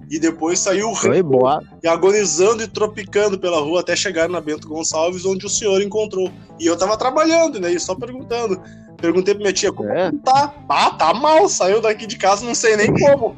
E 0.10 0.20
depois 0.20 0.60
saiu 0.60 0.96
Foi 0.96 1.22
boa. 1.22 1.62
e 1.84 1.88
agonizando 1.88 2.64
e 2.64 2.68
tropicando 2.68 3.38
pela 3.38 3.60
rua 3.60 3.82
até 3.82 3.96
chegar 3.96 4.30
na 4.30 4.40
Bento 4.40 4.68
Gonçalves, 4.68 5.26
onde 5.26 5.46
o 5.46 5.50
senhor 5.50 5.82
encontrou. 5.82 6.32
E 6.60 6.66
eu 6.66 6.78
tava 6.78 6.98
trabalhando, 6.98 7.60
né? 7.60 7.74
E 7.74 7.80
só 7.80 7.94
perguntando. 7.94 8.62
Perguntei 8.98 9.34
pra 9.34 9.42
minha 9.42 9.54
tia, 9.54 9.72
como 9.72 9.90
é. 9.90 10.12
tá? 10.24 10.54
Ah, 10.70 10.92
tá 10.92 11.14
mal, 11.14 11.48
saiu 11.50 11.82
daqui 11.82 12.08
de 12.08 12.18
casa, 12.18 12.46
não 12.46 12.56
sei 12.56 12.78
nem 12.78 12.94
como. 12.94 13.36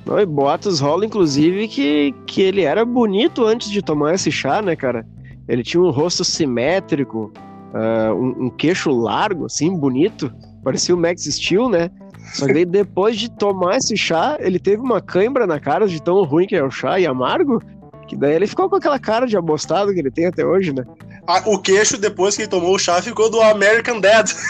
Não, 0.04 0.18
e 0.18 0.26
boatos 0.26 0.80
rola, 0.80 1.04
inclusive, 1.04 1.68
que, 1.68 2.12
que 2.26 2.42
ele 2.42 2.62
era 2.62 2.84
bonito 2.84 3.44
antes 3.44 3.70
de 3.70 3.82
tomar 3.82 4.14
esse 4.14 4.32
chá, 4.32 4.62
né, 4.62 4.74
cara? 4.74 5.06
Ele 5.46 5.62
tinha 5.62 5.80
um 5.80 5.90
rosto 5.90 6.24
simétrico, 6.24 7.32
uh, 7.74 8.14
um, 8.14 8.46
um, 8.46 8.50
queixo 8.50 8.90
largo, 8.90 9.44
assim, 9.46 9.76
bonito. 9.76 10.32
Parecia 10.64 10.94
o 10.94 10.98
Max 10.98 11.24
Steel, 11.24 11.68
né? 11.68 11.90
Só 12.32 12.46
que 12.46 12.52
daí, 12.52 12.64
depois 12.64 13.16
de 13.16 13.30
tomar 13.30 13.76
esse 13.76 13.96
chá, 13.96 14.36
ele 14.40 14.58
teve 14.58 14.82
uma 14.82 15.00
cãibra 15.00 15.46
na 15.46 15.58
cara 15.58 15.86
de 15.86 16.02
tão 16.02 16.22
ruim 16.24 16.46
que 16.46 16.56
é 16.56 16.62
o 16.62 16.70
chá 16.70 16.98
e 17.00 17.06
amargo, 17.06 17.62
que 18.06 18.16
daí 18.16 18.34
ele 18.34 18.46
ficou 18.46 18.68
com 18.68 18.76
aquela 18.76 18.98
cara 18.98 19.26
de 19.26 19.36
abostado 19.36 19.92
que 19.92 19.98
ele 19.98 20.10
tem 20.10 20.26
até 20.26 20.44
hoje, 20.44 20.72
né? 20.72 20.84
Ah, 21.26 21.42
o 21.46 21.58
queixo, 21.58 21.98
depois 21.98 22.36
que 22.36 22.42
ele 22.42 22.48
tomou 22.50 22.74
o 22.74 22.78
chá, 22.78 23.00
ficou 23.02 23.30
do 23.30 23.40
American 23.40 24.00
Dad. 24.00 24.30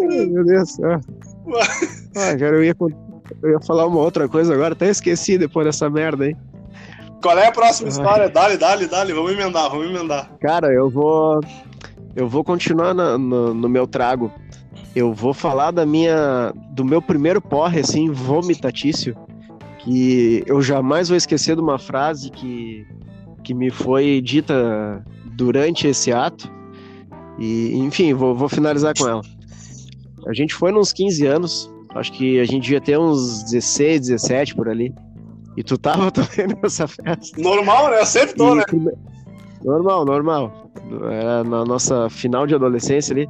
Meu 0.00 0.44
Deus 0.44 0.62
do 0.62 0.66
céu. 0.66 1.00
Ah, 2.16 2.36
cara, 2.36 2.56
eu 2.56 2.64
ia, 2.64 2.74
eu 3.42 3.50
ia 3.50 3.60
falar 3.60 3.86
uma 3.86 4.00
outra 4.00 4.28
coisa 4.28 4.54
agora, 4.54 4.72
até 4.74 4.88
esqueci 4.88 5.38
depois 5.38 5.66
dessa 5.66 5.88
merda 5.90 6.24
aí. 6.24 6.36
Qual 7.22 7.36
é 7.36 7.48
a 7.48 7.52
próxima 7.52 7.88
história? 7.88 8.28
Dale, 8.28 8.56
dale, 8.56 8.86
dale, 8.86 9.12
vamos 9.12 9.32
emendar, 9.32 9.68
vamos 9.70 9.86
emendar. 9.86 10.30
Cara, 10.40 10.72
eu 10.72 10.88
vou. 10.88 11.40
Eu 12.18 12.28
vou 12.28 12.42
continuar 12.42 12.92
na, 12.92 13.16
no, 13.16 13.54
no, 13.54 13.68
meu 13.68 13.86
trago. 13.86 14.32
Eu 14.92 15.14
vou 15.14 15.32
falar 15.32 15.70
da 15.70 15.86
minha, 15.86 16.52
do 16.72 16.84
meu 16.84 17.00
primeiro 17.00 17.40
porre, 17.40 17.78
assim, 17.78 18.10
vomitatício, 18.10 19.16
que 19.78 20.42
eu 20.44 20.60
jamais 20.60 21.08
vou 21.08 21.16
esquecer 21.16 21.54
de 21.54 21.62
uma 21.62 21.78
frase 21.78 22.28
que, 22.28 22.84
que 23.44 23.54
me 23.54 23.70
foi 23.70 24.20
dita 24.20 25.00
durante 25.36 25.86
esse 25.86 26.12
ato. 26.12 26.50
E, 27.38 27.76
enfim, 27.76 28.12
vou, 28.14 28.34
vou 28.34 28.48
finalizar 28.48 28.94
com 28.98 29.06
ela. 29.06 29.22
A 30.26 30.34
gente 30.34 30.52
foi 30.52 30.72
nos 30.72 30.92
15 30.92 31.24
anos, 31.24 31.70
acho 31.94 32.10
que 32.10 32.40
a 32.40 32.44
gente 32.44 32.64
devia 32.64 32.80
ter 32.80 32.98
uns 32.98 33.44
16, 33.44 34.08
17 34.08 34.56
por 34.56 34.68
ali. 34.68 34.92
E 35.56 35.62
tu 35.62 35.78
tava 35.78 36.10
também 36.10 36.48
nessa 36.60 36.88
festa. 36.88 37.40
Normal, 37.40 37.92
né? 37.92 38.00
Eu 38.00 38.06
sempre 38.06 38.34
tô, 38.34 38.54
e, 38.54 38.58
né? 38.58 38.64
Normal, 39.64 40.04
normal. 40.04 40.70
Era 41.10 41.44
na 41.44 41.64
nossa 41.64 42.08
final 42.08 42.46
de 42.46 42.54
adolescência 42.54 43.12
ali. 43.12 43.28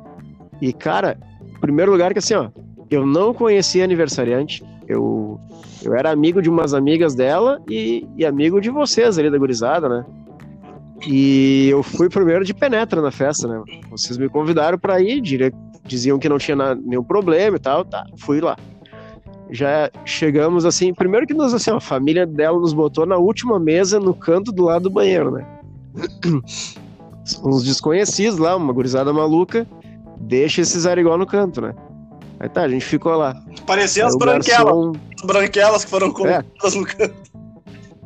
E, 0.60 0.72
cara, 0.72 1.18
primeiro 1.60 1.90
lugar 1.90 2.12
que 2.12 2.18
assim, 2.18 2.34
ó, 2.34 2.48
eu 2.90 3.06
não 3.06 3.32
conhecia 3.32 3.84
aniversariante. 3.84 4.64
Eu, 4.86 5.38
eu 5.82 5.94
era 5.94 6.10
amigo 6.10 6.40
de 6.40 6.48
umas 6.48 6.74
amigas 6.74 7.14
dela 7.14 7.60
e, 7.68 8.06
e 8.16 8.24
amigo 8.24 8.60
de 8.60 8.70
vocês 8.70 9.18
ali 9.18 9.30
da 9.30 9.38
gurizada, 9.38 9.88
né? 9.88 10.04
E 11.06 11.68
eu 11.70 11.82
fui 11.82 12.08
primeiro 12.08 12.44
de 12.44 12.52
penetra 12.52 13.00
na 13.00 13.10
festa, 13.10 13.46
né? 13.46 13.62
Vocês 13.90 14.18
me 14.18 14.28
convidaram 14.28 14.78
para 14.78 15.00
ir, 15.00 15.20
diziam 15.84 16.18
que 16.18 16.28
não 16.28 16.38
tinha 16.38 16.56
nada, 16.56 16.80
nenhum 16.84 17.04
problema 17.04 17.56
e 17.56 17.60
tal, 17.60 17.84
tá, 17.84 18.04
fui 18.16 18.40
lá. 18.40 18.56
Já 19.50 19.90
chegamos 20.04 20.66
assim, 20.66 20.92
primeiro 20.92 21.26
que 21.26 21.32
nós 21.32 21.54
assim, 21.54 21.70
ó, 21.70 21.76
a 21.76 21.80
família 21.80 22.26
dela 22.26 22.58
nos 22.58 22.72
botou 22.72 23.06
na 23.06 23.16
última 23.16 23.58
mesa 23.58 24.00
no 24.00 24.12
canto 24.12 24.50
do 24.50 24.64
lado 24.64 24.84
do 24.84 24.90
banheiro, 24.90 25.30
né? 25.30 25.46
uns 27.44 27.64
desconhecidos 27.64 28.38
lá, 28.38 28.56
uma 28.56 28.72
gurizada 28.72 29.12
maluca, 29.12 29.66
deixa 30.20 30.60
esses 30.60 30.86
arigó 30.86 31.16
no 31.16 31.26
canto, 31.26 31.60
né? 31.60 31.74
Aí 32.40 32.48
tá, 32.48 32.62
a 32.62 32.68
gente 32.68 32.84
ficou 32.84 33.16
lá. 33.16 33.34
Parecia 33.66 34.06
as 34.06 34.16
branquelas. 34.16 34.64
Garçom... 34.64 34.92
As 35.18 35.26
branquelas 35.26 35.84
que 35.84 35.90
foram 35.90 36.12
colocadas 36.12 36.74
é. 36.74 36.78
no 36.78 36.86
canto. 36.86 37.28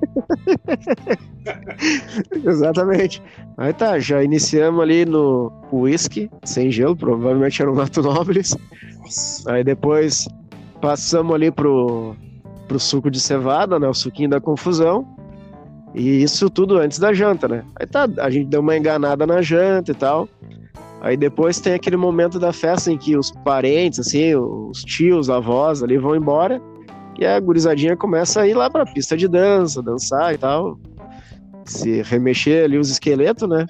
Exatamente. 2.44 3.22
Aí 3.56 3.72
tá, 3.72 3.98
já 3.98 4.22
iniciamos 4.22 4.80
ali 4.80 5.04
no 5.04 5.52
whisky, 5.72 6.30
sem 6.44 6.70
gelo, 6.70 6.96
provavelmente 6.96 7.60
era 7.60 7.70
um 7.70 7.74
Nato 7.74 8.02
Nobles. 8.02 8.56
Aí 9.46 9.62
depois 9.62 10.26
passamos 10.80 11.34
ali 11.34 11.50
pro, 11.50 12.16
pro 12.66 12.80
suco 12.80 13.10
de 13.10 13.20
cevada, 13.20 13.78
né? 13.78 13.86
O 13.86 13.94
suquinho 13.94 14.30
da 14.30 14.40
confusão. 14.40 15.06
E 15.94 16.22
isso 16.22 16.48
tudo 16.48 16.78
antes 16.78 16.98
da 16.98 17.12
janta, 17.12 17.46
né? 17.46 17.64
Aí 17.76 17.86
tá, 17.86 18.08
a 18.18 18.30
gente 18.30 18.46
deu 18.46 18.60
uma 18.60 18.76
enganada 18.76 19.26
na 19.26 19.42
janta 19.42 19.92
e 19.92 19.94
tal. 19.94 20.28
Aí 21.00 21.16
depois 21.16 21.60
tem 21.60 21.74
aquele 21.74 21.96
momento 21.96 22.38
da 22.38 22.52
festa 22.52 22.90
em 22.90 22.96
que 22.96 23.16
os 23.16 23.30
parentes, 23.44 23.98
assim, 23.98 24.34
os 24.34 24.84
tios, 24.84 25.28
avós 25.28 25.82
ali 25.82 25.98
vão 25.98 26.14
embora. 26.16 26.62
E 27.18 27.26
a 27.26 27.38
gurizadinha 27.38 27.96
começa 27.96 28.40
a 28.40 28.48
ir 28.48 28.54
lá 28.54 28.70
pra 28.70 28.86
pista 28.86 29.16
de 29.16 29.28
dança, 29.28 29.82
dançar 29.82 30.32
e 30.32 30.38
tal. 30.38 30.78
Se 31.64 32.02
remexer 32.02 32.64
ali 32.64 32.78
os 32.78 32.90
esqueletos, 32.90 33.48
né? 33.48 33.66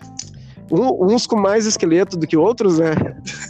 Um, 0.70 1.06
uns 1.12 1.26
com 1.26 1.36
mais 1.36 1.66
esqueleto 1.66 2.16
do 2.16 2.26
que 2.26 2.36
outros, 2.36 2.78
né? 2.78 2.94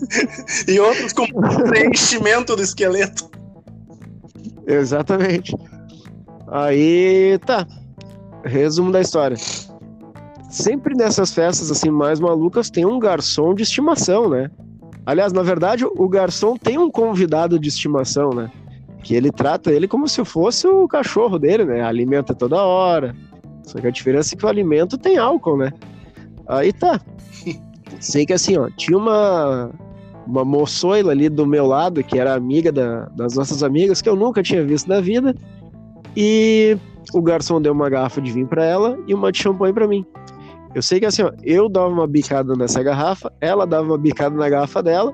e 0.67 0.81
outros 0.81 1.13
com 1.13 1.27
preenchimento 1.69 2.57
do 2.57 2.63
esqueleto. 2.63 3.31
Exatamente. 4.67 5.55
Aí, 6.49 7.39
tá. 7.45 7.67
Resumo 8.45 8.91
da 8.91 9.01
história. 9.01 9.37
Sempre 10.49 10.95
nessas 10.95 11.33
festas 11.33 11.71
assim 11.71 11.91
mais 11.91 12.21
malucas 12.21 12.69
tem 12.69 12.85
um 12.85 12.99
garçom 12.99 13.55
de 13.55 13.63
estimação, 13.63 14.29
né? 14.29 14.51
Aliás, 15.05 15.33
na 15.33 15.43
verdade, 15.43 15.85
o 15.85 16.09
garçom 16.09 16.57
tem 16.57 16.79
um 16.79 16.91
convidado 16.91 17.59
de 17.59 17.69
estimação, 17.69 18.31
né? 18.31 18.51
Que 19.03 19.15
ele 19.15 19.33
trata 19.33 19.73
ele 19.73 19.89
como 19.89 20.07
se 20.07 20.25
fosse 20.25 20.67
o 20.67 20.87
cachorro 20.87 21.39
dele, 21.39 21.65
né? 21.65 21.83
Alimenta 21.83 22.35
toda 22.35 22.63
hora. 22.63 23.15
Só 23.65 23.81
que 23.81 23.87
a 23.87 23.91
diferença 23.91 24.35
é 24.35 24.39
que 24.39 24.45
o 24.45 24.49
alimento 24.49 24.99
tem 24.99 25.19
álcool, 25.19 25.57
né? 25.57 25.73
Aí 26.47 26.73
tá. 26.73 27.01
Sei 27.99 28.27
que 28.27 28.33
assim, 28.33 28.57
ó, 28.57 28.69
tinha 28.77 28.97
uma, 28.97 29.71
uma 30.27 30.45
moçoila 30.45 31.13
ali 31.13 31.29
do 31.29 31.47
meu 31.47 31.67
lado, 31.67 32.03
que 32.05 32.19
era 32.19 32.35
amiga 32.35 32.71
da, 32.71 33.07
das 33.17 33.35
nossas 33.35 33.63
amigas, 33.63 34.03
que 34.03 34.09
eu 34.09 34.17
nunca 34.17 34.43
tinha 34.43 34.65
visto 34.65 34.89
na 34.89 35.01
vida. 35.01 35.35
E 36.17 36.77
o 37.13 37.23
garçom 37.23 37.61
deu 37.61 37.73
uma 37.73 37.89
garrafa 37.89 38.21
de 38.21 38.33
vinho 38.33 38.47
para 38.47 38.65
ela 38.65 38.99
e 39.07 39.15
uma 39.15 39.33
de 39.33 39.39
champanhe 39.39 39.73
para 39.73 39.89
mim. 39.89 40.05
Eu 40.75 40.83
sei 40.83 41.01
que 41.01 41.07
assim, 41.07 41.23
ó, 41.23 41.31
eu 41.43 41.69
dava 41.69 41.89
uma 41.89 42.07
bicada 42.07 42.55
nessa 42.55 42.83
garrafa, 42.83 43.33
ela 43.41 43.67
dava 43.67 43.85
uma 43.85 43.99
bicada 43.99 44.35
na 44.35 44.49
garrafa 44.49 44.83
dela, 44.83 45.13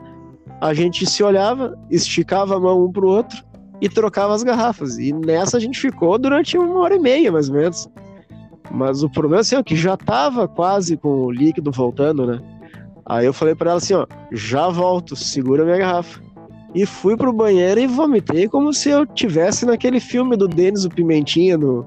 a 0.60 0.72
gente 0.72 1.04
se 1.06 1.22
olhava, 1.22 1.76
esticava 1.90 2.56
a 2.56 2.60
mão 2.60 2.84
um 2.84 2.92
pro 2.92 3.08
outro 3.08 3.42
e 3.80 3.88
trocava 3.88 4.34
as 4.34 4.42
garrafas. 4.42 4.98
E 4.98 5.12
nessa 5.12 5.56
a 5.56 5.60
gente 5.60 5.80
ficou 5.80 6.18
durante 6.18 6.56
uma 6.56 6.80
hora 6.80 6.96
e 6.96 6.98
meia, 6.98 7.32
mais 7.32 7.48
ou 7.48 7.56
menos. 7.56 7.88
Mas 8.70 9.02
o 9.02 9.08
problema 9.08 9.40
assim, 9.40 9.56
ó, 9.56 9.62
que 9.62 9.76
já 9.76 9.96
tava 9.96 10.46
quase 10.46 10.96
com 10.96 11.08
o 11.08 11.30
líquido 11.30 11.70
voltando, 11.72 12.26
né? 12.26 12.40
Aí 13.06 13.24
eu 13.24 13.32
falei 13.32 13.54
para 13.54 13.70
ela 13.70 13.78
assim, 13.78 13.94
ó, 13.94 14.06
já 14.30 14.68
volto, 14.68 15.16
segura 15.16 15.64
minha 15.64 15.78
garrafa. 15.78 16.20
E 16.78 16.86
fui 16.86 17.16
pro 17.16 17.32
banheiro 17.32 17.80
e 17.80 17.88
vomitei 17.88 18.46
como 18.46 18.72
se 18.72 18.88
eu 18.88 19.04
tivesse 19.04 19.66
naquele 19.66 19.98
filme 19.98 20.36
do 20.36 20.46
Denis 20.46 20.84
o 20.84 20.88
Pimentinha 20.88 21.58
no, 21.58 21.84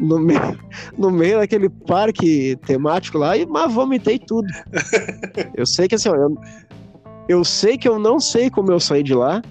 no 0.00 0.18
meio, 0.18 0.58
no 0.96 1.10
meio 1.10 1.40
daquele 1.40 1.68
parque 1.68 2.56
temático 2.64 3.18
lá 3.18 3.36
e 3.36 3.44
mas 3.44 3.70
vomitei 3.70 4.18
tudo. 4.18 4.48
Eu 5.54 5.66
sei 5.66 5.86
que 5.86 5.96
assim, 5.96 6.08
ó, 6.08 6.14
eu, 6.14 6.38
eu 7.28 7.44
sei 7.44 7.76
que 7.76 7.86
eu 7.86 7.98
não 7.98 8.18
sei 8.18 8.48
como 8.48 8.72
eu 8.72 8.80
saí 8.80 9.02
de 9.02 9.12
lá 9.12 9.42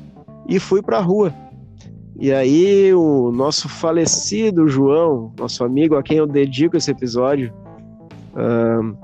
e 0.48 0.58
fui 0.60 0.82
pra 0.82 1.00
rua. 1.00 1.32
E 2.20 2.34
aí 2.34 2.92
o 2.92 3.32
nosso 3.32 3.70
falecido 3.70 4.68
João, 4.68 5.32
nosso 5.38 5.64
amigo 5.64 5.98
a 5.98 6.02
quem 6.02 6.18
eu 6.18 6.26
dedico 6.26 6.76
esse 6.76 6.90
episódio, 6.90 7.54
uh, 8.34 8.98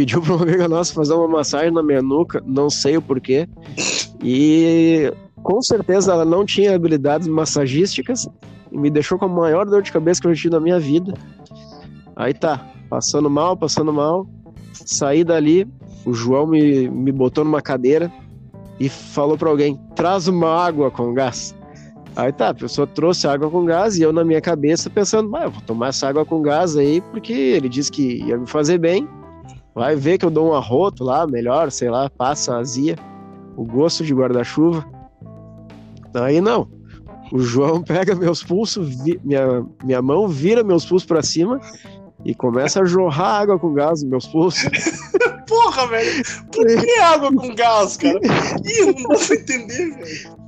pediu 0.00 0.22
para 0.22 0.32
uma 0.32 0.42
amiga 0.44 0.66
nossa 0.66 0.94
fazer 0.94 1.12
uma 1.12 1.28
massagem 1.28 1.70
na 1.70 1.82
minha 1.82 2.00
nuca, 2.00 2.42
não 2.46 2.70
sei 2.70 2.96
o 2.96 3.02
porquê. 3.02 3.46
E 4.22 5.12
com 5.42 5.60
certeza 5.60 6.12
ela 6.12 6.24
não 6.24 6.46
tinha 6.46 6.74
habilidades 6.74 7.28
massagísticas 7.28 8.26
e 8.72 8.78
me 8.78 8.88
deixou 8.88 9.18
com 9.18 9.26
a 9.26 9.28
maior 9.28 9.66
dor 9.66 9.82
de 9.82 9.92
cabeça 9.92 10.18
que 10.18 10.26
eu 10.26 10.34
já 10.34 10.40
tive 10.40 10.54
na 10.54 10.60
minha 10.60 10.80
vida. 10.80 11.12
Aí 12.16 12.32
tá, 12.32 12.66
passando 12.88 13.28
mal, 13.28 13.58
passando 13.58 13.92
mal. 13.92 14.26
Saí 14.72 15.22
dali, 15.22 15.68
o 16.06 16.14
João 16.14 16.46
me, 16.46 16.88
me 16.88 17.12
botou 17.12 17.44
numa 17.44 17.60
cadeira 17.60 18.10
e 18.78 18.88
falou 18.88 19.36
para 19.36 19.50
alguém: 19.50 19.78
traz 19.94 20.28
uma 20.28 20.48
água 20.48 20.90
com 20.90 21.12
gás. 21.12 21.54
Aí 22.16 22.32
tá, 22.32 22.48
a 22.48 22.54
pessoa 22.54 22.86
trouxe 22.86 23.28
água 23.28 23.50
com 23.50 23.66
gás 23.66 23.98
e 23.98 24.02
eu 24.02 24.14
na 24.14 24.24
minha 24.24 24.40
cabeça 24.40 24.88
pensando, 24.88 25.36
eu 25.36 25.50
vou 25.50 25.62
tomar 25.62 25.88
essa 25.88 26.08
água 26.08 26.24
com 26.24 26.40
gás 26.40 26.74
aí 26.74 27.02
porque 27.02 27.34
ele 27.34 27.68
disse 27.68 27.92
que 27.92 28.24
ia 28.24 28.38
me 28.38 28.46
fazer 28.46 28.78
bem. 28.78 29.06
Vai 29.74 29.94
ver 29.96 30.18
que 30.18 30.24
eu 30.24 30.30
dou 30.30 30.50
um 30.50 30.54
arroto 30.54 31.04
lá, 31.04 31.26
melhor, 31.26 31.70
sei 31.70 31.90
lá, 31.90 32.10
passa 32.10 32.56
azia, 32.56 32.96
o 33.56 33.64
gosto 33.64 34.04
de 34.04 34.14
guarda-chuva. 34.14 34.84
Aí 36.14 36.40
não. 36.40 36.68
O 37.32 37.38
João 37.38 37.82
pega 37.84 38.14
meus 38.14 38.42
pulsos, 38.42 38.96
minha, 39.24 39.64
minha 39.84 40.02
mão 40.02 40.28
vira 40.28 40.64
meus 40.64 40.84
pulsos 40.84 41.06
para 41.06 41.22
cima 41.22 41.60
e 42.24 42.34
começa 42.34 42.82
a 42.82 42.84
jorrar 42.84 43.42
água 43.42 43.58
com 43.58 43.72
gás 43.72 44.02
nos 44.02 44.10
meus 44.10 44.26
pulsos. 44.26 44.70
Porra, 45.46 45.86
velho! 45.88 46.22
Por 46.52 46.66
que 46.66 46.98
água 47.00 47.32
com 47.32 47.54
gás, 47.54 47.96
cara? 47.96 48.20
Ih, 48.64 48.86
não 48.86 49.08
dá 49.08 49.26
pra 49.26 49.36
entender, 49.36 49.90
velho. 49.96 50.40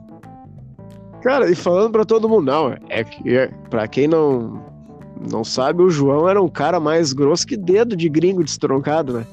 Cara, 1.23 1.51
e 1.51 1.55
falando 1.55 1.93
pra 1.93 2.05
todo 2.05 2.29
mundo, 2.29 2.47
não, 2.47 2.77
é 2.89 3.05
que 3.05 3.37
é, 3.37 3.47
pra 3.71 3.87
quem 3.87 4.09
não, 4.09 4.61
não 5.31 5.45
sabe, 5.45 5.83
o 5.83 5.91
João 5.91 6.29
era 6.29 6.43
um 6.43 6.49
cara 6.49 6.81
mais 6.81 7.13
grosso 7.13 7.47
que 7.47 7.57
dedo 7.57 7.97
de 7.97 8.09
gringo 8.09 8.43
destroncado, 8.43 9.13
né? 9.15 9.27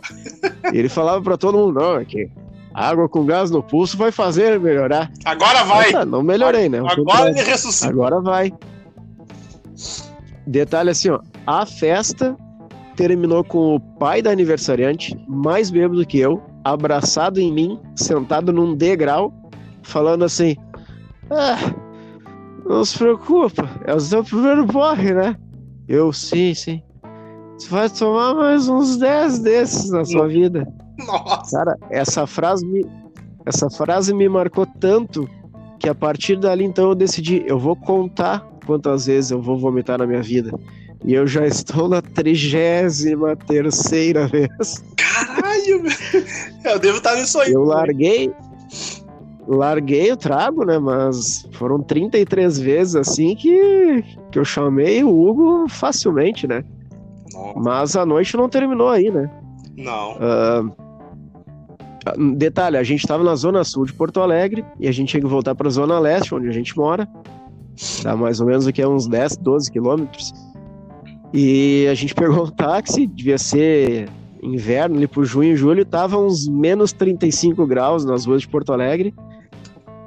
E 0.74 0.78
ele 0.78 0.90
falava 0.90 1.22
pra 1.22 1.38
todo 1.38 1.58
mundo, 1.58 1.80
não, 1.80 1.98
é 1.98 2.06
que 2.06 2.30
água 2.74 3.10
com 3.10 3.26
gás 3.26 3.50
no 3.50 3.64
pulso 3.64 3.98
vai 3.98 4.12
fazer 4.12 4.60
melhorar. 4.60 5.12
Agora 5.26 5.64
vai! 5.64 5.92
Tá, 5.92 6.06
não 6.06 6.22
melhorei, 6.22 6.70
né? 6.70 6.80
Agora 6.80 7.30
ele 7.30 7.42
ressuscita. 7.42 7.90
Agora 7.90 8.22
vai. 8.22 8.54
Detalhe 10.46 10.90
assim, 10.90 11.10
ó, 11.10 11.20
a 11.46 11.66
festa 11.66 12.36
terminou 12.96 13.44
com 13.44 13.76
o 13.76 13.80
pai 13.80 14.22
da 14.22 14.32
aniversariante, 14.32 15.18
mais 15.28 15.70
bêbado 15.70 16.06
que 16.06 16.20
eu, 16.20 16.42
abraçado 16.64 17.40
em 17.40 17.52
mim, 17.52 17.80
sentado 17.96 18.52
num 18.52 18.76
degrau, 18.76 19.34
falando 19.84 20.26
assim: 20.26 20.56
Ah, 21.30 21.58
não 22.66 22.84
se 22.84 22.98
preocupa, 22.98 23.70
é 23.86 23.94
o 23.94 24.00
seu 24.00 24.24
primeiro 24.24 24.66
porre, 24.68 25.14
né? 25.14 25.36
Eu, 25.90 26.14
sim, 26.14 26.54
sim. 26.54 26.84
Você 27.58 27.68
vai 27.68 27.90
tomar 27.90 28.36
mais 28.36 28.70
uns 28.70 28.96
10 28.96 29.40
desses 29.40 29.90
na 29.90 30.06
sua 30.06 30.28
vida. 30.28 30.72
Nossa. 31.00 31.58
Cara, 31.58 31.78
essa 31.90 32.28
frase 32.28 32.64
me, 32.64 32.86
essa 33.44 33.72
frase 33.72 34.14
me 34.14 34.30
marcou 34.30 34.68
tanto 34.80 35.28
que 35.80 35.90
a 35.90 35.96
partir 35.96 36.38
dali 36.38 36.64
então 36.64 36.90
eu 36.90 36.96
decidi, 36.96 37.44
eu 37.48 37.58
vou 37.58 37.76
contar 37.76 38.48
quantas 38.68 39.08
vezes 39.08 39.32
eu 39.32 39.42
vou 39.42 39.58
vomitar 39.58 39.98
na 39.98 40.06
minha 40.06 40.22
vida. 40.22 40.52
E 41.04 41.16
eu 41.16 41.26
já 41.26 41.48
estou 41.48 41.90
na 41.90 42.04
trigésima 42.04 43.36
terceira 43.36 44.28
vez. 44.28 44.84
Caralho, 44.96 45.84
eu 46.66 46.78
devo 46.78 46.98
estar 46.98 47.16
nisso 47.16 47.40
aí. 47.40 47.52
Eu 47.52 47.64
larguei, 47.64 48.32
larguei 49.50 50.12
o 50.12 50.18
trago, 50.18 50.64
né? 50.64 50.78
Mas 50.78 51.48
foram 51.54 51.82
33 51.82 52.60
vezes 52.60 52.96
assim 52.96 53.36
que, 53.36 54.04
que 54.32 54.38
eu 54.38 54.46
chamei 54.46 55.04
o 55.04 55.10
Hugo 55.10 55.68
facilmente, 55.68 56.48
né? 56.48 56.64
Nossa. 57.34 57.60
Mas 57.60 57.96
a 57.96 58.06
noite 58.06 58.38
não 58.38 58.48
terminou 58.48 58.90
aí, 58.90 59.10
né? 59.10 59.30
Não. 59.78 60.14
Uh, 60.18 60.72
detalhe, 62.36 62.78
a 62.78 62.84
gente 62.84 63.02
estava 63.02 63.24
na 63.24 63.36
zona 63.36 63.64
sul 63.64 63.86
de 63.86 63.94
Porto 63.94 64.22
Alegre 64.22 64.64
e 64.80 64.88
a 64.88 64.92
gente 64.92 65.10
tinha 65.10 65.22
que 65.22 65.28
voltar 65.28 65.56
para 65.56 65.68
a 65.68 65.72
zona 65.72 65.98
leste, 66.00 66.36
onde 66.36 66.48
a 66.48 66.52
gente 66.52 66.78
mora. 66.78 67.08
Dá 68.04 68.16
mais 68.16 68.40
ou 68.42 68.48
menos 68.48 68.68
o 68.68 68.74
que 68.74 68.82
é 68.82 68.88
uns 68.88 69.08
10, 69.08 69.38
12 69.38 69.72
quilômetros. 69.72 70.34
E 71.34 71.88
a 71.90 71.94
gente 71.94 72.14
pegou 72.14 72.46
um 72.46 72.50
táxi, 72.50 73.08
devia 73.08 73.38
ser 73.38 74.10
inverno, 74.42 74.96
ali 74.96 75.08
por 75.08 75.26
junho 75.26 75.54
e 75.54 75.56
julho, 75.56 75.86
tava 75.86 76.18
uns 76.18 76.48
menos 76.48 76.92
35 76.94 77.66
graus 77.66 78.06
nas 78.06 78.26
ruas 78.26 78.42
de 78.42 78.48
Porto 78.48 78.74
Alegre. 78.74 79.14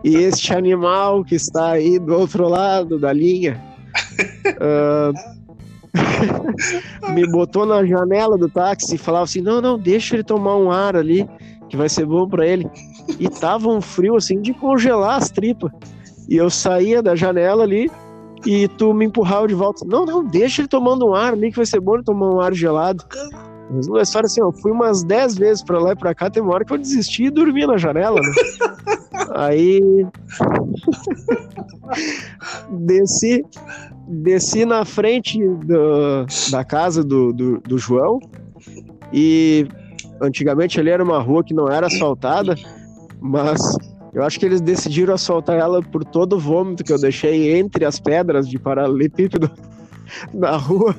E 0.04 0.16
este 0.16 0.52
animal 0.52 1.24
que 1.24 1.34
está 1.34 1.70
aí 1.70 1.98
do 1.98 2.14
outro 2.14 2.48
lado 2.48 2.98
da 2.98 3.12
linha 3.12 3.62
uh, 4.58 5.12
me 7.12 7.26
botou 7.30 7.64
na 7.66 7.84
janela 7.84 8.36
do 8.36 8.48
táxi 8.48 8.94
e 8.94 8.98
falava 8.98 9.24
assim: 9.24 9.40
não, 9.40 9.60
não, 9.60 9.78
deixa 9.78 10.16
ele 10.16 10.24
tomar 10.24 10.56
um 10.56 10.70
ar 10.70 10.96
ali, 10.96 11.28
que 11.68 11.76
vai 11.76 11.88
ser 11.88 12.06
bom 12.06 12.28
para 12.28 12.46
ele. 12.46 12.68
E 13.18 13.28
tava 13.28 13.68
um 13.68 13.80
frio 13.80 14.16
assim 14.16 14.40
de 14.40 14.52
congelar 14.54 15.18
as 15.18 15.30
tripas. 15.30 15.70
E 16.28 16.36
eu 16.36 16.48
saía 16.50 17.02
da 17.02 17.14
janela 17.14 17.62
ali 17.62 17.90
e 18.46 18.66
tu 18.68 18.92
me 18.94 19.06
empurrava 19.06 19.46
de 19.46 19.54
volta. 19.54 19.84
Não, 19.86 20.04
não, 20.04 20.24
deixa 20.24 20.62
ele 20.62 20.68
tomando 20.68 21.06
um 21.06 21.14
ar 21.14 21.32
ali, 21.32 21.50
que 21.50 21.56
vai 21.56 21.66
ser 21.66 21.80
bom 21.80 21.94
ele 21.94 22.04
tomar 22.04 22.30
um 22.30 22.40
ar 22.40 22.54
gelado. 22.54 23.04
Resumo 23.74 23.96
da 23.96 24.02
história 24.02 24.26
assim, 24.26 24.40
eu 24.40 24.52
fui 24.52 24.70
umas 24.70 25.02
10 25.04 25.36
vezes 25.36 25.62
pra 25.62 25.78
lá 25.78 25.92
e 25.92 25.96
pra 25.96 26.14
cá, 26.14 26.28
tem 26.28 26.42
uma 26.42 26.54
hora 26.54 26.64
que 26.64 26.72
eu 26.72 26.78
desisti 26.78 27.24
e 27.24 27.30
dormi 27.30 27.66
na 27.66 27.76
janela, 27.76 28.20
né? 28.20 28.32
Aí. 29.34 30.06
desci, 32.70 33.44
desci 34.08 34.64
na 34.64 34.84
frente 34.84 35.38
do, 35.38 36.26
da 36.50 36.64
casa 36.64 37.02
do, 37.02 37.32
do, 37.32 37.60
do 37.60 37.78
João 37.78 38.18
e 39.12 39.66
antigamente 40.20 40.78
ali 40.80 40.90
era 40.90 41.02
uma 41.02 41.20
rua 41.20 41.44
que 41.44 41.52
não 41.52 41.68
era 41.68 41.86
asfaltada, 41.86 42.54
mas 43.20 43.60
eu 44.12 44.22
acho 44.22 44.38
que 44.38 44.46
eles 44.46 44.60
decidiram 44.60 45.14
asfaltar 45.14 45.58
ela 45.58 45.82
por 45.82 46.04
todo 46.04 46.36
o 46.36 46.38
vômito 46.38 46.84
que 46.84 46.92
eu 46.92 47.00
deixei 47.00 47.56
entre 47.58 47.84
as 47.84 47.98
pedras 47.98 48.48
de 48.48 48.58
paralelepípedo 48.58 49.50
na 50.32 50.56
rua. 50.56 50.94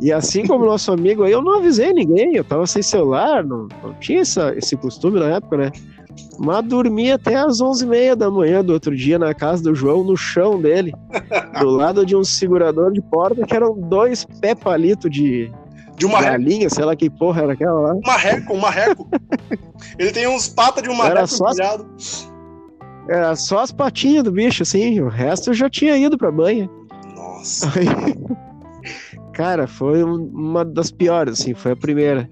E 0.00 0.12
assim 0.12 0.46
como 0.46 0.66
nosso 0.66 0.92
amigo 0.92 1.22
aí, 1.22 1.32
eu 1.32 1.42
não 1.42 1.56
avisei 1.56 1.92
ninguém, 1.92 2.36
eu 2.36 2.44
tava 2.44 2.66
sem 2.66 2.82
celular, 2.82 3.42
não, 3.42 3.66
não 3.82 3.94
tinha 3.94 4.20
essa, 4.20 4.54
esse 4.56 4.76
costume 4.76 5.18
na 5.18 5.36
época, 5.36 5.56
né? 5.56 5.72
Mas 6.38 6.64
dormi 6.64 7.10
até 7.10 7.36
às 7.36 7.58
11h30 7.58 8.14
da 8.14 8.30
manhã 8.30 8.64
do 8.64 8.72
outro 8.72 8.94
dia 8.94 9.18
na 9.18 9.34
casa 9.34 9.62
do 9.62 9.74
João, 9.74 10.04
no 10.04 10.16
chão 10.16 10.60
dele, 10.60 10.92
do 11.60 11.70
lado 11.70 12.04
de 12.04 12.14
um 12.14 12.24
segurador 12.24 12.92
de 12.92 13.00
porta 13.00 13.44
que 13.46 13.54
eram 13.54 13.74
dois 13.74 14.26
pé 14.40 14.54
palito 14.54 15.08
de, 15.08 15.50
De 15.96 16.04
uma 16.04 16.20
galinha, 16.20 16.68
sei 16.68 16.84
lá 16.84 16.94
que 16.94 17.08
porra 17.08 17.42
era 17.42 17.52
aquela 17.54 17.80
lá. 17.80 17.94
Um 17.94 18.00
marreco, 18.04 18.52
um 18.52 18.58
marreco. 18.58 19.08
Ele 19.98 20.12
tem 20.12 20.28
uns 20.28 20.48
patas 20.48 20.82
de 20.82 20.90
um 20.90 20.94
marreco 20.94 21.18
era 21.18 21.26
só, 21.26 21.46
era 23.08 23.36
só 23.36 23.60
as 23.60 23.72
patinhas 23.72 24.24
do 24.24 24.32
bicho, 24.32 24.62
assim. 24.62 25.00
O 25.00 25.08
resto 25.08 25.50
eu 25.50 25.54
já 25.54 25.70
tinha 25.70 25.96
ido 25.96 26.18
pra 26.18 26.30
banha. 26.30 26.68
Nossa. 27.14 27.70
Aí, 27.78 27.86
cara, 29.32 29.66
foi 29.66 30.02
uma 30.02 30.64
das 30.64 30.90
piores, 30.90 31.40
assim, 31.40 31.54
foi 31.54 31.72
a 31.72 31.76
primeira. 31.76 32.28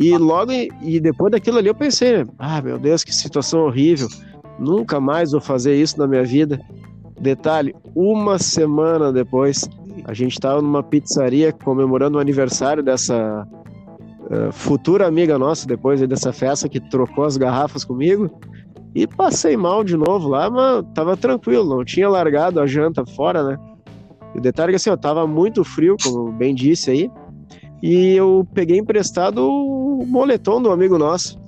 E 0.00 0.16
logo, 0.16 0.52
e 0.52 1.00
depois 1.00 1.30
daquilo 1.30 1.58
ali 1.58 1.68
eu 1.68 1.74
pensei, 1.74 2.24
ah, 2.38 2.60
meu 2.60 2.78
Deus, 2.78 3.04
que 3.04 3.14
situação 3.14 3.60
horrível. 3.60 4.08
Nunca 4.58 5.00
mais 5.00 5.32
vou 5.32 5.40
fazer 5.40 5.76
isso 5.76 5.98
na 5.98 6.06
minha 6.06 6.24
vida. 6.24 6.60
Detalhe, 7.20 7.74
uma 7.94 8.38
semana 8.38 9.12
depois, 9.12 9.68
a 10.04 10.12
gente 10.12 10.32
estava 10.32 10.60
numa 10.60 10.82
pizzaria 10.82 11.52
comemorando 11.52 12.18
o 12.18 12.20
aniversário 12.20 12.82
dessa 12.82 13.46
uh, 14.30 14.52
futura 14.52 15.06
amiga 15.06 15.38
nossa, 15.38 15.66
depois 15.66 16.00
dessa 16.00 16.32
festa 16.32 16.68
que 16.68 16.80
trocou 16.80 17.24
as 17.24 17.36
garrafas 17.36 17.84
comigo. 17.84 18.30
E 18.94 19.06
passei 19.06 19.56
mal 19.56 19.82
de 19.82 19.96
novo 19.96 20.28
lá, 20.28 20.48
mas 20.48 20.84
tava 20.94 21.16
tranquilo, 21.16 21.68
não 21.76 21.84
tinha 21.84 22.08
largado 22.08 22.60
a 22.60 22.66
janta 22.66 23.04
fora, 23.04 23.42
né? 23.42 23.58
E 24.34 24.38
o 24.38 24.40
detalhe 24.40 24.70
é 24.70 24.72
que 24.72 24.76
assim, 24.76 24.90
ó, 24.90 24.96
tava 24.96 25.26
muito 25.26 25.64
frio, 25.64 25.96
como 26.02 26.30
bem 26.32 26.54
disse 26.54 26.90
aí, 26.90 27.10
e 27.86 28.16
eu 28.16 28.48
peguei 28.54 28.78
emprestado 28.78 29.46
o 29.46 30.06
moletom 30.06 30.62
do 30.62 30.72
amigo 30.72 30.96
nosso. 30.96 31.38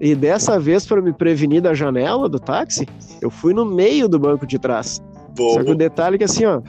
E 0.00 0.12
dessa 0.16 0.58
vez, 0.58 0.84
para 0.84 1.00
me 1.00 1.12
prevenir 1.12 1.62
da 1.62 1.72
janela 1.72 2.28
do 2.28 2.40
táxi, 2.40 2.84
eu 3.22 3.30
fui 3.30 3.54
no 3.54 3.64
meio 3.64 4.08
do 4.08 4.18
banco 4.18 4.44
de 4.44 4.58
trás. 4.58 5.00
Boa. 5.36 5.54
Só 5.54 5.62
que 5.62 5.70
o 5.70 5.76
detalhe 5.76 6.16
é 6.16 6.18
que 6.18 6.24
assim, 6.24 6.44
ó, 6.46 6.60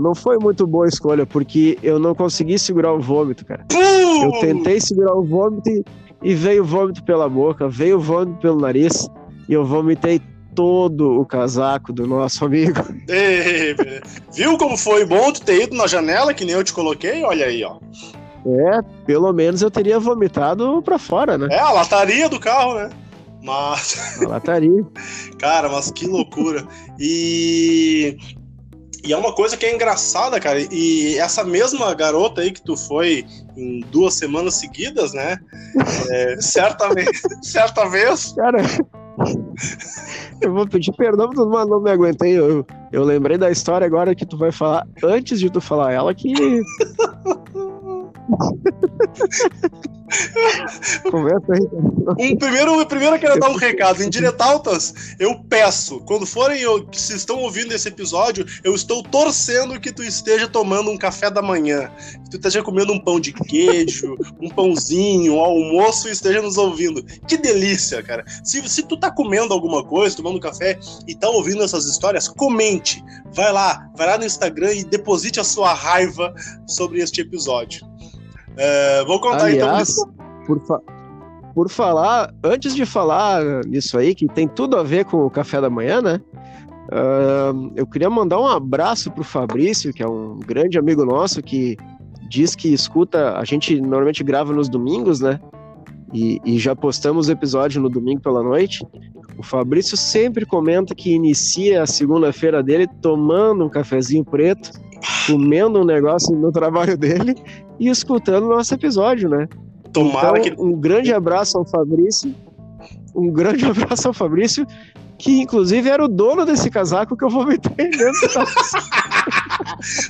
não 0.00 0.16
foi 0.16 0.36
muito 0.36 0.66
boa 0.66 0.86
a 0.86 0.88
escolha, 0.88 1.24
porque 1.24 1.78
eu 1.80 2.00
não 2.00 2.12
consegui 2.12 2.58
segurar 2.58 2.92
o 2.92 3.00
vômito, 3.00 3.46
cara. 3.46 3.64
Eu 3.70 4.32
tentei 4.40 4.80
segurar 4.80 5.14
o 5.14 5.22
vômito 5.22 5.70
e, 5.70 5.84
e 6.24 6.34
veio 6.34 6.64
vômito 6.64 7.04
pela 7.04 7.28
boca, 7.28 7.68
veio 7.68 8.00
vômito 8.00 8.40
pelo 8.40 8.60
nariz, 8.60 9.08
e 9.48 9.52
eu 9.52 9.64
vomitei 9.64 10.20
todo 10.54 11.20
o 11.20 11.26
casaco 11.26 11.92
do 11.92 12.06
nosso 12.06 12.44
amigo. 12.44 12.80
Ei, 13.08 13.74
viu 14.32 14.56
como 14.58 14.76
foi 14.76 15.04
bom 15.04 15.32
tu 15.32 15.42
ter 15.42 15.64
ido 15.64 15.76
na 15.76 15.86
janela, 15.86 16.34
que 16.34 16.44
nem 16.44 16.54
eu 16.54 16.64
te 16.64 16.72
coloquei? 16.72 17.22
Olha 17.24 17.46
aí, 17.46 17.64
ó. 17.64 17.78
É, 18.44 18.82
pelo 19.06 19.32
menos 19.32 19.62
eu 19.62 19.70
teria 19.70 19.98
vomitado 19.98 20.82
pra 20.82 20.98
fora, 20.98 21.38
né? 21.38 21.48
É, 21.50 21.58
a 21.58 21.70
lataria 21.70 22.28
do 22.28 22.40
carro, 22.40 22.74
né? 22.74 22.90
Mas. 23.42 24.20
A 24.20 24.28
lataria. 24.28 24.84
cara, 25.38 25.68
mas 25.68 25.90
que 25.90 26.06
loucura. 26.06 26.66
E. 26.98 28.16
E 29.04 29.12
é 29.12 29.16
uma 29.16 29.32
coisa 29.32 29.56
que 29.56 29.66
é 29.66 29.74
engraçada, 29.74 30.38
cara. 30.38 30.60
E 30.70 31.18
essa 31.18 31.42
mesma 31.42 31.92
garota 31.92 32.40
aí 32.40 32.52
que 32.52 32.62
tu 32.62 32.76
foi 32.76 33.26
em 33.56 33.80
duas 33.90 34.14
semanas 34.14 34.54
seguidas, 34.54 35.12
né? 35.12 35.38
É, 36.08 36.36
certamente, 36.40 37.20
certa 37.42 37.88
vez. 37.88 38.32
Cara, 38.32 38.58
eu 40.42 40.52
vou 40.52 40.66
pedir 40.66 40.92
perdão 40.92 41.30
mas 41.34 41.68
não 41.68 41.80
me 41.80 41.90
aguentei. 41.90 42.38
Eu, 42.38 42.66
eu 42.90 43.04
lembrei 43.04 43.38
da 43.38 43.50
história 43.50 43.86
agora 43.86 44.14
que 44.14 44.26
tu 44.26 44.36
vai 44.36 44.52
falar 44.52 44.86
antes 45.02 45.40
de 45.40 45.50
tu 45.50 45.60
falar 45.60 45.92
ela 45.92 46.14
que. 46.14 46.32
Conversa 51.10 51.54
aí. 51.54 51.68
Um, 52.18 52.36
primeiro, 52.36 52.86
primeiro 52.86 53.16
eu 53.16 53.20
quero 53.20 53.40
dar 53.40 53.50
um 53.50 53.56
recado. 53.56 54.02
Em 54.02 54.10
Diretaltas, 54.10 55.14
eu 55.18 55.42
peço, 55.44 56.00
quando 56.00 56.26
forem, 56.26 56.60
eu, 56.60 56.86
se 56.92 57.14
estão 57.14 57.38
ouvindo 57.38 57.72
esse 57.72 57.88
episódio, 57.88 58.44
eu 58.62 58.74
estou 58.74 59.02
torcendo 59.02 59.80
que 59.80 59.92
tu 59.92 60.02
esteja 60.02 60.48
tomando 60.48 60.90
um 60.90 60.98
café 60.98 61.30
da 61.30 61.40
manhã, 61.40 61.90
que 62.24 62.30
tu 62.30 62.36
esteja 62.36 62.62
comendo 62.62 62.92
um 62.92 63.00
pão 63.00 63.18
de 63.18 63.32
queijo, 63.32 64.16
um 64.40 64.48
pãozinho, 64.48 65.34
um 65.34 65.40
almoço 65.40 66.08
e 66.08 66.12
esteja 66.12 66.42
nos 66.42 66.56
ouvindo. 66.56 67.02
Que 67.26 67.36
delícia, 67.36 68.02
cara. 68.02 68.24
Se, 68.44 68.66
se 68.68 68.82
tu 68.82 68.96
tá 68.96 69.10
comendo 69.10 69.54
alguma 69.54 69.84
coisa, 69.84 70.16
tomando 70.16 70.40
café 70.40 70.78
e 71.06 71.14
tá 71.14 71.28
ouvindo 71.28 71.62
essas 71.62 71.86
histórias, 71.86 72.28
comente. 72.28 73.02
Vai 73.34 73.52
lá, 73.52 73.88
vai 73.96 74.06
lá 74.06 74.18
no 74.18 74.24
Instagram 74.24 74.74
e 74.74 74.84
deposite 74.84 75.40
a 75.40 75.44
sua 75.44 75.72
raiva 75.72 76.34
sobre 76.66 77.00
este 77.00 77.22
episódio. 77.22 77.91
É, 78.56 79.04
vou 79.04 79.20
contar 79.20 79.50
então 79.52 79.68
Aliás, 79.68 79.96
então. 79.98 80.14
Por, 80.46 80.60
fa 80.60 80.80
por 81.54 81.68
falar, 81.68 82.32
antes 82.42 82.74
de 82.74 82.86
falar 82.86 83.64
nisso 83.66 83.98
aí, 83.98 84.14
que 84.14 84.26
tem 84.26 84.48
tudo 84.48 84.76
a 84.76 84.82
ver 84.82 85.04
com 85.04 85.26
o 85.26 85.30
café 85.30 85.60
da 85.60 85.68
manhã, 85.68 86.00
né? 86.00 86.20
Uh, 86.88 87.72
eu 87.76 87.86
queria 87.86 88.10
mandar 88.10 88.40
um 88.40 88.46
abraço 88.46 89.10
pro 89.10 89.22
Fabrício, 89.22 89.92
que 89.92 90.02
é 90.02 90.08
um 90.08 90.38
grande 90.40 90.78
amigo 90.78 91.04
nosso 91.04 91.42
que 91.42 91.76
diz 92.28 92.54
que 92.54 92.72
escuta. 92.72 93.38
A 93.38 93.44
gente 93.44 93.80
normalmente 93.80 94.24
grava 94.24 94.52
nos 94.52 94.68
domingos, 94.68 95.20
né? 95.20 95.38
E, 96.12 96.40
e 96.44 96.58
já 96.58 96.76
postamos 96.76 97.28
o 97.28 97.32
episódio 97.32 97.80
no 97.80 97.88
domingo 97.88 98.20
pela 98.20 98.42
noite. 98.42 98.84
O 99.38 99.42
Fabrício 99.42 99.96
sempre 99.96 100.44
comenta 100.44 100.94
que 100.94 101.12
inicia 101.12 101.82
a 101.82 101.86
segunda-feira 101.86 102.62
dele 102.62 102.86
tomando 103.00 103.64
um 103.64 103.68
cafezinho 103.68 104.24
preto, 104.24 104.70
comendo 105.26 105.80
um 105.80 105.84
negócio 105.84 106.36
no 106.36 106.52
trabalho 106.52 106.96
dele 106.98 107.34
e 107.78 107.88
escutando 107.88 108.44
o 108.44 108.56
nosso 108.56 108.74
episódio, 108.74 109.28
né? 109.28 109.48
Tomara 109.92 110.38
então, 110.38 110.56
que... 110.56 110.62
um 110.62 110.72
grande 110.72 111.12
abraço 111.12 111.58
ao 111.58 111.64
Fabrício. 111.64 112.34
Um 113.14 113.30
grande 113.30 113.64
abraço 113.66 114.08
ao 114.08 114.14
Fabrício, 114.14 114.66
que 115.18 115.40
inclusive 115.40 115.88
era 115.88 116.04
o 116.04 116.08
dono 116.08 116.44
desse 116.44 116.70
casaco 116.70 117.16
que 117.16 117.24
eu 117.24 117.30
vou 117.30 117.46
meter 117.46 117.90
dentro. 117.90 118.46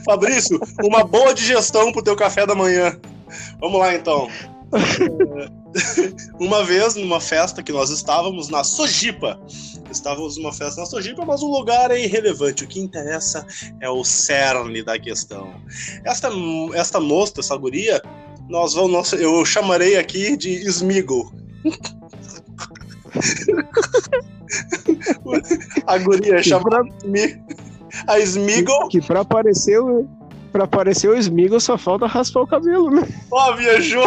Fabrício, 0.04 0.58
uma 0.84 1.04
boa 1.04 1.34
digestão 1.34 1.92
pro 1.92 2.02
teu 2.02 2.16
café 2.16 2.46
da 2.46 2.54
manhã. 2.54 2.96
Vamos 3.60 3.80
lá 3.80 3.94
então. 3.94 4.28
Uma 6.38 6.64
vez, 6.64 6.94
numa 6.94 7.20
festa 7.20 7.62
que 7.62 7.72
nós 7.72 7.90
estávamos 7.90 8.48
na 8.48 8.64
Sojipa. 8.64 9.38
Estávamos 9.90 10.36
numa 10.36 10.52
festa 10.52 10.80
na 10.80 10.86
Sojipa, 10.86 11.24
mas 11.24 11.42
o 11.42 11.50
lugar 11.50 11.90
é 11.90 12.02
irrelevante. 12.02 12.64
O 12.64 12.66
que 12.66 12.80
interessa 12.80 13.46
é 13.80 13.88
o 13.88 14.02
cerne 14.04 14.82
da 14.82 14.98
questão. 14.98 15.52
Esta, 16.04 16.30
esta 16.74 17.00
moça, 17.00 17.34
essa 17.38 17.56
guria, 17.56 18.02
nós 18.48 18.74
vamos, 18.74 19.12
eu 19.12 19.44
chamarei 19.44 19.96
aqui 19.96 20.36
de 20.36 20.50
Smiggle. 20.68 21.30
a 25.86 25.98
guria 25.98 26.42
chama 26.42 26.70
a 28.06 28.18
Smiggle. 28.20 28.88
Que, 28.88 29.00
que 29.00 29.06
pra 29.06 29.20
aparecer 29.20 29.78
o, 29.78 30.08
pra 30.50 30.64
aparecer 30.64 31.08
o 31.08 31.16
Smiggle 31.16 31.60
só 31.60 31.76
falta 31.76 32.06
raspar 32.06 32.40
o 32.40 32.46
cabelo, 32.46 32.90
né? 32.90 33.06
Ó, 33.30 33.50
oh, 33.50 33.56
viajou. 33.56 34.06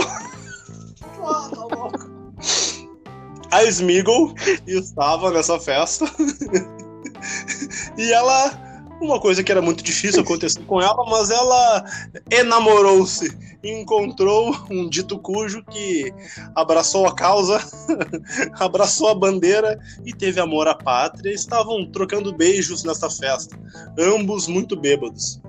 A 3.52 3.64
Smiggle 3.66 4.34
estava 4.68 5.32
nessa 5.32 5.60
festa 5.60 6.06
e 7.98 8.12
ela 8.12 8.64
uma 9.02 9.20
coisa 9.20 9.44
que 9.44 9.52
era 9.52 9.62
muito 9.62 9.84
difícil 9.84 10.22
acontecer 10.22 10.64
com 10.66 10.82
ela, 10.82 11.06
mas 11.10 11.30
ela 11.30 11.86
enamorou-se 12.32 13.36
encontrou 13.70 14.56
um 14.70 14.88
dito 14.88 15.18
cujo 15.18 15.64
que 15.64 16.14
abraçou 16.54 17.08
a 17.08 17.16
causa, 17.16 17.60
abraçou 18.60 19.10
a 19.10 19.16
bandeira 19.16 19.80
e 20.06 20.14
teve 20.14 20.40
amor 20.40 20.68
à 20.68 20.76
pátria. 20.76 21.34
Estavam 21.34 21.86
trocando 21.92 22.34
beijos 22.34 22.84
nessa 22.84 23.10
festa, 23.10 23.58
ambos 23.98 24.48
muito 24.48 24.76
bêbados. 24.76 25.42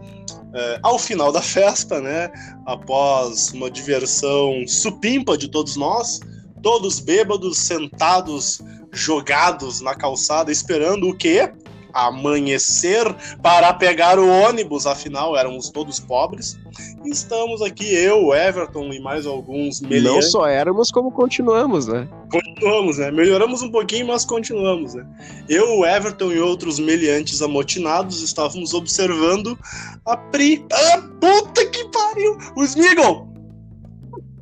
É, 0.59 0.81
ao 0.83 0.99
final 0.99 1.31
da 1.31 1.43
festa, 1.43 2.01
né, 2.01 2.31
após 2.65 3.53
uma 3.53 3.71
diversão 3.71 4.67
supimpa 4.67 5.37
de 5.37 5.49
todos 5.49 5.77
nós, 5.77 6.19
todos 6.63 6.99
bêbados, 6.99 7.59
sentados, 7.59 8.63
jogados 8.91 9.83
na 9.83 9.95
calçada, 9.95 10.51
esperando 10.51 11.11
o 11.11 11.15
quê? 11.15 11.53
Amanhecer 11.97 13.07
para 13.43 13.73
pegar 13.73 14.19
o 14.19 14.29
ônibus, 14.29 14.87
afinal 14.87 15.35
éramos 15.37 15.71
todos 15.71 15.99
pobres. 15.99 16.59
Estamos 17.07 17.63
aqui, 17.63 17.95
eu, 17.95 18.35
Everton 18.35 18.93
e 18.93 19.01
mais 19.01 19.27
alguns 19.27 19.81
meliantes. 19.81 20.25
Não 20.27 20.31
só 20.31 20.47
éramos, 20.47 20.91
como 20.91 21.11
continuamos, 21.11 21.87
né? 21.87 22.07
Continuamos, 22.31 22.99
né? 22.99 23.11
Melhoramos 23.11 23.63
um 23.63 23.71
pouquinho, 23.71 24.09
mas 24.09 24.27
continuamos, 24.27 24.95
né? 24.95 25.07
Eu, 25.49 25.87
Everton 25.87 26.33
e 26.33 26.39
outros 26.39 26.79
meliantes 26.79 27.41
amotinados 27.41 28.23
estávamos 28.23 28.75
observando 28.75 29.59
a 30.05 30.17
Pri. 30.17 30.67
Ah, 30.71 31.03
puta 31.19 31.65
que 31.67 31.85
pariu! 31.91 32.37
O 32.57 32.63
Smeagol! 32.63 33.29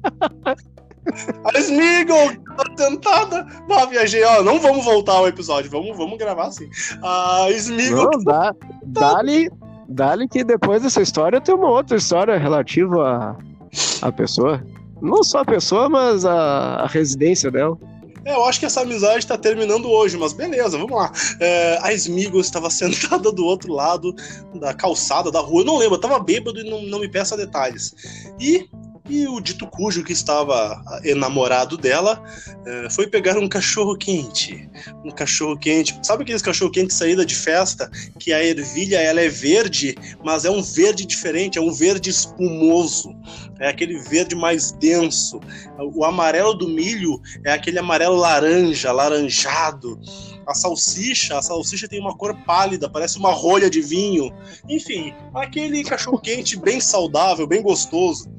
A 1.45 1.59
Smeagol 1.59 2.31
tá 2.57 2.65
tentada. 2.77 3.47
Ah, 3.71 3.87
viajei, 3.87 4.23
ó. 4.25 4.43
Não 4.43 4.59
vamos 4.59 4.85
voltar 4.85 5.13
ao 5.13 5.29
episódio, 5.29 5.71
vamos, 5.71 5.97
vamos 5.97 6.19
gravar 6.19 6.47
assim. 6.47 6.69
A 7.03 7.49
Smeagol. 7.51 8.11
Não, 8.13 8.25
dá. 8.25 8.55
Dá-lhe 8.83 9.51
dá 9.89 10.17
que 10.31 10.43
depois 10.43 10.83
dessa 10.83 11.03
história 11.03 11.41
tem 11.41 11.55
uma 11.55 11.71
outra 11.71 11.97
história 11.97 12.37
relativa 12.39 13.37
à, 14.03 14.09
à 14.09 14.13
pessoa. 14.13 14.65
Não 15.01 15.23
só 15.23 15.41
a 15.41 15.45
pessoa, 15.45 15.89
mas 15.89 16.25
a, 16.25 16.77
a 16.77 16.87
residência 16.87 17.51
dela. 17.51 17.77
É, 18.25 18.35
eu 18.35 18.45
acho 18.45 18.59
que 18.59 18.65
essa 18.65 18.81
amizade 18.81 19.19
está 19.19 19.37
terminando 19.37 19.87
hoje, 19.91 20.17
mas 20.17 20.33
beleza, 20.33 20.79
vamos 20.79 20.97
lá. 20.97 21.13
É, 21.39 21.79
a 21.83 21.93
Smigo 21.93 22.41
estava 22.41 22.71
sentada 22.71 23.31
do 23.31 23.45
outro 23.45 23.73
lado 23.73 24.15
da 24.55 24.73
calçada, 24.73 25.31
da 25.31 25.41
rua, 25.41 25.61
eu 25.61 25.67
não 25.67 25.77
lembro, 25.77 25.97
eu 25.97 26.01
tava 26.01 26.19
bêbado 26.19 26.59
e 26.59 26.69
não, 26.69 26.83
não 26.83 27.01
me 27.01 27.09
peça 27.09 27.37
detalhes. 27.37 27.95
E 28.41 28.67
E 29.09 29.29
o 29.29 29.39
dito 29.39 29.67
cujo 29.67 30.03
que 30.03 30.15
estava 30.15 30.83
enamorado 31.05 31.77
dela 31.77 32.25
eh, 32.65 32.89
foi 32.91 33.07
pegar 33.07 33.37
um 33.37 33.47
cachorro 33.47 33.95
quente. 33.99 34.67
Um 35.05 35.11
cachorro 35.11 35.59
quente. 35.59 35.95
Sabe 36.03 36.23
aqueles 36.23 36.41
cachorro 36.41 36.71
quente 36.71 36.95
saída 36.95 37.25
de 37.25 37.35
festa? 37.35 37.91
Que 38.19 38.33
a 38.33 38.43
ervilha 38.43 38.97
ela 38.97 39.21
é 39.21 39.29
verde, 39.29 39.95
mas 40.25 40.47
é 40.47 40.51
um 40.51 40.63
verde 40.63 41.05
diferente, 41.05 41.59
é 41.59 41.61
um 41.61 41.71
verde 41.71 42.09
espumoso. 42.09 43.15
É 43.61 43.69
aquele 43.69 43.99
verde 43.99 44.35
mais 44.35 44.73
denso. 44.73 45.39
O 45.95 46.03
amarelo 46.03 46.55
do 46.55 46.67
milho 46.67 47.21
é 47.45 47.53
aquele 47.53 47.79
amarelo 47.79 48.17
laranja, 48.17 48.91
laranjado. 48.91 50.01
A 50.47 50.55
salsicha, 50.55 51.39
a 51.39 51.43
salsicha 51.43 51.89
tem 51.89 52.01
uma 52.01 52.17
cor 52.17 52.35
pálida, 52.47 52.89
parece 52.89 53.19
uma 53.19 53.33
rolha 53.33 53.69
de 53.69 53.83
vinho. 53.83 54.33
Enfim, 54.67 55.13
aquele 55.35 55.85
cachorro 55.85 56.19
quente 56.19 56.57
bem 56.57 56.81
saudável, 56.81 57.47
bem 57.47 57.63
gostoso 57.63 58.31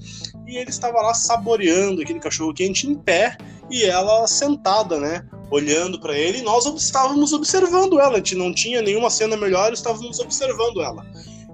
e 0.47 0.57
ele 0.57 0.69
estava 0.69 1.01
lá 1.01 1.13
saboreando 1.13 2.01
aquele 2.01 2.19
cachorro 2.19 2.53
quente 2.53 2.87
em 2.87 2.95
pé 2.95 3.37
e 3.69 3.83
ela 3.83 4.27
sentada, 4.27 4.99
né? 4.99 5.25
Olhando 5.49 5.99
para 5.99 6.17
ele, 6.17 6.39
e 6.39 6.41
nós 6.41 6.65
estávamos 6.65 7.33
observando 7.33 7.99
ela. 7.99 8.13
A 8.13 8.17
gente 8.17 8.35
não 8.35 8.53
tinha 8.53 8.81
nenhuma 8.81 9.09
cena 9.09 9.35
melhor, 9.35 9.73
estávamos 9.73 10.19
observando 10.19 10.81
ela. 10.81 11.05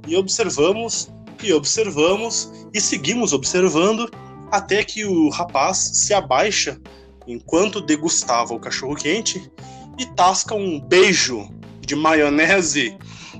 E 0.07 0.15
observamos, 0.15 1.09
e 1.43 1.53
observamos, 1.53 2.51
e 2.73 2.81
seguimos 2.81 3.33
observando, 3.33 4.09
até 4.49 4.83
que 4.83 5.05
o 5.05 5.29
rapaz 5.29 5.91
se 5.93 6.13
abaixa 6.13 6.79
enquanto 7.27 7.81
degustava 7.81 8.53
o 8.53 8.59
cachorro 8.59 8.95
quente 8.95 9.51
e 9.97 10.05
tasca 10.15 10.55
um 10.55 10.79
beijo 10.79 11.47
de 11.79 11.95
maionese 11.95 12.97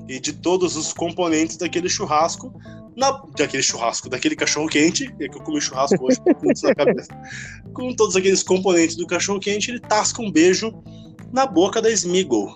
e 0.08 0.20
de 0.20 0.34
todos 0.34 0.76
os 0.76 0.94
componentes 0.94 1.58
daquele 1.58 1.90
churrasco 1.90 2.54
na, 2.96 3.22
daquele 3.38 3.64
churrasco, 3.64 4.10
daquele 4.10 4.36
cachorro 4.36 4.68
quente, 4.68 5.14
é 5.20 5.28
que 5.28 5.38
eu 5.38 5.42
comi 5.42 5.62
churrasco 5.62 6.04
hoje 6.06 6.20
com 6.24 6.74
cabeça. 6.76 7.10
Com 7.74 7.94
todos 7.94 8.16
aqueles 8.16 8.44
componentes 8.44 8.96
do 8.96 9.08
cachorro 9.08 9.40
quente, 9.40 9.72
ele 9.72 9.80
tasca 9.80 10.22
um 10.22 10.32
beijo 10.32 10.74
na 11.32 11.46
boca 11.46 11.82
da 11.82 11.90
Smeagol. 11.90 12.54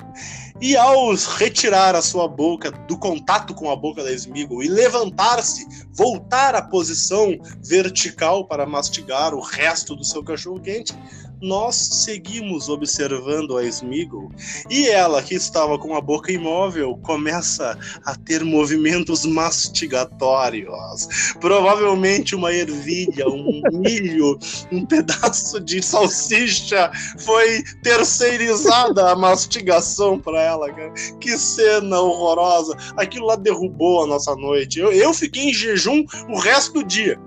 E 0.62 0.76
ao 0.78 1.14
retirar 1.38 1.96
a 1.96 2.02
sua 2.02 2.28
boca 2.28 2.72
do 2.72 2.98
contato 2.98 3.54
com 3.54 3.70
a 3.70 3.76
boca 3.76 4.04
da 4.04 4.12
Smeagol 4.12 4.64
e 4.64 4.68
levantar-se, 4.68 5.66
voltar 5.92 6.56
à 6.56 6.62
posição 6.62 7.38
vertical 7.62 8.46
para 8.48 8.66
mastigar 8.66 9.34
o 9.34 9.42
resto 9.42 9.96
do 9.96 10.04
seu 10.04 10.24
cachorro 10.24 10.62
quente, 10.62 10.94
nós 11.42 11.76
seguimos 11.76 12.70
observando 12.70 13.58
a 13.58 13.64
Smeagol 13.64 14.32
e 14.70 14.88
ela, 14.88 15.22
que 15.22 15.36
estava 15.36 15.78
com 15.78 15.96
a 15.96 16.02
boca 16.02 16.32
imóvel, 16.32 16.98
começa 17.04 17.78
a 18.06 18.16
ter 18.16 18.44
movimentos 18.44 19.26
mastigatórios. 19.26 21.36
Provavelmente 21.40 22.36
uma 22.36 22.54
ervilha, 22.54 23.28
um 23.28 23.62
milho, 23.74 24.38
um 24.72 24.86
pedaço 24.86 25.60
de 25.60 25.82
salsicha 25.82 26.92
foi 27.20 27.64
terceirizada 27.84 29.12
a 29.12 29.16
mastigação 29.16 30.20
para 30.20 30.42
ela, 30.42 30.72
cara. 30.72 30.94
Que 31.20 31.38
cena 31.38 32.00
horrorosa. 32.00 32.76
Aquilo 32.98 33.28
lá 33.28 33.36
derrubou 33.36 34.04
a 34.04 34.08
nossa 34.08 34.36
noite. 34.36 34.80
Eu, 34.80 34.92
eu 34.92 35.14
fiquei 35.14 35.50
em 35.50 35.54
jejum 35.54 36.04
o 36.30 36.40
resto 36.40 36.74
do 36.74 36.84
dia. 36.84 37.20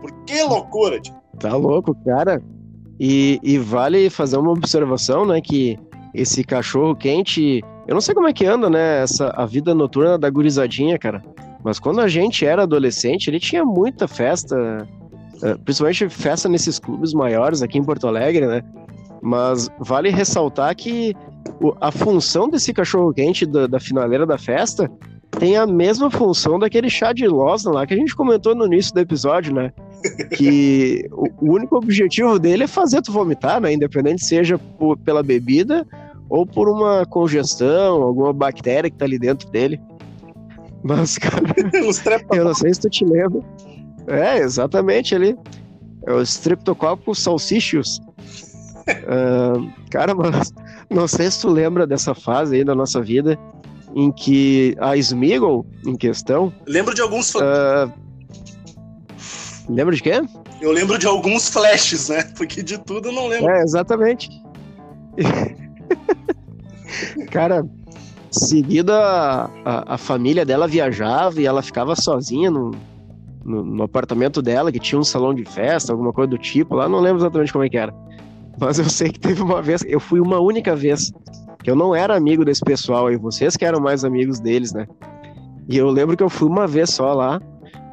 Por 0.00 0.12
que 0.24 0.42
loucura? 0.42 1.00
Tá 1.38 1.56
louco, 1.56 1.94
cara. 2.04 2.42
E, 2.98 3.40
e, 3.42 3.58
vale 3.58 4.08
fazer 4.08 4.36
uma 4.36 4.52
observação, 4.52 5.26
né, 5.26 5.40
que 5.40 5.78
esse 6.14 6.44
cachorro 6.44 6.94
quente, 6.94 7.60
eu 7.88 7.94
não 7.94 8.00
sei 8.00 8.14
como 8.14 8.28
é 8.28 8.32
que 8.32 8.46
anda, 8.46 8.70
né, 8.70 9.02
essa, 9.02 9.30
a 9.30 9.44
vida 9.44 9.74
noturna 9.74 10.16
da 10.16 10.30
gurizadinha, 10.30 10.98
cara. 10.98 11.22
Mas 11.64 11.78
quando 11.78 12.00
a 12.00 12.06
gente 12.06 12.44
era 12.44 12.62
adolescente, 12.62 13.28
ele 13.28 13.40
tinha 13.40 13.64
muita 13.64 14.06
festa, 14.06 14.86
eh, 15.42 15.56
principalmente 15.64 16.08
festa 16.10 16.48
nesses 16.48 16.78
clubes 16.78 17.14
maiores 17.14 17.62
aqui 17.62 17.78
em 17.78 17.82
Porto 17.82 18.06
Alegre, 18.06 18.46
né? 18.46 18.62
Mas 19.22 19.70
vale 19.80 20.10
ressaltar 20.10 20.76
que 20.76 21.16
a 21.80 21.90
função 21.90 22.50
desse 22.50 22.72
cachorro 22.72 23.14
quente 23.14 23.46
da, 23.46 23.66
da 23.66 23.80
finaleira 23.80 24.26
da 24.26 24.36
festa 24.36 24.90
tem 25.38 25.56
a 25.56 25.66
mesma 25.66 26.10
função 26.10 26.58
daquele 26.58 26.90
chá 26.90 27.12
de 27.12 27.26
Losna 27.26 27.72
lá 27.72 27.86
que 27.86 27.94
a 27.94 27.96
gente 27.96 28.14
comentou 28.14 28.54
no 28.54 28.66
início 28.66 28.92
do 28.92 29.00
episódio, 29.00 29.54
né? 29.54 29.72
Que 30.36 31.08
o 31.12 31.52
único 31.52 31.76
objetivo 31.76 32.38
dele 32.38 32.64
é 32.64 32.66
fazer 32.66 33.02
tu 33.02 33.12
vomitar, 33.12 33.60
né? 33.60 33.72
Independente 33.72 34.24
seja 34.24 34.58
por, 34.58 34.96
pela 34.98 35.22
bebida 35.22 35.86
ou 36.28 36.46
por 36.46 36.68
uma 36.68 37.06
congestão, 37.06 38.02
alguma 38.02 38.32
bactéria 38.32 38.90
que 38.90 38.96
tá 38.96 39.04
ali 39.04 39.18
dentro 39.18 39.50
dele. 39.50 39.80
Mas, 40.82 41.16
cara, 41.16 41.42
eu 42.32 42.44
não 42.44 42.54
sei 42.54 42.74
se 42.74 42.80
tu 42.80 42.90
te 42.90 43.04
lembra. 43.04 43.40
É, 44.06 44.38
exatamente 44.38 45.14
ali. 45.14 45.36
É 46.06 46.12
o 46.12 46.20
Streptococcus 46.20 47.18
salsichus. 47.20 47.98
uh, 48.88 49.72
cara, 49.90 50.14
mas 50.14 50.52
não 50.90 51.08
sei 51.08 51.30
se 51.30 51.40
tu 51.40 51.48
lembra 51.48 51.86
dessa 51.86 52.14
fase 52.14 52.56
aí 52.56 52.64
da 52.64 52.74
nossa 52.74 53.00
vida 53.00 53.38
em 53.94 54.10
que 54.10 54.76
a 54.78 54.96
Smeagol, 54.96 55.64
em 55.86 55.96
questão... 55.96 56.52
Lembro 56.66 56.94
de 56.94 57.00
alguns... 57.00 57.34
Uh, 57.34 57.90
Lembra 59.68 59.94
de 59.94 60.02
quê? 60.02 60.20
Eu 60.60 60.72
lembro 60.72 60.98
de 60.98 61.06
alguns 61.06 61.48
flashes, 61.48 62.08
né? 62.08 62.22
Porque 62.36 62.62
de 62.62 62.78
tudo 62.78 63.08
eu 63.08 63.12
não 63.12 63.26
lembro. 63.26 63.50
É, 63.50 63.62
exatamente. 63.62 64.28
Cara, 67.30 67.64
seguida 68.30 68.94
a, 69.64 69.94
a, 69.94 69.98
família 69.98 70.44
dela 70.44 70.66
viajava 70.66 71.40
e 71.40 71.46
ela 71.46 71.62
ficava 71.62 71.96
sozinha 71.96 72.50
no, 72.50 72.72
no, 73.44 73.64
no, 73.64 73.82
apartamento 73.82 74.42
dela, 74.42 74.70
que 74.70 74.78
tinha 74.78 74.98
um 74.98 75.04
salão 75.04 75.34
de 75.34 75.44
festa, 75.44 75.92
alguma 75.92 76.12
coisa 76.12 76.30
do 76.30 76.38
tipo 76.38 76.74
lá, 76.74 76.88
não 76.88 77.00
lembro 77.00 77.20
exatamente 77.20 77.52
como 77.52 77.64
é 77.64 77.68
que 77.68 77.76
era. 77.76 77.94
Mas 78.58 78.78
eu 78.78 78.88
sei 78.88 79.10
que 79.10 79.18
teve 79.18 79.42
uma 79.42 79.60
vez, 79.62 79.82
eu 79.86 79.98
fui 79.98 80.20
uma 80.20 80.38
única 80.38 80.76
vez, 80.76 81.12
que 81.62 81.70
eu 81.70 81.76
não 81.76 81.94
era 81.94 82.16
amigo 82.16 82.44
desse 82.44 82.60
pessoal 82.60 83.06
aí, 83.06 83.16
vocês 83.16 83.56
que 83.56 83.64
eram 83.64 83.80
mais 83.80 84.04
amigos 84.04 84.38
deles, 84.38 84.72
né? 84.72 84.86
E 85.68 85.76
eu 85.76 85.88
lembro 85.88 86.16
que 86.16 86.22
eu 86.22 86.28
fui 86.28 86.48
uma 86.48 86.66
vez 86.66 86.90
só 86.90 87.12
lá. 87.14 87.40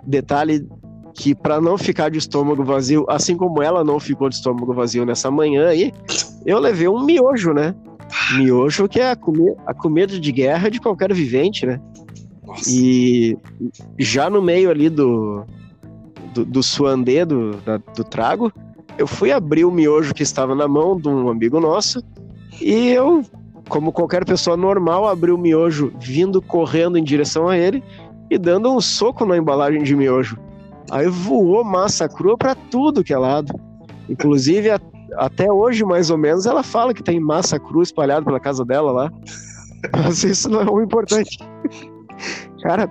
Detalhe 0.04 0.68
que 1.14 1.36
para 1.36 1.60
não 1.60 1.78
ficar 1.78 2.10
de 2.10 2.18
estômago 2.18 2.64
vazio, 2.64 3.06
assim 3.08 3.36
como 3.36 3.62
ela 3.62 3.84
não 3.84 4.00
ficou 4.00 4.30
de 4.30 4.36
estômago 4.36 4.74
vazio 4.74 5.06
nessa 5.06 5.30
manhã 5.30 5.68
aí, 5.68 5.92
eu 6.46 6.60
levei 6.60 6.88
um 6.88 7.04
miojo, 7.04 7.54
né? 7.54 7.76
Miojo 8.36 8.88
que 8.88 9.00
é 9.00 9.12
a, 9.12 9.16
comi 9.16 9.54
a 9.66 9.74
comida 9.74 10.20
de 10.20 10.32
guerra 10.32 10.70
de 10.70 10.80
qualquer 10.80 11.14
vivente, 11.14 11.66
né? 11.66 11.80
Nossa. 12.46 12.70
E 12.70 13.38
já 13.98 14.30
no 14.30 14.42
meio 14.42 14.70
ali 14.70 14.90
do, 14.90 15.46
do, 16.34 16.46
do 16.46 16.64
suandê, 16.64 17.24
do, 17.26 17.56
da, 17.58 17.78
do 17.78 18.04
trago, 18.04 18.52
eu 18.98 19.08
fui 19.08 19.32
abrir 19.32 19.66
o 19.66 19.72
miojo 19.72 20.14
que 20.14 20.24
estava 20.24 20.54
na 20.56 20.68
mão 20.68 21.00
de 21.00 21.08
um 21.08 21.30
amigo 21.30 21.60
nosso 21.60 22.04
e 22.60 22.90
eu, 22.90 23.24
como 23.70 23.92
qualquer 23.92 24.26
pessoa 24.26 24.58
normal, 24.58 25.08
abri 25.08 25.32
o 25.32 25.38
miojo 25.38 25.94
vindo 26.00 26.42
correndo 26.42 26.98
em 26.98 27.04
direção 27.04 27.48
a 27.48 27.58
ele 27.58 27.84
e 28.30 28.38
dando 28.38 28.72
um 28.72 28.82
soco 28.82 29.26
na 29.26 29.38
embalagem 29.38 29.84
de 29.84 29.96
miojo. 29.96 30.38
Aí 30.92 31.08
voou 31.08 31.64
massa 31.64 32.10
crua 32.10 32.38
para 32.38 32.54
tudo 32.54 33.04
que 33.04 33.14
é 33.14 33.18
lado. 33.18 33.58
Inclusive, 34.10 34.72
a, 34.72 34.80
até 35.16 35.50
hoje, 35.52 35.86
mais 35.86 36.10
ou 36.10 36.18
menos, 36.18 36.46
ela 36.46 36.62
fala 36.62 36.94
que 36.94 37.02
tem 37.02 37.18
massa 37.18 37.58
crua 37.58 37.82
espalhada 37.82 38.26
pela 38.26 38.42
casa 38.42 38.66
dela 38.66 38.92
lá. 38.92 39.12
Mas 40.04 40.24
isso 40.26 40.50
não 40.50 40.62
é 40.62 40.70
o 40.70 40.82
importante. 40.82 41.40
Cara, 42.62 42.90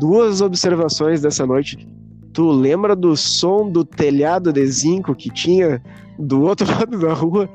duas 0.00 0.40
observações 0.40 1.22
dessa 1.22 1.46
noite. 1.46 1.88
Tu 2.32 2.50
lembra 2.50 2.96
do 2.96 3.16
som 3.16 3.70
do 3.70 3.84
telhado 3.84 4.52
de 4.52 4.66
zinco 4.66 5.14
que 5.14 5.30
tinha 5.30 5.80
do 6.18 6.42
outro 6.42 6.66
lado 6.74 6.98
da 6.98 7.12
rua? 7.12 7.48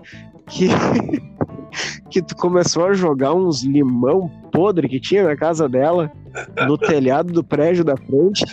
Que, 0.48 0.70
que 2.10 2.22
tu 2.22 2.34
começou 2.38 2.86
a 2.86 2.94
jogar 2.94 3.34
uns 3.34 3.62
limão 3.62 4.32
podre 4.54 4.88
que 4.88 5.02
tinha 5.02 5.26
na 5.26 5.36
casa 5.36 5.68
dela 5.68 6.10
no 6.68 6.78
telhado 6.78 7.32
do 7.32 7.44
prédio 7.44 7.84
da 7.84 7.96
frente. 7.98 8.44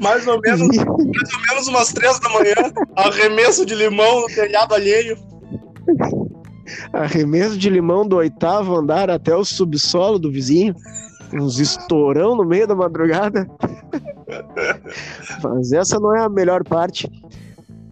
mais, 0.00 0.26
ou 0.26 0.40
menos, 0.40 0.68
mais 0.68 0.86
ou 0.86 1.40
menos 1.48 1.68
umas 1.68 1.92
três 1.92 2.18
da 2.20 2.28
manhã, 2.30 2.54
arremesso 2.96 3.64
de 3.64 3.74
limão 3.74 4.22
no 4.22 4.26
telhado 4.26 4.74
alheio. 4.74 5.16
Arremesso 6.92 7.58
de 7.58 7.68
limão 7.68 8.06
do 8.06 8.16
oitavo 8.16 8.76
andar 8.76 9.10
até 9.10 9.34
o 9.34 9.44
subsolo 9.44 10.18
do 10.18 10.30
vizinho. 10.30 10.74
Uns 11.32 11.58
estourão 11.58 12.36
no 12.36 12.44
meio 12.44 12.66
da 12.66 12.74
madrugada. 12.74 13.46
Mas 15.42 15.72
essa 15.72 15.98
não 15.98 16.14
é 16.14 16.20
a 16.20 16.28
melhor 16.28 16.62
parte. 16.64 17.10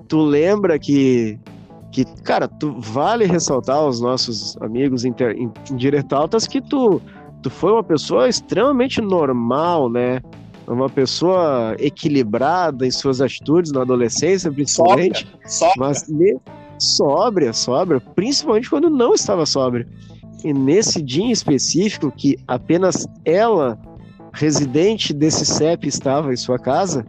Tu 0.09 0.21
lembra 0.21 0.79
que 0.79 1.39
que, 1.93 2.07
cara, 2.23 2.49
tu 2.49 2.81
vale 2.81 3.27
ressaltar 3.27 3.77
aos 3.77 4.01
nossos 4.01 4.57
amigos 4.63 5.05
inter, 5.05 5.37
indiretaltas 5.71 6.47
que 6.47 6.61
tu 6.61 7.01
tu 7.43 7.51
foi 7.51 7.73
uma 7.73 7.83
pessoa 7.83 8.29
extremamente 8.29 9.01
normal, 9.01 9.91
né? 9.91 10.21
Uma 10.67 10.89
pessoa 10.89 11.75
equilibrada 11.79 12.87
em 12.87 12.91
suas 12.91 13.21
atitudes 13.21 13.73
na 13.73 13.83
adolescência, 13.83 14.51
principalmente. 14.51 15.27
Sóbria, 15.27 15.49
sóbria. 15.49 15.75
Mas 15.77 16.09
ne... 16.09 16.41
sóbria, 16.79 17.53
sóbria, 17.53 18.01
principalmente 18.15 18.71
quando 18.71 18.89
não 18.89 19.13
estava 19.13 19.45
sóbria. 19.45 19.87
E 20.45 20.53
nesse 20.53 21.03
dia 21.03 21.25
em 21.25 21.31
específico, 21.31 22.11
que 22.11 22.39
apenas 22.47 23.07
ela, 23.25 23.79
residente 24.33 25.13
desse 25.13 25.45
CEP, 25.45 25.89
estava 25.89 26.33
em 26.33 26.37
sua 26.37 26.59
casa, 26.59 27.05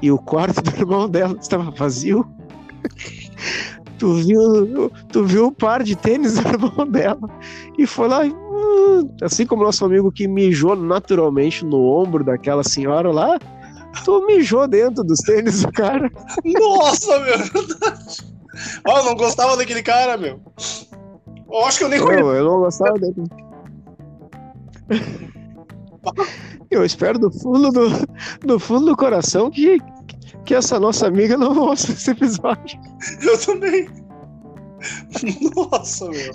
e 0.00 0.10
o 0.10 0.18
quarto 0.18 0.62
do 0.62 0.76
irmão 0.76 1.08
dela 1.08 1.36
estava 1.40 1.70
vazio. 1.70 2.26
tu 3.98 4.14
viu, 4.14 4.90
tu 5.12 5.24
viu 5.24 5.46
o 5.46 5.52
par 5.52 5.84
de 5.84 5.94
tênis 5.94 6.34
do 6.34 6.48
irmão 6.48 6.86
dela 6.88 7.30
e 7.78 7.86
foi 7.86 8.08
lá, 8.08 8.24
hum, 8.24 8.51
assim 9.22 9.46
como 9.46 9.64
nosso 9.64 9.84
amigo 9.84 10.10
que 10.12 10.26
mijou 10.26 10.76
naturalmente 10.76 11.64
no 11.64 11.82
ombro 11.84 12.24
daquela 12.24 12.64
senhora 12.64 13.10
lá, 13.10 13.38
tu 14.04 14.26
mijou 14.26 14.66
dentro 14.66 15.04
dos 15.04 15.18
tênis 15.18 15.62
do 15.62 15.72
cara. 15.72 16.10
Nossa, 16.44 17.18
meu! 17.20 17.36
Ó, 18.86 18.98
eu 18.98 19.04
não 19.04 19.14
gostava 19.14 19.56
daquele 19.56 19.82
cara, 19.82 20.16
meu. 20.16 20.40
Eu 21.50 21.64
acho 21.66 21.78
que 21.78 21.84
eu 21.84 21.88
nem 21.88 22.00
conheço. 22.00 22.20
Eu, 22.20 22.34
eu 22.34 22.44
não 22.44 22.60
gostava 22.60 22.98
dele. 22.98 23.14
Eu 26.70 26.84
espero 26.84 27.18
do 27.18 27.30
fundo 27.30 27.70
do, 27.70 27.88
do 28.40 28.58
fundo 28.58 28.86
do 28.86 28.96
coração 28.96 29.50
que, 29.50 29.78
que 30.44 30.54
essa 30.54 30.80
nossa 30.80 31.06
amiga 31.06 31.36
não 31.36 31.56
ouça 31.58 31.92
esse 31.92 32.10
episódio. 32.10 32.80
Eu 33.22 33.38
também. 33.38 33.88
Nossa, 35.54 36.08
meu. 36.08 36.32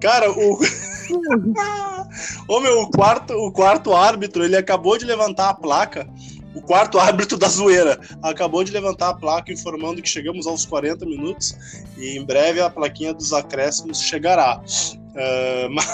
Cara, 0.00 0.30
o. 0.30 0.58
Ô 2.48 2.60
meu, 2.60 2.82
o 2.82 2.90
quarto, 2.90 3.34
o 3.34 3.50
quarto 3.50 3.92
árbitro, 3.94 4.44
ele 4.44 4.56
acabou 4.56 4.96
de 4.98 5.04
levantar 5.04 5.50
a 5.50 5.54
placa. 5.54 6.08
O 6.54 6.60
quarto 6.60 6.98
árbitro 6.98 7.38
da 7.38 7.48
zoeira 7.48 7.98
acabou 8.22 8.62
de 8.62 8.70
levantar 8.72 9.08
a 9.08 9.14
placa 9.14 9.50
informando 9.52 10.02
que 10.02 10.08
chegamos 10.08 10.46
aos 10.46 10.66
40 10.66 11.06
minutos 11.06 11.56
e 11.96 12.18
em 12.18 12.24
breve 12.24 12.60
a 12.60 12.68
plaquinha 12.68 13.14
dos 13.14 13.32
acréscimos 13.32 14.02
chegará. 14.02 14.60
Uh, 14.60 15.70
mas... 15.72 15.86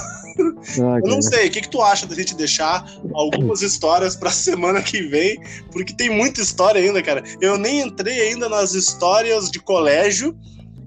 ah, 0.80 0.99
eu 1.03 1.09
não 1.09 1.22
sei, 1.22 1.46
o 1.46 1.51
que, 1.51 1.61
que 1.61 1.68
tu 1.68 1.80
acha 1.80 2.07
da 2.07 2.14
gente 2.14 2.34
deixar 2.34 2.84
algumas 3.14 3.62
histórias 3.62 4.16
para 4.16 4.30
semana 4.30 4.82
que 4.82 5.03
vem? 5.03 5.40
Porque 5.70 5.94
tem 5.94 6.11
muita 6.11 6.40
história 6.40 6.80
ainda, 6.80 7.03
cara. 7.03 7.22
Eu 7.40 7.57
nem 7.57 7.80
entrei 7.80 8.20
ainda 8.20 8.49
nas 8.49 8.74
histórias 8.74 9.51
de 9.51 9.61
colégio, 9.61 10.36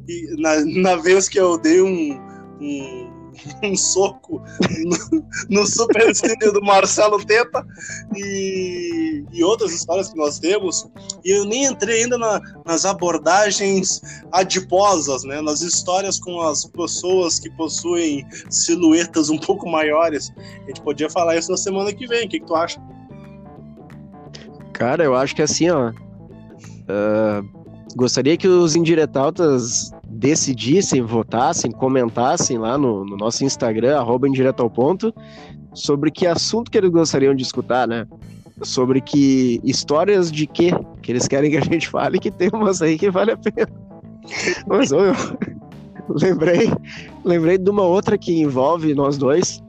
e 0.08 0.36
na, 0.38 0.66
na 0.66 0.96
vez 0.98 1.30
que 1.30 1.40
eu 1.40 1.58
dei 1.58 1.82
um, 1.82 2.20
um 2.62 3.22
um 3.64 3.76
soco 3.76 4.42
no, 5.50 5.64
no 5.64 6.54
do 6.54 6.62
Marcelo 6.62 7.24
Teta 7.24 7.66
e, 8.16 9.24
e, 9.32 9.44
outras 9.44 9.72
histórias 9.72 10.10
que 10.10 10.18
nós 10.18 10.40
temos. 10.40 10.90
E 11.24 11.32
eu 11.32 11.46
nem 11.46 11.66
entrei 11.66 12.04
ainda 12.04 12.18
na, 12.18 12.42
nas 12.66 12.86
abordagens 12.86 14.02
adiposas, 14.32 15.24
né? 15.24 15.42
nas 15.42 15.62
histórias 15.62 16.20
com 16.20 16.42
as 16.42 16.66
pessoas 16.66 17.40
que 17.40 17.50
possuem 17.52 18.26
silhuetas 18.50 19.30
um 19.30 19.38
pouco 19.38 19.70
maiores. 19.70 20.32
A 20.64 20.68
gente 20.68 20.82
podia 20.82 21.10
falar 21.10 21.38
isso 21.38 21.52
na 21.52 21.58
semana 21.58 21.94
que 21.94 22.08
vem. 22.08 22.26
O 22.26 22.30
que, 22.30 22.40
que 22.40 22.46
tu 22.46 22.56
acha? 22.56 22.82
Cara, 24.74 25.04
eu 25.04 25.16
acho 25.16 25.36
que 25.36 25.42
assim, 25.42 25.70
ó. 25.70 25.92
Uh, 25.92 27.48
gostaria 27.96 28.36
que 28.36 28.48
os 28.48 28.76
indiretautas 28.76 29.92
decidissem, 30.12 31.02
votassem, 31.02 31.72
comentassem 31.72 32.58
lá 32.58 32.78
no, 32.78 33.06
no 33.06 33.16
nosso 33.16 33.46
Instagram, 33.46 33.98
arroba 33.98 34.28
indireto 34.28 34.62
ao 34.62 34.70
ponto, 34.70 35.14
sobre 35.74 36.12
que 36.12 36.28
assunto 36.28 36.70
que 36.70 36.78
eles 36.78 36.90
gostariam 36.90 37.34
de 37.34 37.44
escutar, 37.44 37.88
né? 37.88 38.06
Sobre 38.62 39.02
que 39.02 39.60
histórias 39.64 40.32
de 40.32 40.46
quê 40.46 40.72
que 41.02 41.12
eles 41.12 41.28
querem 41.28 41.50
que 41.50 41.58
a 41.58 41.62
gente 41.62 41.88
fale, 41.88 42.20
que 42.20 42.30
tem 42.30 42.50
umas 42.54 42.82
aí 42.82 42.98
que 42.98 43.10
vale 43.10 43.32
a 43.32 43.38
pena. 43.38 43.70
Mas 44.68 44.92
eu 44.92 45.02
lembrei, 46.10 46.70
lembrei 47.24 47.58
de 47.58 47.70
uma 47.70 47.84
outra 47.84 48.18
que 48.18 48.40
envolve 48.40 48.94
nós 48.94 49.18
dois, 49.18 49.64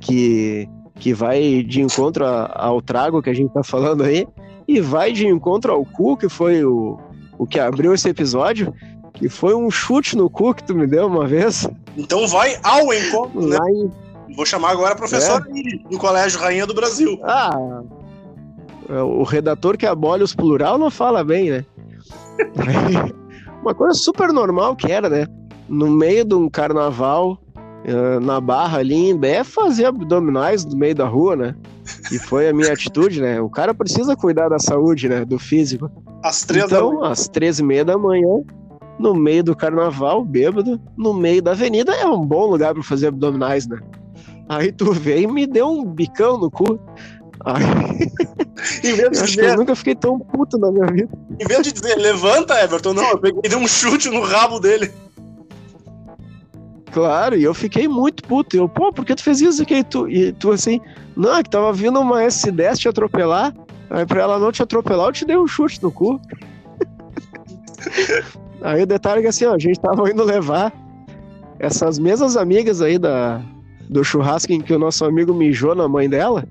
que, 0.00 0.68
que 0.94 1.12
vai 1.12 1.62
de 1.62 1.82
encontro 1.82 2.24
ao 2.24 2.80
trago 2.80 3.20
que 3.20 3.30
a 3.30 3.34
gente 3.34 3.52
tá 3.52 3.62
falando 3.62 4.04
aí, 4.04 4.26
e 4.68 4.80
vai 4.80 5.12
de 5.12 5.26
encontro 5.26 5.72
ao 5.72 5.84
cu, 5.84 6.16
que 6.16 6.28
foi 6.28 6.64
o, 6.64 6.98
o 7.36 7.46
que 7.46 7.58
abriu 7.58 7.92
esse 7.92 8.08
episódio, 8.08 8.72
que 9.20 9.28
foi 9.28 9.54
um 9.54 9.70
chute 9.70 10.16
no 10.16 10.30
cu 10.30 10.54
que 10.54 10.64
tu 10.64 10.74
me 10.74 10.86
deu 10.86 11.06
uma 11.06 11.26
vez. 11.26 11.68
Então 11.94 12.26
vai 12.26 12.58
ao 12.62 12.90
encontro, 12.92 13.46
né? 13.46 13.58
Em... 13.68 14.34
Vou 14.34 14.46
chamar 14.46 14.70
agora 14.70 14.94
a 14.94 14.96
professora 14.96 15.44
é. 15.46 15.88
do 15.88 15.98
Colégio 15.98 16.40
Rainha 16.40 16.66
do 16.66 16.72
Brasil. 16.72 17.20
Ah, 17.22 17.54
o 18.88 19.22
redator 19.22 19.76
que 19.76 19.84
abole 19.84 20.24
os 20.24 20.34
plural 20.34 20.78
não 20.78 20.90
fala 20.90 21.22
bem, 21.22 21.50
né? 21.50 21.64
uma 23.60 23.74
coisa 23.74 23.92
super 23.92 24.32
normal 24.32 24.74
que 24.74 24.90
era, 24.90 25.10
né? 25.10 25.26
No 25.68 25.90
meio 25.90 26.24
de 26.24 26.34
um 26.34 26.48
carnaval, 26.48 27.38
eh, 27.84 28.18
na 28.20 28.40
barra 28.40 28.78
ali 28.78 29.10
em 29.10 29.16
Bé, 29.16 29.44
fazer 29.44 29.84
abdominais 29.84 30.64
no 30.64 30.76
meio 30.76 30.94
da 30.94 31.06
rua, 31.06 31.36
né? 31.36 31.54
E 32.10 32.18
foi 32.18 32.48
a 32.48 32.54
minha 32.54 32.72
atitude, 32.72 33.20
né? 33.20 33.38
O 33.40 33.50
cara 33.50 33.74
precisa 33.74 34.16
cuidar 34.16 34.48
da 34.48 34.58
saúde, 34.58 35.08
né? 35.08 35.26
Do 35.26 35.38
físico. 35.38 35.90
Às 36.24 36.42
três 36.44 36.64
então, 36.64 37.00
da 37.00 37.10
às 37.10 37.28
três 37.28 37.58
e 37.58 37.62
meia 37.62 37.84
da 37.84 37.98
manhã, 37.98 38.42
no 39.00 39.14
meio 39.14 39.42
do 39.42 39.56
carnaval, 39.56 40.24
bêbado, 40.24 40.80
no 40.96 41.14
meio 41.14 41.42
da 41.42 41.52
avenida, 41.52 41.92
é 41.94 42.06
um 42.06 42.24
bom 42.24 42.46
lugar 42.46 42.74
para 42.74 42.82
fazer 42.82 43.08
abdominais, 43.08 43.66
né? 43.66 43.78
Aí 44.48 44.70
tu 44.70 44.92
veio 44.92 45.30
e 45.30 45.32
me 45.32 45.46
deu 45.46 45.68
um 45.68 45.84
bicão 45.84 46.36
no 46.38 46.50
cu. 46.50 46.78
Aí... 47.44 47.62
em 48.84 48.94
vez 48.94 49.10
de 49.10 49.26
dizer... 49.26 49.44
eu 49.50 49.56
nunca 49.56 49.74
fiquei 49.74 49.94
tão 49.94 50.18
puto 50.18 50.58
na 50.58 50.70
minha 50.70 50.86
vida. 50.86 51.08
Em 51.40 51.46
vez 51.46 51.62
de 51.62 51.72
dizer, 51.72 51.96
levanta, 51.96 52.62
Everton, 52.62 52.92
não, 52.92 53.10
eu 53.10 53.18
peguei 53.18 53.40
e 53.44 53.48
dei 53.48 53.58
um 53.58 53.66
chute 53.66 54.10
no 54.10 54.20
rabo 54.22 54.60
dele. 54.60 54.92
Claro, 56.92 57.36
e 57.36 57.44
eu 57.44 57.54
fiquei 57.54 57.86
muito 57.86 58.22
puto. 58.24 58.56
Eu, 58.56 58.68
pô, 58.68 58.92
por 58.92 59.04
que 59.04 59.14
tu 59.14 59.22
fez 59.22 59.40
isso 59.40 59.62
aqui? 59.62 59.76
E 59.76 59.84
tu, 59.84 60.08
e 60.08 60.32
tu 60.32 60.50
assim, 60.50 60.80
não, 61.16 61.36
é 61.36 61.42
que 61.42 61.50
tava 61.50 61.72
vindo 61.72 62.00
uma 62.00 62.22
S10 62.22 62.76
te 62.76 62.88
atropelar. 62.88 63.54
Aí 63.88 64.04
pra 64.04 64.22
ela 64.22 64.38
não 64.38 64.52
te 64.52 64.62
atropelar, 64.62 65.08
eu 65.08 65.12
te 65.12 65.24
dei 65.24 65.36
um 65.36 65.46
chute 65.46 65.82
no 65.82 65.90
cu. 65.90 66.20
Aí 68.62 68.82
o 68.82 68.86
detalhe 68.86 69.20
é 69.20 69.22
que 69.22 69.28
assim, 69.28 69.46
ó, 69.46 69.54
a 69.54 69.58
gente 69.58 69.80
tava 69.80 70.08
indo 70.10 70.22
levar 70.22 70.72
essas 71.58 71.98
mesmas 71.98 72.36
amigas 72.36 72.80
aí 72.80 72.98
da, 72.98 73.42
do 73.88 74.04
churrasco 74.04 74.52
em 74.52 74.60
que 74.60 74.72
o 74.72 74.78
nosso 74.78 75.04
amigo 75.04 75.34
mijou 75.34 75.74
na 75.74 75.88
mãe 75.88 76.08
dela. 76.08 76.44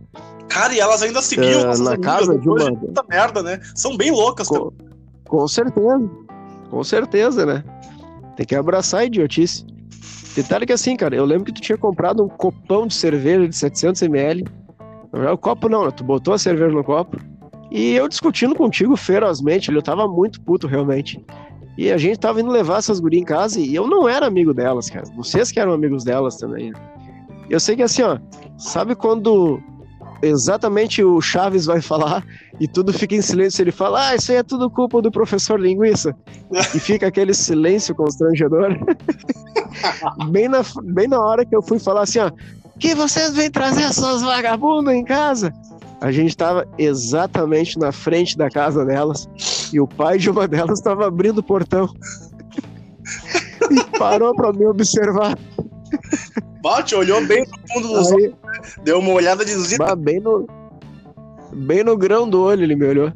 Cara, 0.48 0.74
e 0.74 0.80
elas 0.80 1.02
ainda 1.02 1.22
seguiam 1.22 1.72
uh, 1.72 1.84
na 1.84 1.98
casa 1.98 2.38
de 2.38 2.50
uma. 2.50 2.76
Puta 2.76 3.04
merda, 3.08 3.44
né? 3.44 3.60
São 3.76 3.96
bem 3.96 4.12
loucas. 4.12 4.48
Com, 4.48 4.72
com 5.28 5.48
certeza. 5.48 6.10
Com 6.70 6.84
certeza, 6.84 7.46
né? 7.46 7.64
Tem 8.36 8.46
que 8.46 8.56
abraçar 8.56 9.02
a 9.02 9.06
idiotice. 9.06 9.66
Detalhe 10.36 10.66
que 10.66 10.74
assim, 10.74 10.96
cara, 10.96 11.16
eu 11.16 11.26
lembro 11.26 11.46
que 11.46 11.54
tu 11.54 11.62
tinha 11.62 11.78
comprado 11.78 12.24
um 12.24 12.28
copão 12.28 12.88
de 12.88 12.94
cerveja 12.94 13.48
de 13.48 13.56
700ml. 13.56 14.48
O 15.34 15.38
copo 15.38 15.68
não, 15.70 15.86
né? 15.86 15.92
Tu 15.92 16.04
botou 16.04 16.34
a 16.34 16.38
cerveja 16.38 16.74
no 16.74 16.84
copo. 16.84 17.18
E 17.72 17.94
eu 17.94 18.08
discutindo 18.08 18.56
contigo 18.56 18.96
ferozmente, 18.96 19.72
eu 19.72 19.82
tava 19.82 20.08
muito 20.08 20.42
puto 20.42 20.68
realmente. 20.68 21.24
E 21.80 21.94
a 21.94 21.98
gente 21.98 22.20
tava 22.20 22.42
indo 22.42 22.52
levar 22.52 22.80
essas 22.80 23.00
gurias 23.00 23.22
em 23.22 23.26
casa 23.26 23.58
e 23.58 23.74
eu 23.74 23.88
não 23.88 24.08
era 24.08 24.28
amigo 24.28 24.54
delas, 24.54 24.90
cara. 24.90 25.06
Vocês 25.16 25.50
que 25.50 25.62
eram 25.62 25.72
amigos 25.72 26.04
delas 26.04 26.36
também. 26.36 26.74
Eu 27.50 27.58
sei 27.58 27.78
que 27.78 27.82
assim, 27.82 28.02
ó, 28.02 28.20
sabe 28.58 28.96
quando 28.96 29.64
exatamente 30.22 31.02
o 31.02 31.22
Chaves 31.22 31.66
vai 31.68 31.80
falar 31.80 32.22
e 32.60 32.68
tudo 32.68 32.92
fica 32.92 33.16
em 33.16 33.22
silêncio, 33.22 33.64
ele 33.64 33.72
fala, 33.72 34.10
ah, 34.10 34.16
isso 34.16 34.30
aí 34.30 34.40
é 34.40 34.44
tudo 34.44 34.70
culpa 34.70 35.02
do 35.02 35.10
professor 35.10 35.58
linguiça. 35.58 36.14
e 36.52 36.80
fica 36.82 37.08
aquele 37.08 37.34
silêncio 37.34 37.96
constrangedor. 37.96 38.78
bem, 40.32 40.50
na, 40.50 40.60
bem 40.84 41.08
na 41.08 41.22
hora 41.22 41.46
que 41.46 41.56
eu 41.56 41.62
fui 41.62 41.80
falar 41.80 42.02
assim, 42.02 42.20
ó, 42.20 42.30
que 42.78 42.94
vocês 42.94 43.34
vêm 43.34 43.50
trazer 43.50 43.84
essas 43.84 44.22
vagabundas 44.22 44.94
em 44.94 45.06
casa? 45.06 45.54
A 46.02 46.12
gente 46.12 46.32
estava 46.32 46.68
exatamente 46.78 47.80
na 47.80 47.94
frente 47.94 48.38
da 48.38 48.50
casa 48.50 48.84
delas 48.84 49.30
e 49.74 49.80
o 49.80 49.88
pai 49.88 50.18
de 50.18 50.30
uma 50.30 50.48
delas 50.48 50.80
estava 50.80 51.08
abrindo 51.08 51.40
o 51.40 51.44
portão 51.44 51.90
e 53.70 53.98
parou 53.98 54.34
para 54.36 54.54
me 54.54 54.66
observar. 54.66 55.38
Bate, 56.62 56.96
olhou 56.96 57.26
bem 57.26 57.46
no 57.46 57.74
fundo 57.74 57.88
dos 57.88 58.12
Aí, 58.12 58.14
olhos, 58.14 58.32
né? 58.32 58.84
deu 58.84 59.00
uma 59.00 59.12
olhada 59.12 59.46
de 59.46 59.78
bah, 59.78 59.96
bem 59.96 60.20
no 60.20 60.48
bem 61.54 61.84
no 61.84 61.98
grão 61.98 62.30
do 62.30 62.42
olho 62.42 62.64
ele 62.64 62.76
me 62.76 62.86
olhou. 62.86 63.14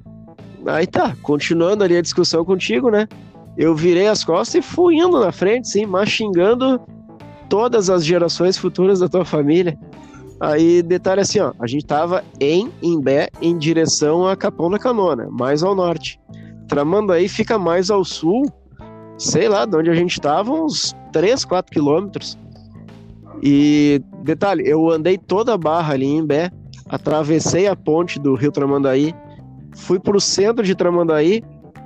Aí 0.66 0.88
tá, 0.88 1.16
continuando 1.22 1.84
ali 1.84 1.98
a 1.98 2.02
discussão 2.02 2.46
contigo, 2.46 2.90
né? 2.90 3.08
Eu 3.58 3.76
virei 3.76 4.08
as 4.08 4.24
costas 4.24 4.56
e 4.56 4.62
fui 4.62 4.96
indo 4.96 5.20
na 5.20 5.32
frente, 5.32 5.70
sim, 5.70 5.86
xingando 6.06 6.80
todas 7.50 7.90
as 7.90 8.04
gerações 8.04 8.58
futuras 8.58 9.00
da 9.00 9.10
tua 9.10 9.26
família. 9.26 9.78
Aí, 10.40 10.82
detalhe 10.82 11.22
assim, 11.22 11.40
ó, 11.40 11.54
a 11.60 11.68
gente 11.68 11.86
tava 11.86 12.24
em 12.40 12.72
Imbé 12.82 13.30
em 13.42 13.58
direção 13.58 14.28
a 14.28 14.36
Capão 14.36 14.70
da 14.70 14.80
Canoa, 14.80 15.16
né? 15.16 15.28
mais 15.30 15.62
ao 15.62 15.76
norte. 15.76 16.20
Tramandaí 16.74 17.30
fica 17.30 17.60
mais 17.60 17.92
ao 17.92 18.04
sul, 18.04 18.52
sei 19.16 19.48
lá, 19.48 19.64
de 19.64 19.78
onde 19.78 19.92
a 19.92 19.94
gente 19.94 20.20
tava, 20.20 20.52
uns 20.52 20.96
3, 21.12 21.46
4 21.46 21.72
quilômetros. 21.72 22.36
E, 23.44 24.02
detalhe, 24.24 24.64
eu 24.66 24.90
andei 24.90 25.16
toda 25.16 25.54
a 25.54 25.58
barra 25.58 25.94
ali 25.94 26.08
em 26.08 26.18
Imbé, 26.18 26.50
atravessei 26.90 27.68
a 27.68 27.76
ponte 27.76 28.20
do 28.20 28.34
rio 28.34 28.52
Tramandaí, 28.52 29.14
fui 29.76 30.00
pro 30.00 30.20
centro 30.20 30.64
de 30.64 30.74
Tramandaí, 30.74 31.44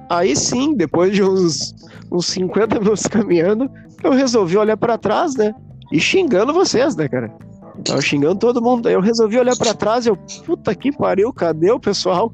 aí 0.10 0.38
sim, 0.38 0.74
depois 0.74 1.14
de 1.14 1.22
uns, 1.22 1.76
uns 2.10 2.28
50 2.28 2.80
minutos 2.80 3.08
caminhando, 3.08 3.70
eu 4.02 4.14
resolvi 4.14 4.58
olhar 4.58 4.78
para 4.78 4.98
trás, 4.98 5.36
né? 5.36 5.54
E 5.92 6.00
xingando 6.00 6.54
vocês, 6.54 6.96
né, 6.96 7.10
cara? 7.10 7.30
Tava 7.84 8.02
xingando 8.02 8.40
todo 8.40 8.62
mundo. 8.62 8.88
Aí 8.88 8.94
eu 8.94 9.02
resolvi 9.02 9.38
olhar 9.38 9.58
para 9.58 9.74
trás 9.74 10.06
e 10.06 10.10
eu, 10.10 10.18
puta 10.46 10.74
que 10.74 10.94
pariu, 10.94 11.34
cadê 11.34 11.72
o 11.72 11.80
pessoal? 11.80 12.34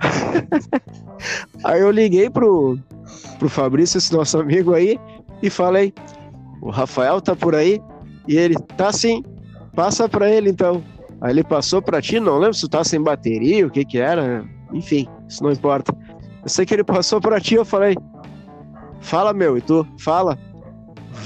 aí 1.64 1.80
eu 1.80 1.90
liguei 1.90 2.30
pro, 2.30 2.78
pro 3.38 3.48
Fabrício, 3.48 3.98
esse 3.98 4.12
nosso 4.12 4.38
amigo 4.38 4.74
aí, 4.74 4.98
e 5.42 5.50
falei: 5.50 5.92
o 6.60 6.70
Rafael 6.70 7.20
tá 7.20 7.34
por 7.34 7.54
aí? 7.54 7.80
E 8.26 8.36
ele, 8.36 8.56
tá 8.76 8.92
sim, 8.92 9.22
passa 9.74 10.08
pra 10.08 10.30
ele 10.30 10.50
então. 10.50 10.82
Aí 11.20 11.30
ele 11.30 11.44
passou 11.44 11.80
pra 11.80 12.02
ti, 12.02 12.20
não 12.20 12.38
lembro 12.38 12.54
se 12.54 12.62
tu 12.62 12.68
tá 12.68 12.84
sem 12.84 13.00
bateria, 13.00 13.66
o 13.66 13.70
que 13.70 13.84
que 13.84 13.98
era, 13.98 14.44
enfim, 14.72 15.08
isso 15.28 15.42
não 15.42 15.50
importa. 15.50 15.96
Eu 16.42 16.48
sei 16.48 16.66
que 16.66 16.74
ele 16.74 16.84
passou 16.84 17.20
pra 17.20 17.40
ti, 17.40 17.54
eu 17.54 17.64
falei, 17.64 17.96
fala 19.00 19.32
meu, 19.32 19.56
e 19.56 19.60
tu, 19.60 19.86
fala, 19.98 20.38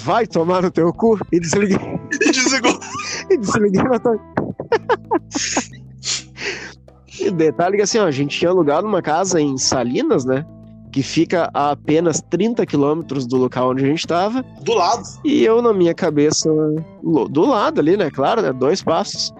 vai 0.04 0.26
tomar 0.26 0.62
no 0.62 0.70
teu 0.70 0.92
cu, 0.92 1.18
e 1.32 1.40
desliguei. 1.40 1.78
E 2.12 2.30
desligou. 2.30 2.78
e 3.30 3.36
desliguei 3.36 3.82
na 3.82 3.98
tua... 3.98 4.18
e 7.20 7.30
detalhe 7.30 7.76
que 7.76 7.82
assim, 7.82 7.98
ó, 7.98 8.06
a 8.06 8.10
gente 8.10 8.38
tinha 8.38 8.50
alugado 8.50 8.86
uma 8.86 9.02
casa 9.02 9.40
em 9.40 9.56
Salinas, 9.58 10.24
né? 10.24 10.44
que 10.90 11.02
fica 11.02 11.50
a 11.54 11.70
apenas 11.70 12.20
30 12.30 12.66
quilômetros 12.66 13.26
do 13.26 13.36
local 13.36 13.70
onde 13.70 13.84
a 13.84 13.86
gente 13.86 14.00
estava. 14.00 14.42
Do 14.62 14.74
lado. 14.74 15.02
E 15.24 15.44
eu, 15.44 15.62
na 15.62 15.72
minha 15.72 15.94
cabeça, 15.94 16.50
do 17.02 17.46
lado 17.46 17.80
ali, 17.80 17.96
né? 17.96 18.10
Claro, 18.10 18.42
né? 18.42 18.52
Dois 18.52 18.82
passos. 18.82 19.32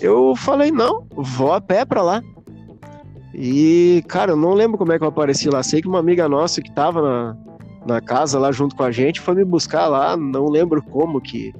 Eu 0.00 0.34
falei, 0.34 0.70
não, 0.70 1.04
vou 1.14 1.52
a 1.52 1.60
pé 1.60 1.84
pra 1.84 2.02
lá. 2.02 2.22
E, 3.34 4.02
cara, 4.08 4.32
eu 4.32 4.36
não 4.36 4.54
lembro 4.54 4.76
como 4.76 4.92
é 4.92 4.98
que 4.98 5.04
eu 5.04 5.08
apareci 5.08 5.48
lá. 5.48 5.62
Sei 5.62 5.80
que 5.80 5.88
uma 5.88 6.00
amiga 6.00 6.28
nossa 6.28 6.60
que 6.60 6.72
tava 6.72 7.00
na, 7.00 7.36
na 7.86 8.00
casa 8.00 8.38
lá 8.38 8.50
junto 8.50 8.74
com 8.74 8.82
a 8.82 8.90
gente 8.90 9.20
foi 9.20 9.34
me 9.34 9.44
buscar 9.44 9.86
lá. 9.86 10.16
Não 10.16 10.46
lembro 10.46 10.82
como 10.82 11.20
que, 11.20 11.54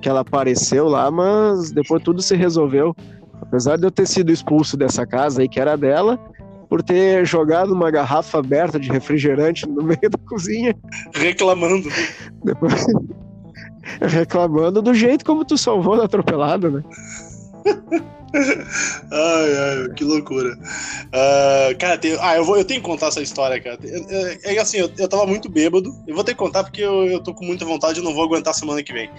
que 0.00 0.08
ela 0.08 0.20
apareceu 0.20 0.88
lá, 0.88 1.10
mas 1.10 1.70
depois 1.70 2.02
tudo 2.02 2.22
se 2.22 2.34
resolveu. 2.34 2.96
Apesar 3.42 3.76
de 3.76 3.84
eu 3.84 3.90
ter 3.90 4.06
sido 4.06 4.32
expulso 4.32 4.76
dessa 4.76 5.04
casa 5.04 5.42
aí, 5.42 5.48
que 5.48 5.60
era 5.60 5.76
dela, 5.76 6.18
por 6.68 6.82
ter 6.82 7.26
jogado 7.26 7.74
uma 7.74 7.90
garrafa 7.90 8.38
aberta 8.38 8.80
de 8.80 8.88
refrigerante 8.88 9.68
no 9.68 9.82
meio 9.82 10.08
da 10.08 10.18
cozinha. 10.26 10.74
Reclamando. 11.12 11.88
Depois... 12.42 12.86
Reclamando 14.00 14.80
do 14.80 14.94
jeito 14.94 15.24
como 15.24 15.44
tu 15.44 15.58
salvou 15.58 15.96
da 15.96 16.04
atropelada, 16.04 16.70
né? 16.70 16.82
ai, 19.10 19.52
ai, 19.58 19.94
que 19.94 20.04
loucura. 20.04 20.56
Uh, 21.08 21.76
cara, 21.78 21.98
tem, 21.98 22.16
ah, 22.20 22.36
eu, 22.36 22.44
vou, 22.44 22.56
eu 22.56 22.64
tenho 22.64 22.80
que 22.80 22.86
contar 22.86 23.08
essa 23.08 23.20
história, 23.20 23.60
cara. 23.60 23.78
É, 23.84 24.54
é 24.54 24.58
assim, 24.58 24.78
eu, 24.78 24.90
eu 24.96 25.08
tava 25.08 25.26
muito 25.26 25.50
bêbado. 25.50 25.92
Eu 26.06 26.14
vou 26.14 26.24
ter 26.24 26.32
que 26.32 26.38
contar 26.38 26.64
porque 26.64 26.80
eu, 26.80 27.04
eu 27.04 27.20
tô 27.20 27.34
com 27.34 27.44
muita 27.44 27.64
vontade 27.64 28.00
e 28.00 28.02
não 28.02 28.14
vou 28.14 28.24
aguentar 28.24 28.54
semana 28.54 28.82
que 28.82 28.92
vem. 28.92 29.10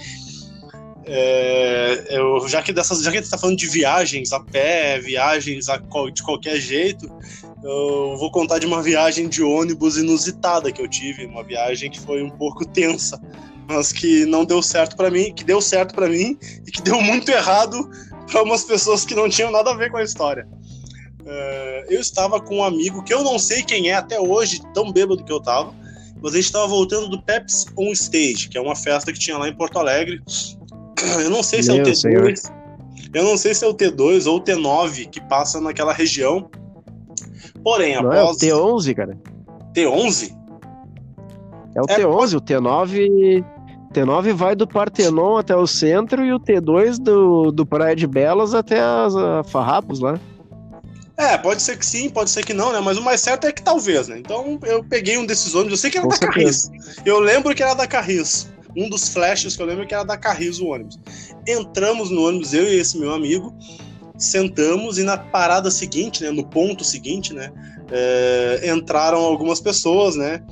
É, 1.05 2.05
eu, 2.09 2.47
já 2.47 2.61
que 2.61 2.71
dessas, 2.71 3.01
já 3.03 3.11
que 3.11 3.17
a 3.17 3.21
gente 3.21 3.29
tá 3.29 3.37
falando 3.37 3.57
de 3.57 3.67
viagens 3.67 4.31
a 4.31 4.39
pé, 4.39 4.99
viagens 4.99 5.67
a, 5.67 5.77
de 5.77 6.23
qualquer 6.23 6.59
jeito, 6.59 7.11
eu 7.63 8.15
vou 8.17 8.31
contar 8.31 8.59
de 8.59 8.65
uma 8.65 8.81
viagem 8.81 9.27
de 9.27 9.43
ônibus 9.43 9.97
inusitada 9.97 10.71
que 10.71 10.81
eu 10.81 10.87
tive, 10.87 11.25
uma 11.25 11.43
viagem 11.43 11.89
que 11.89 11.99
foi 11.99 12.23
um 12.23 12.29
pouco 12.29 12.65
tensa, 12.65 13.19
mas 13.67 13.91
que 13.91 14.25
não 14.25 14.45
deu 14.45 14.61
certo 14.61 14.95
para 14.95 15.09
mim, 15.09 15.33
que 15.33 15.43
deu 15.43 15.61
certo 15.61 15.93
para 15.93 16.07
mim 16.07 16.37
e 16.65 16.71
que 16.71 16.81
deu 16.81 17.01
muito 17.01 17.29
errado 17.29 17.89
para 18.31 18.43
umas 18.43 18.63
pessoas 18.63 19.03
que 19.03 19.15
não 19.15 19.29
tinham 19.29 19.51
nada 19.51 19.71
a 19.71 19.75
ver 19.75 19.91
com 19.91 19.97
a 19.97 20.03
história. 20.03 20.47
É, 21.25 21.85
eu 21.89 21.99
estava 21.99 22.39
com 22.41 22.57
um 22.57 22.63
amigo 22.63 23.03
que 23.03 23.13
eu 23.13 23.23
não 23.23 23.37
sei 23.37 23.63
quem 23.63 23.89
é 23.89 23.93
até 23.93 24.19
hoje, 24.19 24.61
tão 24.73 24.91
bêbado 24.91 25.23
que 25.23 25.31
eu 25.31 25.39
tava, 25.39 25.73
mas 26.21 26.33
a 26.33 26.35
gente 26.35 26.45
estava 26.45 26.67
voltando 26.67 27.09
do 27.09 27.21
Pepsi 27.21 27.65
On 27.77 27.91
Stage, 27.91 28.49
que 28.49 28.57
é 28.57 28.61
uma 28.61 28.75
festa 28.75 29.11
que 29.11 29.19
tinha 29.19 29.37
lá 29.37 29.47
em 29.47 29.55
Porto 29.55 29.79
Alegre, 29.79 30.21
eu 31.21 31.29
não 31.29 31.43
sei 31.43 31.63
se 31.63 31.71
Meu 31.71 31.79
é 31.79 31.81
o 31.81 31.85
T2. 31.85 31.95
Senhor. 31.95 32.33
Eu 33.13 33.23
não 33.23 33.37
sei 33.37 33.53
se 33.53 33.63
é 33.63 33.67
o 33.67 33.73
T2 33.73 34.25
ou 34.25 34.37
o 34.37 34.41
T9 34.41 35.09
que 35.09 35.21
passa 35.21 35.61
naquela 35.61 35.93
região. 35.93 36.49
Porém, 37.63 37.95
não 38.01 38.11
após. 38.11 38.41
É 38.43 38.53
o 38.53 38.75
T11, 38.75 38.95
cara. 38.95 39.17
T11? 39.73 40.35
É 41.75 41.81
o 41.81 41.85
é, 41.87 41.97
T11, 41.99 42.37
o 42.37 42.41
T9. 42.41 43.45
T9 43.93 44.33
vai 44.33 44.55
do 44.55 44.67
Partenon 44.67 45.37
até 45.37 45.55
o 45.55 45.67
centro 45.67 46.25
e 46.25 46.33
o 46.33 46.39
T2 46.39 46.97
do, 46.97 47.51
do 47.51 47.65
Praia 47.65 47.95
de 47.95 48.07
Belas 48.07 48.55
até 48.55 48.79
as 48.81 49.15
a 49.15 49.43
Farrapos 49.43 49.99
lá. 49.99 50.19
É, 51.15 51.37
pode 51.37 51.61
ser 51.61 51.77
que 51.77 51.85
sim, 51.85 52.09
pode 52.09 52.31
ser 52.31 52.43
que 52.43 52.53
não, 52.53 52.73
né? 52.73 52.79
Mas 52.79 52.97
o 52.97 53.03
mais 53.03 53.21
certo 53.21 53.45
é 53.45 53.51
que 53.51 53.61
talvez, 53.61 54.07
né? 54.07 54.17
Então 54.17 54.59
eu 54.63 54.83
peguei 54.83 55.15
um 55.19 55.25
desses 55.27 55.53
ônibus, 55.53 55.73
eu 55.73 55.77
sei 55.77 55.91
que 55.91 55.97
era 55.99 56.07
Com 56.07 56.09
da 56.09 56.17
certeza. 56.17 56.71
Carris. 56.71 56.97
Eu 57.05 57.19
lembro 57.19 57.53
que 57.53 57.61
era 57.61 57.75
da 57.75 57.85
Carris 57.85 58.51
um 58.75 58.89
dos 58.89 59.09
flashes 59.09 59.55
que 59.55 59.61
eu 59.61 59.65
lembro 59.65 59.85
que 59.85 59.93
era 59.93 60.03
da 60.03 60.17
Carrizo 60.17 60.65
ônibus. 60.65 60.99
Entramos 61.47 62.09
no 62.09 62.27
ônibus, 62.27 62.53
eu 62.53 62.63
e 62.63 62.77
esse 62.77 62.97
meu 62.97 63.13
amigo, 63.13 63.55
sentamos 64.17 64.97
e 64.97 65.03
na 65.03 65.17
parada 65.17 65.69
seguinte, 65.71 66.23
né, 66.23 66.31
no 66.31 66.45
ponto 66.45 66.83
seguinte, 66.83 67.33
né, 67.33 67.51
é, 67.91 68.71
entraram 68.71 69.19
algumas 69.19 69.59
pessoas, 69.59 70.15
né, 70.15 70.43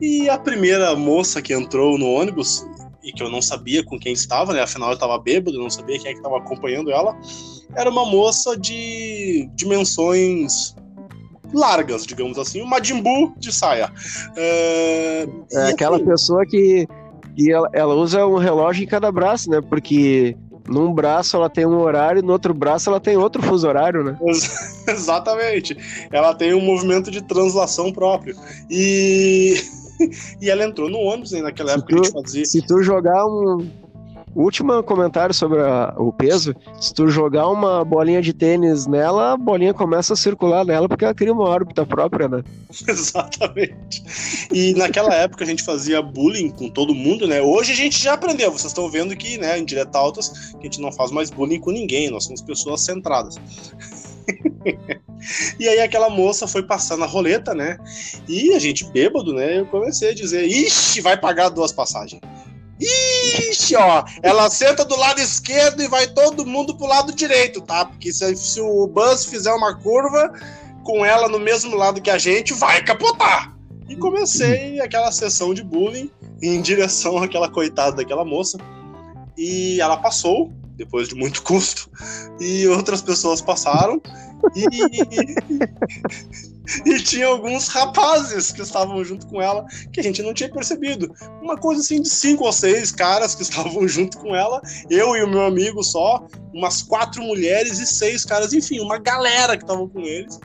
e 0.00 0.28
a 0.28 0.38
primeira 0.38 0.94
moça 0.96 1.42
que 1.42 1.52
entrou 1.52 1.98
no 1.98 2.10
ônibus, 2.10 2.66
e 3.02 3.12
que 3.12 3.22
eu 3.22 3.28
não 3.28 3.42
sabia 3.42 3.84
com 3.84 3.98
quem 3.98 4.12
estava, 4.12 4.52
né, 4.52 4.62
afinal 4.62 4.90
eu 4.90 4.94
estava 4.94 5.18
bêbado, 5.18 5.56
eu 5.56 5.62
não 5.62 5.70
sabia 5.70 5.98
quem 5.98 6.10
é 6.10 6.12
que 6.12 6.20
estava 6.20 6.38
acompanhando 6.38 6.90
ela, 6.90 7.18
era 7.74 7.90
uma 7.90 8.06
moça 8.06 8.56
de 8.56 9.48
dimensões 9.54 10.74
largas, 11.52 12.06
digamos 12.06 12.38
assim, 12.38 12.62
uma 12.62 12.82
Jimbu 12.82 13.34
de 13.38 13.52
saia. 13.52 13.92
É, 14.36 15.28
é 15.52 15.70
aquela 15.70 15.96
assim, 15.96 16.06
pessoa 16.06 16.46
que 16.46 16.86
e 17.36 17.50
ela, 17.50 17.68
ela 17.72 17.94
usa 17.94 18.26
um 18.26 18.36
relógio 18.36 18.84
em 18.84 18.86
cada 18.86 19.10
braço, 19.10 19.50
né? 19.50 19.60
Porque 19.60 20.36
num 20.68 20.92
braço 20.92 21.36
ela 21.36 21.50
tem 21.50 21.66
um 21.66 21.78
horário, 21.78 22.22
no 22.22 22.32
outro 22.32 22.54
braço 22.54 22.88
ela 22.88 23.00
tem 23.00 23.16
outro 23.16 23.42
fuso 23.42 23.66
horário, 23.66 24.04
né? 24.04 24.16
Exatamente. 24.88 25.76
Ela 26.10 26.34
tem 26.34 26.54
um 26.54 26.60
movimento 26.60 27.10
de 27.10 27.22
translação 27.22 27.92
próprio. 27.92 28.36
E, 28.70 29.54
e 30.40 30.50
ela 30.50 30.64
entrou 30.64 30.88
no 30.88 30.98
ônibus, 30.98 31.32
né? 31.32 31.42
naquela 31.42 31.72
época 31.72 31.88
tu, 31.88 32.00
a 32.00 32.04
gente 32.04 32.12
fazia. 32.12 32.44
Se 32.44 32.66
tu 32.66 32.82
jogar 32.82 33.26
um, 33.26 33.68
Último 34.34 34.82
comentário 34.82 35.34
sobre 35.34 35.60
a, 35.60 35.94
o 35.98 36.12
peso: 36.12 36.54
se 36.80 36.94
tu 36.94 37.08
jogar 37.08 37.48
uma 37.48 37.84
bolinha 37.84 38.22
de 38.22 38.32
tênis 38.32 38.86
nela, 38.86 39.32
a 39.32 39.36
bolinha 39.36 39.74
começa 39.74 40.14
a 40.14 40.16
circular 40.16 40.64
nela 40.64 40.88
porque 40.88 41.04
ela 41.04 41.14
cria 41.14 41.32
uma 41.32 41.44
órbita 41.44 41.84
própria, 41.84 42.28
né? 42.28 42.42
Exatamente. 42.88 44.02
E 44.50 44.72
naquela 44.74 45.14
época 45.14 45.44
a 45.44 45.46
gente 45.46 45.62
fazia 45.62 46.00
bullying 46.00 46.50
com 46.50 46.70
todo 46.70 46.94
mundo, 46.94 47.26
né? 47.26 47.42
Hoje 47.42 47.72
a 47.72 47.76
gente 47.76 48.02
já 48.02 48.14
aprendeu. 48.14 48.50
Vocês 48.50 48.70
estão 48.70 48.90
vendo 48.90 49.14
que, 49.14 49.36
né, 49.36 49.58
em 49.58 49.64
Direta 49.64 49.98
Altas, 49.98 50.52
que 50.52 50.60
a 50.60 50.64
gente 50.64 50.80
não 50.80 50.90
faz 50.90 51.10
mais 51.10 51.30
bullying 51.30 51.60
com 51.60 51.70
ninguém, 51.70 52.10
nós 52.10 52.24
somos 52.24 52.40
pessoas 52.40 52.80
centradas. 52.80 53.36
e 55.58 55.68
aí 55.68 55.80
aquela 55.80 56.08
moça 56.08 56.46
foi 56.46 56.62
passar 56.62 56.96
na 56.96 57.06
roleta, 57.06 57.54
né? 57.54 57.76
E 58.26 58.54
a 58.54 58.58
gente 58.58 58.90
bêbado, 58.92 59.34
né? 59.34 59.60
Eu 59.60 59.66
comecei 59.66 60.10
a 60.10 60.14
dizer: 60.14 60.46
Ixi, 60.46 61.02
vai 61.02 61.18
pagar 61.18 61.50
duas 61.50 61.70
passagens. 61.70 62.22
Ixi, 62.82 63.76
ó, 63.76 64.04
ela 64.22 64.50
senta 64.50 64.84
do 64.84 64.96
lado 64.96 65.20
esquerdo 65.20 65.82
e 65.82 65.88
vai 65.88 66.06
todo 66.08 66.46
mundo 66.46 66.76
pro 66.76 66.86
lado 66.86 67.12
direito, 67.14 67.60
tá? 67.60 67.84
Porque 67.84 68.12
se, 68.12 68.34
se 68.36 68.60
o 68.60 68.86
bus 68.86 69.24
fizer 69.24 69.52
uma 69.52 69.74
curva 69.74 70.32
com 70.82 71.04
ela 71.04 71.28
no 71.28 71.38
mesmo 71.38 71.76
lado 71.76 72.00
que 72.00 72.10
a 72.10 72.18
gente, 72.18 72.52
vai 72.52 72.82
capotar. 72.82 73.56
E 73.88 73.96
comecei 73.96 74.80
aquela 74.80 75.12
sessão 75.12 75.54
de 75.54 75.62
bullying 75.62 76.10
em 76.42 76.60
direção 76.60 77.18
àquela 77.18 77.48
coitada 77.48 77.96
daquela 77.96 78.24
moça. 78.24 78.58
E 79.36 79.80
ela 79.80 79.96
passou, 79.96 80.50
depois 80.76 81.08
de 81.08 81.14
muito 81.14 81.42
custo, 81.42 81.88
e 82.40 82.66
outras 82.66 83.00
pessoas 83.00 83.40
passaram. 83.40 84.00
E, 84.56 84.66
e 86.86 87.00
tinha 87.00 87.26
alguns 87.26 87.68
rapazes 87.68 88.52
que 88.52 88.62
estavam 88.62 89.04
junto 89.04 89.26
com 89.26 89.40
ela 89.40 89.64
que 89.92 90.00
a 90.00 90.02
gente 90.02 90.22
não 90.22 90.32
tinha 90.32 90.50
percebido. 90.50 91.12
Uma 91.40 91.56
coisa 91.56 91.80
assim 91.80 92.00
de 92.00 92.08
cinco 92.08 92.44
ou 92.44 92.52
seis 92.52 92.92
caras 92.92 93.34
que 93.34 93.42
estavam 93.42 93.86
junto 93.88 94.18
com 94.18 94.34
ela, 94.34 94.60
eu 94.88 95.16
e 95.16 95.22
o 95.22 95.28
meu 95.28 95.42
amigo 95.42 95.82
só, 95.82 96.26
umas 96.54 96.82
quatro 96.82 97.22
mulheres 97.22 97.78
e 97.78 97.86
seis 97.86 98.24
caras, 98.24 98.52
enfim, 98.52 98.80
uma 98.80 98.98
galera 98.98 99.56
que 99.56 99.64
estavam 99.64 99.88
com 99.88 100.00
eles. 100.00 100.38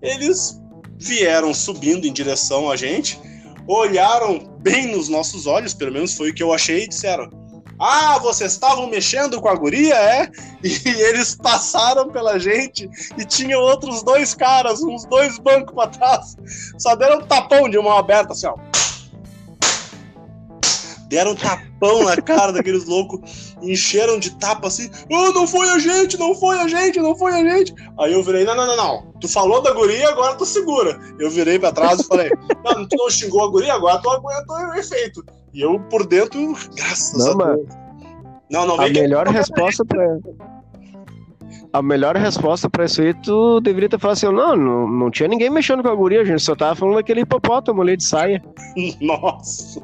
Eles 0.00 0.60
vieram 0.98 1.54
subindo 1.54 2.06
em 2.06 2.12
direção 2.12 2.70
a 2.70 2.76
gente, 2.76 3.20
olharam 3.66 4.56
bem 4.60 4.90
nos 4.90 5.08
nossos 5.08 5.46
olhos, 5.46 5.74
pelo 5.74 5.92
menos 5.92 6.14
foi 6.14 6.30
o 6.30 6.34
que 6.34 6.42
eu 6.42 6.52
achei, 6.52 6.84
e 6.84 6.88
disseram: 6.88 7.30
ah, 7.78 8.18
vocês 8.18 8.52
estavam 8.52 8.88
mexendo 8.88 9.40
com 9.40 9.48
a 9.48 9.54
guria, 9.54 9.94
é? 9.94 10.30
E 10.62 10.88
eles 11.00 11.36
passaram 11.36 12.08
pela 12.10 12.38
gente 12.38 12.88
e 13.16 13.24
tinham 13.24 13.60
outros 13.60 14.02
dois 14.02 14.34
caras, 14.34 14.82
uns 14.82 15.04
dois 15.06 15.38
bancos 15.38 15.74
pra 15.74 15.86
trás. 15.86 16.36
Só 16.78 16.96
deram 16.96 17.18
um 17.18 17.26
tapão 17.26 17.68
de 17.68 17.78
mão 17.78 17.96
aberta, 17.96 18.32
assim, 18.32 18.46
ó. 18.46 18.56
Deram 21.08 21.30
um 21.30 21.36
tapão 21.36 22.04
na 22.04 22.16
cara 22.20 22.52
daqueles 22.52 22.84
loucos, 22.84 23.54
encheram 23.62 24.18
de 24.18 24.30
tapa 24.36 24.66
assim. 24.66 24.90
Oh, 25.10 25.32
não 25.32 25.46
foi 25.46 25.70
a 25.70 25.78
gente, 25.78 26.18
não 26.18 26.34
foi 26.34 26.58
a 26.58 26.68
gente, 26.68 27.00
não 27.00 27.16
foi 27.16 27.32
a 27.32 27.42
gente. 27.42 27.74
Aí 27.98 28.12
eu 28.12 28.22
virei, 28.22 28.44
não, 28.44 28.54
não, 28.54 28.66
não, 28.66 28.76
não. 28.76 29.12
Tu 29.18 29.26
falou 29.26 29.62
da 29.62 29.72
guria, 29.72 30.06
agora 30.10 30.34
tu 30.34 30.44
segura. 30.44 31.00
Eu 31.18 31.30
virei 31.30 31.58
pra 31.58 31.72
trás 31.72 32.00
e 32.00 32.04
falei, 32.04 32.30
não, 32.62 32.86
tu 32.86 32.96
não 32.96 33.08
xingou 33.08 33.42
a 33.42 33.50
guria, 33.50 33.72
agora 33.72 34.02
tu 34.02 34.10
aguenta 34.10 34.52
o 34.52 34.74
efeito. 34.74 35.24
E 35.58 35.60
eu 35.60 35.80
por 35.90 36.06
dentro, 36.06 36.54
graças 36.76 37.18
não, 37.18 37.40
a 37.40 37.56
Deus. 37.56 37.68
Não, 38.48 38.64
não, 38.64 38.80
a 38.80 38.88
melhor 38.88 39.26
resposta 39.26 39.84
para 39.84 40.18
a 41.72 41.82
melhor 41.82 42.16
resposta 42.16 42.70
pra 42.70 42.84
isso 42.84 43.02
aí, 43.02 43.12
tu 43.12 43.60
deveria 43.60 43.88
ter 43.88 43.98
falado 43.98 44.16
assim: 44.16 44.26
não, 44.26 44.54
não, 44.54 44.88
não 44.88 45.10
tinha 45.10 45.28
ninguém 45.28 45.50
mexendo 45.50 45.82
com 45.82 45.88
a 45.88 45.94
guria, 45.96 46.20
a 46.20 46.24
gente 46.24 46.42
só 46.42 46.54
tava 46.54 46.76
falando 46.76 46.94
daquele 46.94 47.22
hipopótamo 47.22 47.82
ali 47.82 47.96
de 47.96 48.04
saia. 48.04 48.40
Nossa! 49.02 49.82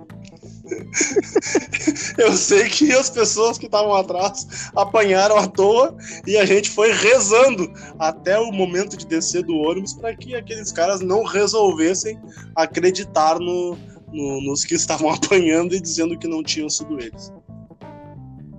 Eu 2.16 2.32
sei 2.32 2.68
que 2.68 2.92
as 2.92 3.10
pessoas 3.10 3.58
que 3.58 3.66
estavam 3.66 3.94
atrás 3.94 4.70
apanharam 4.76 5.36
à 5.36 5.46
toa 5.48 5.94
e 6.24 6.36
a 6.36 6.46
gente 6.46 6.70
foi 6.70 6.92
rezando 6.92 7.70
até 7.98 8.38
o 8.38 8.52
momento 8.52 8.96
de 8.96 9.06
descer 9.06 9.42
do 9.42 9.56
ônibus 9.56 9.92
para 9.92 10.14
que 10.14 10.36
aqueles 10.36 10.70
caras 10.70 11.00
não 11.00 11.24
resolvessem 11.24 12.18
acreditar 12.56 13.38
no, 13.38 13.76
no, 14.14 14.40
nos 14.40 14.64
que 14.64 14.74
estavam 14.74 15.10
apanhando 15.12 15.74
e 15.74 15.80
dizendo 15.80 16.16
que 16.16 16.28
não 16.28 16.42
tinham 16.42 16.70
sido 16.70 16.98
eles. 17.00 17.32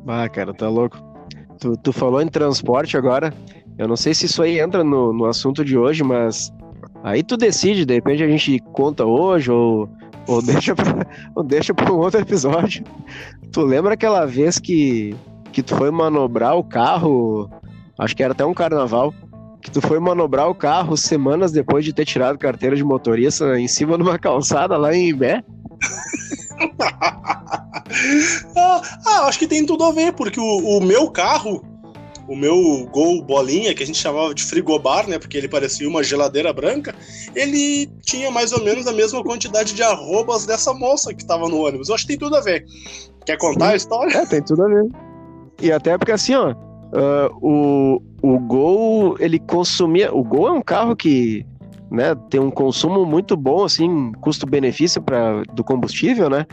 Ah, 0.08 0.30
cara, 0.30 0.53
tá 0.53 0.70
louco. 0.70 0.97
Tu, 1.60 1.76
tu 1.78 1.93
falou 1.93 2.22
em 2.22 2.28
transporte 2.28 2.97
agora. 2.97 3.34
Eu 3.78 3.88
não 3.88 3.95
sei 3.95 4.14
se 4.14 4.26
isso 4.26 4.41
aí 4.41 4.60
entra 4.60 4.84
no, 4.84 5.12
no 5.12 5.26
assunto 5.26 5.64
de 5.66 5.78
hoje, 5.78 6.03
mas 6.03 6.51
aí 7.03 7.24
tu 7.24 7.36
decide, 7.36 7.86
de 7.86 7.93
repente 7.93 8.24
a 8.24 8.28
gente 8.28 8.60
conta 8.72 9.06
hoje 9.06 9.51
ou, 9.51 9.89
ou 10.28 10.41
deixa 10.43 10.76
pra, 10.76 11.06
ou 11.36 11.43
deixa 11.43 11.74
pra 11.74 11.91
um 11.91 11.97
outro 11.97 12.22
episódio. 12.22 12.84
Tu 13.51 13.62
lembra 13.62 13.93
aquela 13.93 14.26
vez 14.26 14.60
que, 14.60 15.16
que 15.51 15.64
tu 15.64 15.76
foi 15.76 15.91
manobrar 15.91 16.56
o 16.56 16.64
carro, 16.64 17.49
acho 17.97 18.16
que 18.16 18.24
era 18.24 18.34
até 18.34 18.45
um 18.45 18.53
carnaval, 18.53 19.14
que 19.66 19.72
tu 19.72 19.82
foi 19.82 19.99
manobrar 19.99 20.47
o 20.47 20.53
carro 20.53 20.95
semanas 20.95 21.51
depois 21.51 21.84
de 21.84 21.91
ter 21.91 22.05
tirado 22.05 22.38
carteira 22.38 22.76
de 22.76 22.84
motorista 22.84 23.59
em 23.59 23.68
cima 23.68 23.97
de 23.97 24.03
uma 24.03 24.20
calçada 24.20 24.78
lá 24.78 24.93
em 24.93 25.09
Imbé? 25.09 25.43
ah, 28.55 28.82
ah, 29.07 29.26
acho 29.26 29.39
que 29.39 29.47
tem 29.47 29.66
tudo 29.66 29.84
a 29.84 29.91
ver, 29.91 30.13
porque 30.13 30.39
o, 30.39 30.43
o 30.43 30.80
meu 30.80 31.09
carro, 31.09 31.66
o 32.28 32.36
meu 32.36 32.88
Gol 32.91 33.24
bolinha, 33.24 33.74
que 33.74 33.82
a 33.82 33.86
gente 33.88 33.97
chamava 33.97 34.36
de 34.36 34.43
frigobar, 34.43 35.09
né? 35.09 35.18
Porque 35.18 35.36
ele 35.36 35.47
parecia 35.47 35.89
uma 35.89 36.03
geladeira 36.03 36.53
branca, 36.53 36.93
ele 37.34 37.88
tinha 38.03 38.30
mais 38.30 38.51
ou 38.51 38.63
menos 38.63 38.86
a 38.86 38.93
mesma 38.93 39.24
quantidade 39.24 39.74
de 39.74 39.82
arrobas 39.82 40.45
dessa 40.45 40.76
moça 40.76 41.11
que 41.11 41.24
estava 41.24 41.49
no 41.49 41.66
ônibus. 41.66 41.89
Eu 41.89 41.95
acho 41.95 42.03
que 42.03 42.09
tem 42.09 42.20
tudo 42.20 42.36
a 42.36 42.41
ver. 42.41 42.63
Quer 43.26 43.39
contar 43.39 43.70
a 43.70 43.76
história? 43.76 44.16
É, 44.16 44.28
tem 44.28 44.43
tudo 44.43 44.63
a 44.63 44.68
ver. 44.68 44.86
E 45.59 45.72
até 45.72 45.97
porque 45.97 46.11
assim, 46.11 46.36
ó, 46.36 46.51
uh, 46.51 46.55
o, 47.41 47.99
o 48.26 48.39
Gol, 48.39 49.15
ele 49.19 49.38
consumia. 49.38 50.11
O 50.11 50.23
Gol 50.23 50.47
é 50.47 50.51
um 50.51 50.61
carro 50.61 50.95
que 50.95 51.45
né, 51.91 52.15
tem 52.28 52.39
um 52.39 52.49
consumo 52.49 53.05
muito 53.05 53.38
bom, 53.38 53.63
assim, 53.63 54.11
custo-benefício 54.13 55.03
do 55.53 55.63
combustível, 55.63 56.28
né? 56.28 56.47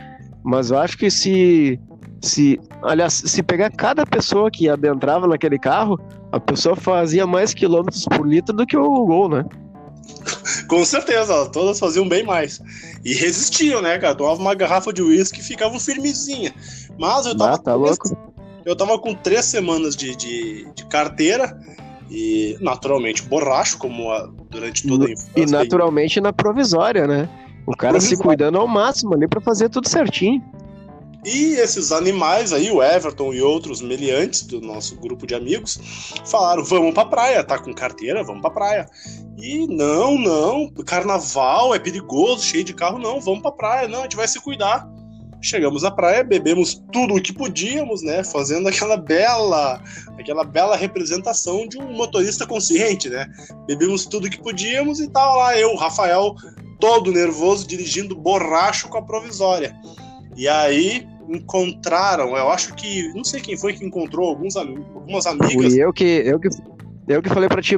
Mas 0.44 0.70
eu 0.70 0.78
acho 0.78 0.98
que 0.98 1.10
se, 1.10 1.80
se, 2.20 2.60
aliás, 2.82 3.14
se 3.14 3.42
pegar 3.42 3.70
cada 3.70 4.04
pessoa 4.04 4.50
que 4.50 4.68
adentrava 4.68 5.26
naquele 5.26 5.58
carro, 5.58 5.98
a 6.30 6.38
pessoa 6.38 6.76
fazia 6.76 7.26
mais 7.26 7.54
quilômetros 7.54 8.04
por 8.04 8.28
litro 8.28 8.54
do 8.54 8.66
que 8.66 8.76
o 8.76 9.06
Gol, 9.06 9.30
né? 9.30 9.44
Com 10.68 10.84
certeza, 10.84 11.48
todas 11.48 11.78
faziam 11.78 12.06
bem 12.06 12.22
mais. 12.22 12.60
E 13.02 13.14
resistiam, 13.14 13.80
né, 13.80 13.98
cara? 13.98 14.14
Tomava 14.14 14.40
uma 14.40 14.54
garrafa 14.54 14.92
de 14.92 15.00
uísque 15.00 15.40
e 15.40 15.42
ficavam 15.42 15.80
firmezinha. 15.80 16.52
Mas 16.98 17.24
eu 17.24 17.34
tava. 17.34 17.54
Ah, 17.54 17.58
tá 17.58 17.74
louco? 17.74 18.31
Eu 18.64 18.76
tava 18.76 18.98
com 18.98 19.14
três 19.14 19.44
semanas 19.46 19.96
de, 19.96 20.14
de, 20.16 20.72
de 20.72 20.86
carteira 20.86 21.58
e 22.10 22.56
naturalmente 22.60 23.22
borracho, 23.22 23.78
como 23.78 24.10
a, 24.10 24.28
durante 24.50 24.86
toda 24.86 25.06
a 25.06 25.10
infância. 25.10 25.32
E 25.36 25.46
naturalmente 25.46 26.20
na 26.20 26.32
provisória, 26.32 27.06
né? 27.06 27.28
O 27.66 27.76
cara 27.76 28.00
se 28.00 28.16
cuidando 28.16 28.58
ao 28.58 28.66
máximo 28.66 29.14
ali 29.14 29.26
para 29.26 29.40
fazer 29.40 29.68
tudo 29.68 29.88
certinho. 29.88 30.42
E 31.24 31.54
esses 31.54 31.92
animais 31.92 32.52
aí, 32.52 32.68
o 32.70 32.82
Everton 32.82 33.32
e 33.32 33.40
outros 33.40 33.80
meliantes 33.80 34.42
do 34.42 34.60
nosso 34.60 34.96
grupo 34.96 35.24
de 35.24 35.36
amigos, 35.36 35.80
falaram: 36.26 36.64
vamos 36.64 36.92
pra 36.92 37.04
praia, 37.04 37.44
tá 37.44 37.58
com 37.58 37.72
carteira, 37.72 38.24
vamos 38.24 38.42
pra 38.42 38.50
praia. 38.50 38.88
E 39.38 39.66
não, 39.68 40.18
não, 40.18 40.68
carnaval 40.84 41.74
é 41.74 41.78
perigoso, 41.78 42.42
cheio 42.42 42.64
de 42.64 42.74
carro, 42.74 42.98
não, 42.98 43.20
vamos 43.20 43.40
pra 43.40 43.52
praia, 43.52 43.88
não, 43.88 44.00
a 44.00 44.02
gente 44.02 44.16
vai 44.16 44.26
se 44.26 44.40
cuidar. 44.40 44.88
Chegamos 45.42 45.82
à 45.82 45.90
praia, 45.90 46.22
bebemos 46.22 46.80
tudo 46.92 47.16
o 47.16 47.20
que 47.20 47.32
podíamos, 47.32 48.00
né? 48.00 48.22
Fazendo 48.22 48.68
aquela 48.68 48.96
bela, 48.96 49.82
aquela 50.16 50.44
bela 50.44 50.76
representação 50.76 51.66
de 51.66 51.78
um 51.78 51.92
motorista 51.92 52.46
consciente, 52.46 53.08
né? 53.08 53.26
Bebemos 53.66 54.06
tudo 54.06 54.28
o 54.28 54.30
que 54.30 54.40
podíamos 54.40 55.00
e 55.00 55.10
tava 55.10 55.34
lá 55.34 55.58
eu, 55.58 55.74
Rafael, 55.74 56.36
todo 56.78 57.10
nervoso, 57.10 57.66
dirigindo 57.66 58.14
borracho 58.14 58.88
com 58.88 58.98
a 58.98 59.02
provisória. 59.02 59.74
E 60.36 60.48
aí 60.48 61.06
encontraram, 61.28 62.36
eu 62.36 62.48
acho 62.48 62.74
que, 62.74 63.12
não 63.12 63.24
sei 63.24 63.40
quem 63.40 63.56
foi 63.56 63.72
que 63.72 63.84
encontrou, 63.84 64.28
alguns, 64.28 64.56
algumas 64.56 65.26
amigas. 65.26 65.72
Fui 65.72 65.82
eu 65.82 65.92
que, 65.92 66.04
eu 66.04 66.38
que, 66.38 66.48
eu 67.08 67.20
que 67.20 67.28
falei 67.28 67.48
pra 67.48 67.60
ti, 67.60 67.76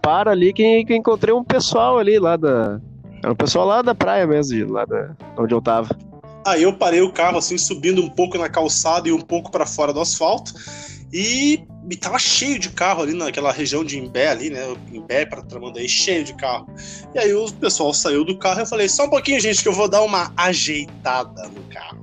para 0.00 0.30
ali 0.30 0.52
que, 0.52 0.84
que 0.84 0.94
encontrei 0.94 1.34
um 1.34 1.42
pessoal 1.42 1.98
ali 1.98 2.18
lá 2.20 2.36
da. 2.36 2.80
Era 3.22 3.32
um 3.32 3.36
pessoal 3.36 3.66
lá 3.66 3.82
da 3.82 3.94
praia 3.94 4.26
mesmo, 4.26 4.72
lá 4.72 4.84
da, 4.84 5.16
onde 5.36 5.52
eu 5.52 5.60
tava. 5.60 5.96
Aí 6.44 6.62
eu 6.62 6.72
parei 6.72 7.00
o 7.00 7.12
carro 7.12 7.38
assim, 7.38 7.56
subindo 7.56 8.02
um 8.02 8.08
pouco 8.08 8.36
na 8.36 8.48
calçada 8.48 9.08
e 9.08 9.12
um 9.12 9.20
pouco 9.20 9.50
para 9.50 9.66
fora 9.66 9.92
do 9.92 10.00
asfalto. 10.00 10.52
E, 11.12 11.62
e 11.90 11.96
tava 11.96 12.18
cheio 12.18 12.58
de 12.58 12.70
carro 12.70 13.02
ali 13.02 13.12
naquela 13.12 13.52
região 13.52 13.84
de 13.84 13.98
Imbé 13.98 14.28
ali, 14.28 14.50
né? 14.50 14.62
Imbé 14.92 15.26
para 15.26 15.42
Tramandaí, 15.42 15.88
cheio 15.88 16.24
de 16.24 16.34
carro. 16.34 16.66
E 17.14 17.18
aí 17.18 17.34
o 17.34 17.52
pessoal 17.52 17.92
saiu 17.92 18.24
do 18.24 18.38
carro 18.38 18.60
e 18.60 18.62
eu 18.62 18.66
falei, 18.66 18.88
só 18.88 19.04
um 19.04 19.10
pouquinho, 19.10 19.40
gente, 19.40 19.62
que 19.62 19.68
eu 19.68 19.74
vou 19.74 19.88
dar 19.88 20.02
uma 20.02 20.32
ajeitada 20.36 21.48
no 21.48 21.62
carro. 21.64 22.02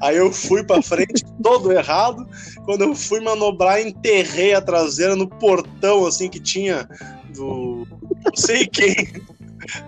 Aí 0.00 0.16
eu 0.16 0.32
fui 0.32 0.62
para 0.62 0.82
frente, 0.82 1.24
todo 1.42 1.72
errado. 1.72 2.26
Quando 2.64 2.82
eu 2.82 2.94
fui 2.94 3.20
manobrar, 3.20 3.80
enterrei 3.80 4.54
a 4.54 4.60
traseira 4.60 5.16
no 5.16 5.26
portão, 5.26 6.06
assim, 6.06 6.28
que 6.28 6.40
tinha 6.40 6.88
do. 7.34 7.86
Não 8.24 8.36
sei 8.36 8.66
quem. 8.66 8.94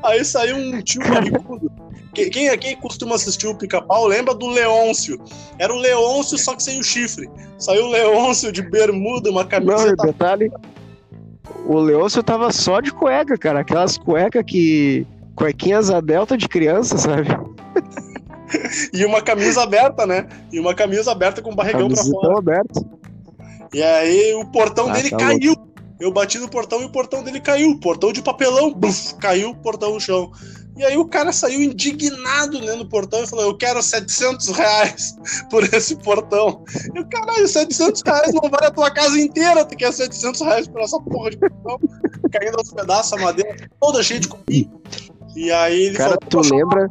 Aí 0.02 0.24
saiu 0.24 0.56
um 0.56 0.82
tio 0.82 1.00
barrigudo 1.08 1.70
quem 2.12 2.48
aqui 2.48 2.76
costuma 2.76 3.14
assistir 3.14 3.46
o 3.46 3.54
pica-pau 3.54 4.06
lembra 4.06 4.34
do 4.34 4.48
Leôncio. 4.48 5.18
Era 5.58 5.72
o 5.72 5.78
Leôncio, 5.78 6.36
só 6.38 6.54
que 6.54 6.62
sem 6.62 6.80
o 6.80 6.82
chifre. 6.82 7.30
Saiu 7.58 7.86
o 7.86 7.90
Leôncio 7.90 8.50
de 8.50 8.62
bermuda, 8.62 9.30
uma 9.30 9.44
camisa. 9.44 9.94
Não, 9.96 10.06
detalhe. 10.06 10.50
O 11.66 11.78
Leôncio 11.78 12.22
tava 12.22 12.52
só 12.52 12.80
de 12.80 12.92
cueca, 12.92 13.38
cara. 13.38 13.60
Aquelas 13.60 13.96
cuecas 13.96 14.44
que. 14.44 15.06
Cuequinhas 15.36 15.90
a 15.90 16.00
delta 16.00 16.36
de 16.36 16.48
criança, 16.48 16.98
sabe? 16.98 17.28
e 18.92 19.06
uma 19.06 19.22
camisa 19.22 19.62
aberta, 19.62 20.04
né? 20.04 20.28
E 20.52 20.60
uma 20.60 20.74
camisa 20.74 21.12
aberta 21.12 21.40
com 21.40 21.54
barrigão 21.54 21.88
pra 21.88 22.02
fora. 22.02 22.38
aberto. 22.38 22.84
E 23.72 23.82
aí 23.82 24.34
o 24.34 24.44
portão 24.46 24.90
ah, 24.90 24.92
dele 24.92 25.10
tá 25.10 25.16
caiu. 25.16 25.54
Louco. 25.54 25.69
Eu 26.00 26.10
bati 26.10 26.38
no 26.38 26.48
portão 26.48 26.80
e 26.80 26.86
o 26.86 26.90
portão 26.90 27.22
dele 27.22 27.40
caiu. 27.40 27.78
Portão 27.78 28.10
de 28.12 28.22
papelão, 28.22 28.72
buf, 28.72 29.14
caiu 29.16 29.50
o 29.50 29.56
portão 29.56 29.92
no 29.92 30.00
chão. 30.00 30.32
E 30.76 30.84
aí 30.84 30.96
o 30.96 31.04
cara 31.04 31.30
saiu 31.30 31.60
indignado 31.60 32.58
né, 32.62 32.74
no 32.74 32.88
portão 32.88 33.22
e 33.22 33.26
falou: 33.26 33.44
Eu 33.44 33.56
quero 33.56 33.82
700 33.82 34.48
reais 34.48 35.14
por 35.50 35.62
esse 35.74 35.94
portão. 35.96 36.64
E 36.94 37.00
o 37.00 37.06
caralho, 37.06 37.46
700 37.46 38.02
reais 38.02 38.32
não 38.32 38.48
vale 38.48 38.66
a 38.66 38.70
tua 38.70 38.90
casa 38.90 39.20
inteira. 39.20 39.62
Tu 39.64 39.76
quer 39.76 39.92
700 39.92 40.40
reais 40.40 40.68
por 40.68 40.80
essa 40.80 40.98
porra 41.00 41.30
de 41.30 41.36
portão? 41.36 41.78
Caindo 42.32 42.56
aos 42.56 42.72
pedaços, 42.72 43.12
a 43.12 43.16
madeira 43.18 43.54
toda 43.78 44.02
cheia 44.02 44.20
de 44.20 44.28
comida. 44.28 44.70
E 45.36 45.52
aí 45.52 45.82
ele 45.82 45.96
cara, 45.96 46.16
falou: 46.30 46.44
Tu 46.46 46.54
lembra? 46.54 46.90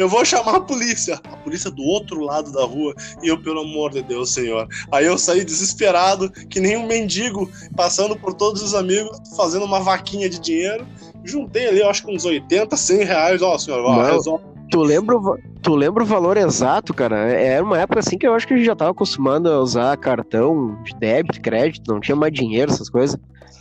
Eu 0.00 0.08
vou 0.08 0.24
chamar 0.24 0.56
a 0.56 0.60
polícia. 0.60 1.20
A 1.24 1.36
polícia 1.36 1.70
do 1.70 1.82
outro 1.82 2.20
lado 2.20 2.50
da 2.52 2.64
rua. 2.64 2.94
E 3.22 3.28
eu, 3.28 3.40
pelo 3.40 3.60
amor 3.60 3.90
de 3.90 4.02
Deus, 4.02 4.32
senhor. 4.32 4.66
Aí 4.90 5.06
eu 5.06 5.18
saí 5.18 5.44
desesperado, 5.44 6.30
que 6.48 6.60
nem 6.60 6.76
um 6.76 6.86
mendigo, 6.86 7.50
passando 7.76 8.16
por 8.16 8.34
todos 8.34 8.62
os 8.62 8.74
amigos, 8.74 9.18
fazendo 9.36 9.64
uma 9.64 9.80
vaquinha 9.80 10.28
de 10.28 10.38
dinheiro 10.38 10.86
juntei 11.24 11.68
ali, 11.68 11.82
acho 11.82 12.04
que 12.04 12.14
uns 12.14 12.24
80, 12.24 12.76
100 12.76 13.04
reais. 13.04 13.42
Ó, 13.42 13.58
senhor, 13.58 13.84
ó, 13.84 14.02
resolve. 14.02 14.44
Tu 14.70 14.80
lembra, 14.80 15.16
tu 15.62 15.74
lembra 15.74 16.04
o 16.04 16.06
valor 16.06 16.36
exato, 16.36 16.94
cara? 16.94 17.30
É, 17.30 17.54
era 17.54 17.64
uma 17.64 17.78
época 17.78 17.98
assim 17.98 18.16
que 18.16 18.26
eu 18.26 18.34
acho 18.34 18.46
que 18.46 18.54
a 18.54 18.56
gente 18.56 18.66
já 18.66 18.76
tava 18.76 18.92
acostumado 18.92 19.48
a 19.48 19.60
usar 19.60 19.96
cartão 19.96 20.80
de 20.84 20.94
débito, 20.94 21.40
crédito, 21.40 21.92
não 21.92 22.00
tinha 22.00 22.14
mais 22.14 22.32
dinheiro, 22.32 22.70
essas 22.70 22.88
coisas. 22.88 23.18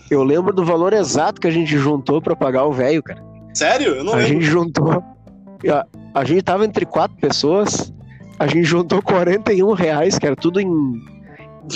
Eu 0.10 0.24
lembro 0.24 0.54
do 0.54 0.64
valor 0.64 0.94
exato 0.94 1.42
que 1.42 1.48
a 1.48 1.52
gente 1.52 1.78
juntou 1.78 2.22
para 2.22 2.36
pagar 2.36 2.66
o 2.66 2.72
velho, 2.72 3.02
cara. 3.02 3.24
Sério? 3.54 3.96
Eu 3.96 4.04
não 4.04 4.14
a 4.14 4.18
lembro. 4.18 4.32
A 4.32 4.34
gente 4.34 4.46
juntou. 4.46 5.04
A, 5.68 5.86
a 6.14 6.24
gente 6.24 6.44
tava 6.44 6.66
entre 6.66 6.86
quatro 6.86 7.18
pessoas, 7.18 7.94
a 8.38 8.48
gente 8.48 8.64
juntou 8.64 9.02
41 9.02 9.74
reais, 9.74 10.18
que 10.18 10.26
era 10.26 10.36
tudo 10.36 10.60
em, 10.60 10.94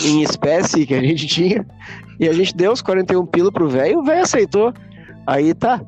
em 0.06 0.22
espécie 0.22 0.86
que 0.86 0.94
a 0.94 1.02
gente 1.02 1.28
tinha, 1.28 1.66
e 2.20 2.30
a 2.30 2.34
gente 2.34 2.56
deu 2.56 2.72
os 2.72 2.82
41 2.82 3.26
pila 3.26 3.52
pro 3.52 3.68
velho 3.68 4.00
o 4.00 4.04
velho 4.04 4.22
aceitou. 4.22 4.74
Aí 5.26 5.54
tá, 5.54 5.82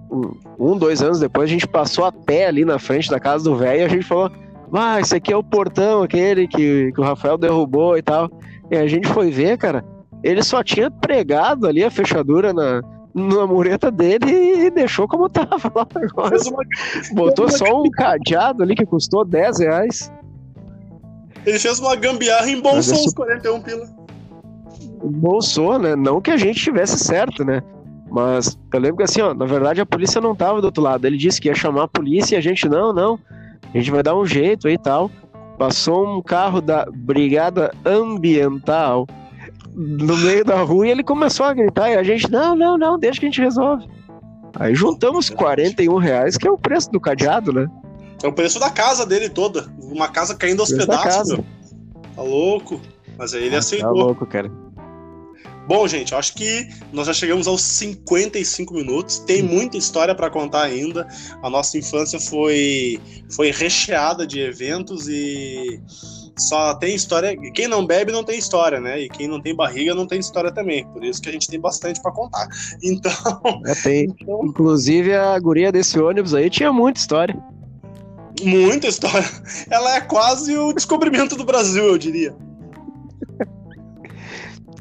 um, 0.58 0.78
dois 0.78 1.02
anos 1.02 1.20
depois, 1.20 1.50
a 1.50 1.54
gente 1.54 1.68
passou 1.68 2.06
a 2.06 2.12
pé 2.12 2.48
ali 2.48 2.64
na 2.64 2.80
frente 2.80 3.10
da 3.10 3.20
casa 3.20 3.44
do 3.44 3.56
velho 3.56 3.82
e 3.82 3.84
a 3.84 3.90
gente 3.90 4.04
falou: 4.04 4.32
Ah, 4.74 5.00
esse 5.00 5.16
aqui 5.16 5.34
é 5.34 5.36
o 5.36 5.44
portão, 5.44 6.04
aquele 6.04 6.48
que, 6.48 6.92
que 6.94 7.02
o 7.02 7.04
Rafael 7.04 7.38
derrubou 7.38 7.98
e 7.98 8.02
tal. 8.02 8.30
E 8.72 8.78
a 8.78 8.88
gente 8.88 9.08
foi 9.10 9.30
ver, 9.30 9.58
cara, 9.58 9.84
ele 10.24 10.42
só 10.42 10.64
tinha 10.64 10.90
pregado 10.90 11.68
ali 11.68 11.84
a 11.84 11.92
fechadura 11.92 12.54
na, 12.54 12.82
na 13.16 13.48
mureta 13.48 13.90
dele 13.90 14.66
e 14.66 14.70
deixou 14.70 15.08
como 15.08 15.30
tava 15.30 15.72
lá 15.74 15.88
agora. 15.96 16.38
Botou 17.14 17.50
só 17.50 17.82
um 17.82 17.90
cadeado 17.90 18.62
ali 18.62 18.76
que 18.76 18.86
custou 18.86 19.24
10 19.24 19.60
reais. 19.60 20.12
Ele 21.46 21.58
fez 21.58 21.80
uma 21.80 21.96
gambiarra 21.96 22.50
e 22.50 22.54
embolsou 22.54 23.06
os 23.06 23.14
41 23.14 23.62
pila. 23.62 23.88
bolsou, 25.02 25.80
né? 25.80 25.96
Não 25.96 26.20
que 26.20 26.32
a 26.32 26.38
gente 26.38 26.60
tivesse 26.60 26.98
certo, 26.98 27.46
né? 27.46 27.64
Mas 28.12 28.58
eu 28.74 28.80
lembro 28.80 28.98
que 28.98 29.04
assim, 29.04 29.22
ó, 29.22 29.34
na 29.34 29.46
verdade 29.46 29.80
a 29.80 29.86
polícia 29.86 30.20
não 30.20 30.36
tava 30.36 30.60
do 30.60 30.66
outro 30.66 30.84
lado. 30.84 31.06
Ele 31.06 31.18
disse 31.18 31.40
que 31.40 31.48
ia 31.48 31.56
chamar 31.56 31.84
a 31.84 31.88
polícia 31.88 32.36
e 32.36 32.38
a 32.38 32.42
gente, 32.42 32.68
não, 32.68 32.92
não, 32.92 33.18
a 33.74 33.78
gente 33.78 33.92
vai 33.92 34.04
dar 34.04 34.16
um 34.16 34.26
jeito 34.26 34.68
aí 34.68 34.74
e 34.74 34.78
tal. 34.78 35.10
Passou 35.58 36.18
um 36.18 36.22
carro 36.22 36.60
da 36.60 36.86
Brigada 36.92 37.72
Ambiental 37.86 39.08
no 39.76 40.18
meio 40.18 40.46
da 40.46 40.62
rua 40.62 40.88
e 40.88 40.92
ele 40.92 41.04
começou 41.04 41.46
a 41.46 41.54
gritar 41.54 41.90
e 41.90 41.96
a 41.96 42.04
gente, 42.04 42.32
não, 42.32 42.56
não, 42.56 42.78
não, 42.78 42.98
deixa 42.98 43.20
que 43.20 43.26
a 43.26 43.30
gente 43.30 43.42
resolve. 43.42 43.88
Aí 44.58 44.74
juntamos 44.74 45.30
41 45.30 45.98
reais, 45.98 46.38
que 46.38 46.48
é 46.48 46.52
o 46.52 46.58
preço 46.58 46.90
do 46.92 47.00
cadeado, 47.00 47.52
né? 47.52 47.68
É 48.24 48.28
o 48.28 48.34
preço 48.34 48.60
da 48.60 48.70
casa 48.70 49.06
dele 49.06 49.30
toda. 49.30 49.68
Uma 49.84 50.08
casa 50.08 50.34
caindo 50.34 50.62
aos 50.62 50.72
pedaços, 50.72 51.34
meu. 51.34 51.46
Tá 52.16 52.22
louco. 52.22 52.80
Mas 53.18 53.34
aí 53.34 53.44
ele 53.44 53.56
ah, 53.56 53.60
aceitou. 53.60 53.94
Tá 53.94 53.94
louco, 53.94 54.26
cara. 54.26 54.50
Bom, 55.68 55.88
gente, 55.88 56.14
acho 56.14 56.36
que 56.36 56.70
nós 56.94 57.08
já 57.08 57.14
chegamos 57.14 57.48
aos 57.48 57.62
55 57.62 58.74
minutos. 58.74 59.20
Tem 59.20 59.42
muita 59.42 59.78
história 59.78 60.14
para 60.14 60.30
contar 60.30 60.62
ainda. 60.62 61.08
A 61.42 61.50
nossa 61.50 61.78
infância 61.78 62.20
foi, 62.20 63.00
foi 63.32 63.52
recheada 63.52 64.28
de 64.28 64.40
eventos 64.40 65.08
e 65.10 65.82
só 66.38 66.74
tem 66.76 66.96
história. 66.96 67.36
Quem 67.52 67.68
não 67.68 67.86
bebe 67.86 68.12
não 68.12 68.24
tem 68.24 68.38
história, 68.38 68.80
né? 68.80 69.02
E 69.02 69.10
quem 69.10 69.28
não 69.28 69.42
tem 69.42 69.56
barriga 69.56 69.96
não 69.96 70.06
tem 70.06 70.20
história 70.20 70.52
também. 70.52 70.86
Por 70.88 71.04
isso 71.04 71.22
que 71.22 71.30
a 71.30 71.32
gente 71.32 71.48
tem 71.48 71.60
bastante 71.60 72.02
para 72.02 72.12
contar. 72.12 72.48
Então. 72.84 73.12
É, 73.66 73.74
tem. 73.76 74.16
Inclusive 74.44 75.14
a 75.16 75.38
guria 75.40 75.72
desse 75.72 76.00
ônibus 76.00 76.34
aí 76.34 76.50
tinha 76.50 76.72
muita 76.72 77.00
história. 77.00 77.36
Muita 78.44 78.88
história. 78.88 79.28
Ela 79.70 79.96
é 79.96 80.02
quase 80.02 80.56
o 80.58 80.74
descobrimento 80.74 81.36
do 81.36 81.46
Brasil, 81.46 81.86
eu 81.86 81.98
diria. 81.98 82.36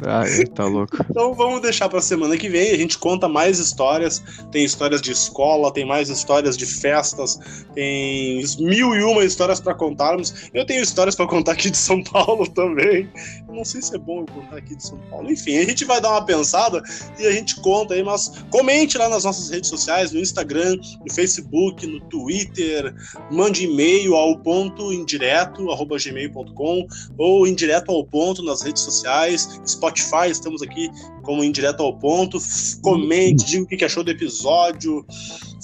Ai, 0.03 0.45
tá 0.47 0.65
louco. 0.65 0.97
Então 1.15 1.33
vamos 1.33 1.61
deixar 1.63 1.89
pra 1.89 2.01
semana 2.01 2.37
que 2.37 2.49
vem. 2.49 2.73
A 2.73 2.77
gente 2.77 2.99
conta 2.99 3.29
mais 3.29 3.59
histórias. 3.59 4.23
Tem 4.51 4.65
histórias 4.65 5.01
de 5.01 5.13
escola, 5.13 5.73
tem 5.73 5.85
mais 5.85 6.09
histórias 6.09 6.57
de 6.57 6.67
festas, 6.67 7.39
tem 7.73 8.43
mil 8.59 8.95
e 8.97 9.03
uma 9.03 9.25
histórias 9.25 9.61
para 9.61 9.75
contarmos. 9.75 10.51
Eu 10.53 10.67
tenho 10.67 10.83
histórias 10.83 11.15
para 11.15 11.27
contar 11.27 11.53
aqui 11.53 11.71
de 11.71 11.77
São 11.77 12.03
Paulo 12.03 12.49
também. 12.49 13.09
Não 13.49 13.65
sei 13.65 13.81
se 13.81 13.95
é 13.95 13.99
bom 13.99 14.21
eu 14.21 14.27
contar 14.27 14.57
aqui 14.57 14.75
de 14.75 14.85
São 14.85 14.99
Paulo. 15.11 15.31
Enfim, 15.31 15.59
a 15.59 15.65
gente 15.65 15.85
vai 15.85 16.01
dar 16.01 16.11
uma 16.11 16.25
pensada 16.25 16.83
e 17.19 17.27
a 17.27 17.31
gente 17.31 17.61
conta 17.61 17.95
aí, 17.95 18.03
mas 18.03 18.33
comente 18.51 18.99
lá 18.99 19.09
nas 19.09 19.23
nossas 19.23 19.51
redes 19.51 19.71
sociais, 19.71 20.11
no 20.11 20.19
Instagram, 20.19 20.77
no 21.07 21.15
Facebook, 21.15 21.87
no 21.87 22.01
Twitter, 22.09 22.93
mande 23.31 23.65
e-mail 23.65 24.15
ao 24.17 24.37
ponto 24.39 24.93
indireto, 24.93 25.71
arroba 25.71 25.97
gmail.com 25.97 26.87
ou 27.17 27.47
indireto 27.47 27.93
ao 27.93 28.05
ponto 28.05 28.43
nas 28.43 28.63
redes 28.63 28.83
sociais, 28.83 29.61
estamos 29.91 30.63
aqui 30.63 30.91
como 31.23 31.45
indireto 31.45 31.83
ao 31.83 31.97
ponto. 31.99 32.39
Comente, 32.83 33.45
diga 33.45 33.65
o 33.65 33.67
que 33.67 33.85
achou 33.85 34.05
do 34.05 34.11
episódio. 34.11 35.05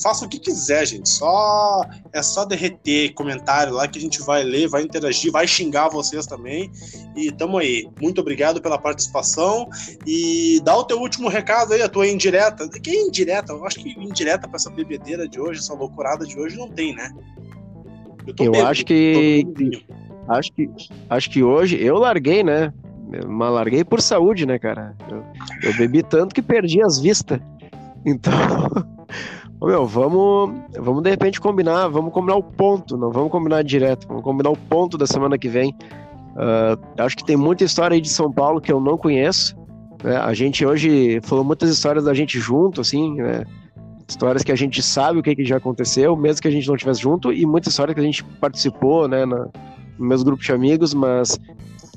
Faça 0.02 0.24
o 0.24 0.28
que 0.28 0.38
quiser, 0.38 0.86
gente. 0.86 1.08
Só 1.08 1.82
é 2.12 2.22
só 2.22 2.44
derreter 2.44 3.12
comentário 3.12 3.74
lá 3.74 3.86
que 3.86 3.98
a 3.98 4.00
gente 4.00 4.20
vai 4.22 4.42
ler, 4.42 4.68
vai 4.68 4.82
interagir, 4.82 5.30
vai 5.30 5.46
xingar 5.46 5.88
vocês 5.88 6.26
também. 6.26 6.70
E 7.14 7.30
tamo 7.30 7.58
aí. 7.58 7.88
Muito 8.00 8.20
obrigado 8.20 8.62
pela 8.62 8.78
participação. 8.78 9.68
E 10.06 10.60
dá 10.64 10.76
o 10.76 10.84
teu 10.84 10.98
último 10.98 11.28
recado 11.28 11.74
aí, 11.74 11.82
a 11.82 11.88
tua 11.88 12.08
indireta. 12.08 12.68
Que 12.68 12.90
é 12.90 13.02
indireta? 13.02 13.52
Eu 13.52 13.66
acho 13.66 13.78
que 13.78 13.90
indireta 13.90 14.48
para 14.48 14.56
essa 14.56 14.70
bebedeira 14.70 15.28
de 15.28 15.38
hoje, 15.38 15.60
essa 15.60 15.74
loucurada 15.74 16.24
de 16.26 16.38
hoje, 16.38 16.56
não 16.56 16.68
tem, 16.68 16.94
né? 16.94 17.12
Eu, 18.38 18.54
eu 18.54 18.66
acho 18.66 18.84
que. 18.84 19.46
Acho 20.28 20.52
que, 20.52 20.70
acho 21.08 21.30
que 21.30 21.42
hoje 21.42 21.82
eu 21.82 21.98
larguei, 21.98 22.44
né? 22.44 22.72
Mas 23.26 23.52
larguei 23.52 23.84
por 23.84 24.00
saúde, 24.00 24.46
né, 24.46 24.58
cara? 24.58 24.94
Eu, 25.10 25.24
eu 25.62 25.76
bebi 25.76 26.02
tanto 26.02 26.34
que 26.34 26.42
perdi 26.42 26.82
as 26.82 26.98
vistas. 26.98 27.40
Então, 28.04 28.32
meu, 29.60 29.86
vamos, 29.86 30.54
vamos 30.78 31.02
de 31.02 31.10
repente 31.10 31.40
combinar, 31.40 31.88
vamos 31.88 32.12
combinar 32.12 32.36
o 32.36 32.42
ponto, 32.42 32.96
não 32.96 33.10
vamos 33.10 33.30
combinar 33.30 33.62
direto, 33.62 34.06
vamos 34.06 34.22
combinar 34.22 34.50
o 34.50 34.56
ponto 34.56 34.96
da 34.96 35.06
semana 35.06 35.36
que 35.36 35.48
vem. 35.48 35.74
Uh, 36.30 37.02
acho 37.02 37.16
que 37.16 37.24
tem 37.24 37.36
muita 37.36 37.64
história 37.64 37.94
aí 37.94 38.00
de 38.00 38.08
São 38.08 38.32
Paulo 38.32 38.60
que 38.60 38.72
eu 38.72 38.80
não 38.80 38.96
conheço. 38.96 39.56
Né? 40.02 40.16
A 40.16 40.32
gente 40.32 40.64
hoje 40.64 41.20
falou 41.22 41.44
muitas 41.44 41.70
histórias 41.70 42.04
da 42.04 42.14
gente 42.14 42.38
junto, 42.38 42.80
assim, 42.80 43.16
né? 43.16 43.44
Histórias 44.08 44.42
que 44.42 44.50
a 44.50 44.56
gente 44.56 44.82
sabe 44.82 45.20
o 45.20 45.22
que, 45.22 45.36
que 45.36 45.44
já 45.44 45.58
aconteceu, 45.58 46.16
mesmo 46.16 46.42
que 46.42 46.48
a 46.48 46.50
gente 46.50 46.66
não 46.66 46.74
estivesse 46.74 47.00
junto, 47.00 47.32
e 47.32 47.46
muita 47.46 47.68
história 47.68 47.94
que 47.94 48.00
a 48.00 48.02
gente 48.02 48.24
participou, 48.40 49.06
né, 49.06 49.24
na, 49.24 49.48
no 49.96 50.06
meus 50.06 50.24
grupos 50.24 50.46
de 50.46 50.52
amigos, 50.52 50.92
mas 50.92 51.38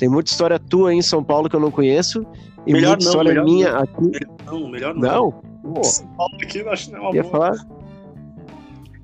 tem 0.03 0.09
muita 0.09 0.29
história 0.29 0.59
tua 0.59 0.89
aí 0.89 0.97
em 0.97 1.01
São 1.01 1.23
Paulo 1.23 1.49
que 1.49 1.55
eu 1.55 1.61
não 1.61 1.71
conheço. 1.71 2.25
E 2.67 2.73
melhor 2.73 2.97
muita 2.97 3.05
não, 3.05 3.09
história 3.09 3.29
melhor 3.29 3.45
minha 3.45 3.71
não. 3.71 3.79
aqui. 3.79 4.11
Não, 4.45 4.69
melhor 4.69 4.93
não. 4.93 5.41
Não? 5.63 5.81
São 5.81 6.05
Paulo 6.07 6.35
aqui 6.43 6.57
eu 6.57 6.69
acho 6.69 6.87
que 6.87 6.91
não 6.91 6.99
é 6.99 7.03
uma 7.03 7.15
ia 7.15 7.23
boa. 7.23 7.31
Falar, 7.31 7.55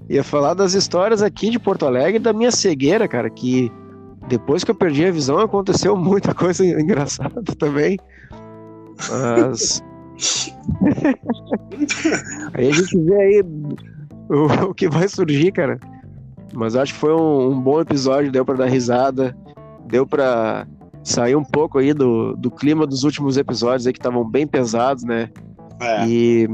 ia 0.10 0.24
falar 0.26 0.54
das 0.56 0.74
histórias 0.74 1.22
aqui 1.22 1.52
de 1.52 1.58
Porto 1.58 1.86
Alegre 1.86 2.20
da 2.20 2.34
minha 2.34 2.52
cegueira, 2.52 3.08
cara, 3.08 3.30
que 3.30 3.72
depois 4.28 4.66
que 4.66 4.72
eu 4.72 4.76
perdi 4.76 5.06
a 5.06 5.12
visão 5.12 5.40
aconteceu 5.40 5.96
muita 5.96 6.34
coisa 6.34 6.66
engraçada 6.66 7.42
também. 7.58 7.98
Mas. 9.10 9.82
aí 12.56 12.68
a 12.68 12.74
gente 12.74 13.00
vê 13.00 13.16
aí 13.16 13.42
o, 14.30 14.72
o, 14.72 14.74
que 14.74 14.90
vai 14.90 15.08
surgir, 15.08 15.54
cara. 15.54 15.80
Mas 16.54 16.76
acho 16.76 16.94
que 16.94 17.00
foi 17.00 17.16
um, 17.16 17.52
um 17.52 17.62
bom 17.62 17.80
episódio, 17.80 18.34
deu 18.34 18.44
para 18.44 18.58
dar 18.58 18.66
risada, 18.66 19.34
deu 19.88 20.06
para 20.06 20.68
sair 21.04 21.36
um 21.36 21.44
pouco 21.44 21.80
aí 21.80 21.94
do, 21.94 22.36
do 22.36 22.52
clima 22.52 22.86
dos 22.86 23.04
últimos 23.04 23.38
episódios 23.38 23.88
aí 23.88 23.94
que 23.94 24.00
estavam 24.00 24.28
bem 24.28 24.46
pesados, 24.46 25.04
né? 25.04 25.30
É. 25.80 26.08
E 26.08 26.48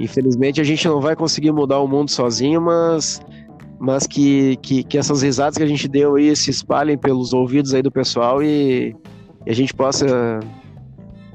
infelizmente 0.00 0.60
a 0.60 0.64
gente 0.64 0.86
não 0.86 1.00
vai 1.00 1.14
conseguir 1.14 1.52
mudar 1.52 1.78
o 1.80 1.88
mundo 1.88 2.10
sozinho, 2.10 2.60
mas 2.60 3.20
mas 3.80 4.06
que, 4.06 4.56
que, 4.56 4.82
que 4.82 4.98
essas 4.98 5.22
risadas 5.22 5.56
que 5.56 5.62
a 5.62 5.66
gente 5.66 5.86
deu 5.86 6.16
aí 6.16 6.34
se 6.34 6.50
espalhem 6.50 6.98
pelos 6.98 7.32
ouvidos 7.32 7.72
aí 7.72 7.80
do 7.80 7.92
pessoal 7.92 8.42
e, 8.42 8.94
e 9.46 9.50
a 9.50 9.54
gente 9.54 9.72
possa 9.72 10.40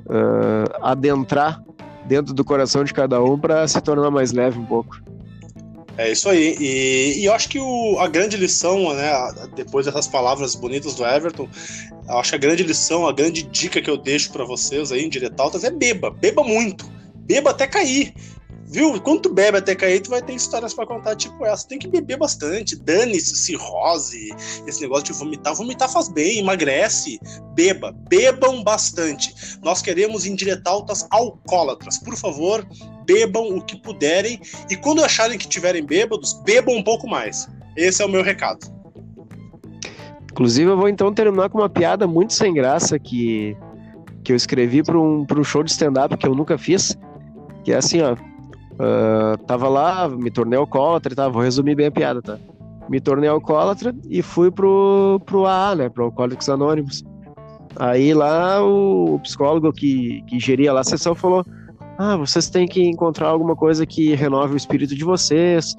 uh, 0.06 0.78
adentrar 0.82 1.64
dentro 2.06 2.34
do 2.34 2.44
coração 2.44 2.84
de 2.84 2.94
cada 2.94 3.24
um 3.24 3.40
para 3.40 3.66
se 3.66 3.80
tornar 3.80 4.12
mais 4.12 4.34
leve 4.34 4.60
um 4.60 4.66
pouco. 4.66 4.98
É 5.98 6.12
isso 6.12 6.28
aí. 6.30 6.56
E, 6.60 7.20
e 7.20 7.26
eu 7.26 7.34
acho 7.34 7.48
que 7.50 7.60
o, 7.60 8.00
a 8.00 8.08
grande 8.08 8.36
lição, 8.36 8.94
né, 8.94 9.12
depois 9.56 9.86
dessas 9.86 10.08
palavras 10.08 10.56
bonitas 10.56 10.96
do 10.96 11.06
Everton, 11.06 11.48
eu 12.08 12.18
acho 12.18 12.32
que 12.32 12.36
a 12.36 12.40
grande 12.40 12.64
lição, 12.64 13.08
a 13.08 13.14
grande 13.14 13.44
dica 13.44 13.82
que 13.82 13.90
eu 13.90 13.98
deixo 13.98 14.32
para 14.32 14.44
vocês 14.44 14.92
aí 14.92 15.04
em 15.04 15.10
Diretaltas 15.10 15.64
é 15.64 15.70
beba. 15.70 16.10
Beba 16.10 16.44
muito. 16.44 16.92
Beba 17.16 17.52
até 17.52 17.68
cair. 17.68 18.14
Viu? 18.74 19.00
Quando 19.00 19.22
tu 19.22 19.30
bebe 19.30 19.60
até 19.60 19.76
cair, 19.76 20.02
tu 20.02 20.10
vai 20.10 20.20
ter 20.20 20.34
histórias 20.34 20.74
para 20.74 20.88
contar 20.88 21.16
tipo 21.16 21.46
essa. 21.46 21.68
Tem 21.68 21.78
que 21.78 21.88
beber 21.88 22.18
bastante. 22.18 22.76
Dane-se, 22.76 23.36
cirrose, 23.36 24.34
esse 24.66 24.82
negócio 24.82 25.04
de 25.06 25.14
vomitar. 25.14 25.54
Vomitar 25.54 25.88
faz 25.88 26.10
bem, 26.10 26.40
emagrece. 26.40 27.20
Beba. 27.54 27.92
Bebam 28.10 28.64
bastante. 28.64 29.32
Nós 29.62 29.84
queremos 29.84 30.26
indiretaltas 30.26 31.06
alcoólatras. 31.12 32.00
Por 32.00 32.18
favor, 32.18 32.68
bebam 33.06 33.56
o 33.56 33.62
que 33.62 33.80
puderem. 33.80 34.42
E 34.68 34.76
quando 34.76 35.04
acharem 35.04 35.38
que 35.38 35.48
tiverem 35.48 35.86
bêbados, 35.86 36.34
bebam 36.44 36.76
um 36.76 36.84
pouco 36.84 37.08
mais. 37.08 37.48
Esse 37.78 38.02
é 38.02 38.06
o 38.08 38.10
meu 38.10 38.24
recado. 38.24 38.74
Inclusive, 40.32 40.72
eu 40.72 40.78
vou 40.78 40.90
então 40.90 41.14
terminar 41.14 41.48
com 41.52 41.60
uma 41.60 41.70
piada 41.70 42.08
muito 42.08 42.34
sem 42.34 42.52
graça 42.52 42.98
que, 42.98 43.56
que 44.24 44.32
eu 44.32 44.36
escrevi 44.36 44.82
para 44.82 44.98
um, 44.98 45.28
um 45.30 45.44
show 45.44 45.62
de 45.62 45.70
stand-up 45.70 46.18
que 46.18 46.28
eu 46.28 46.34
nunca 46.34 46.58
fiz. 46.58 46.98
Que 47.64 47.72
é 47.72 47.76
assim, 47.76 48.02
ó. 48.02 48.18
Uh, 48.74 49.38
tava 49.46 49.68
lá, 49.70 50.10
me 50.10 50.32
tornei 50.32 50.58
alcoólatra, 50.58 51.16
tá? 51.16 51.28
Vou 51.30 51.42
resumir 51.42 51.76
bem 51.76 51.88
a 51.88 51.92
piada, 51.92 52.22
tá? 52.22 52.40
Me 52.90 53.00
tornei 53.00 53.30
alcoólatra 53.30 53.96
e 54.10 54.22
fui 54.22 54.52
pro, 54.52 55.22
pro 55.26 55.46
AA, 55.46 55.76
né? 55.76 55.90
Pro 55.90 56.06
Alcoólicos 56.06 56.50
Anônimos. 56.50 57.04
Aí 57.78 58.14
lá 58.14 58.64
o 58.64 59.20
psicólogo 59.24 59.72
que, 59.72 60.22
que 60.28 60.40
geria 60.40 60.74
lá 60.74 60.82
a 60.82 60.84
sessão 60.84 61.16
falou: 61.16 61.46
Ah, 61.98 62.18
vocês 62.18 62.50
têm 62.50 62.68
que 62.68 62.84
encontrar 62.84 63.28
alguma 63.28 63.56
coisa 63.56 63.86
que 63.86 64.14
renove 64.16 64.54
o 64.54 64.58
espírito 64.58 64.96
de 64.96 65.04
vocês. 65.04 65.76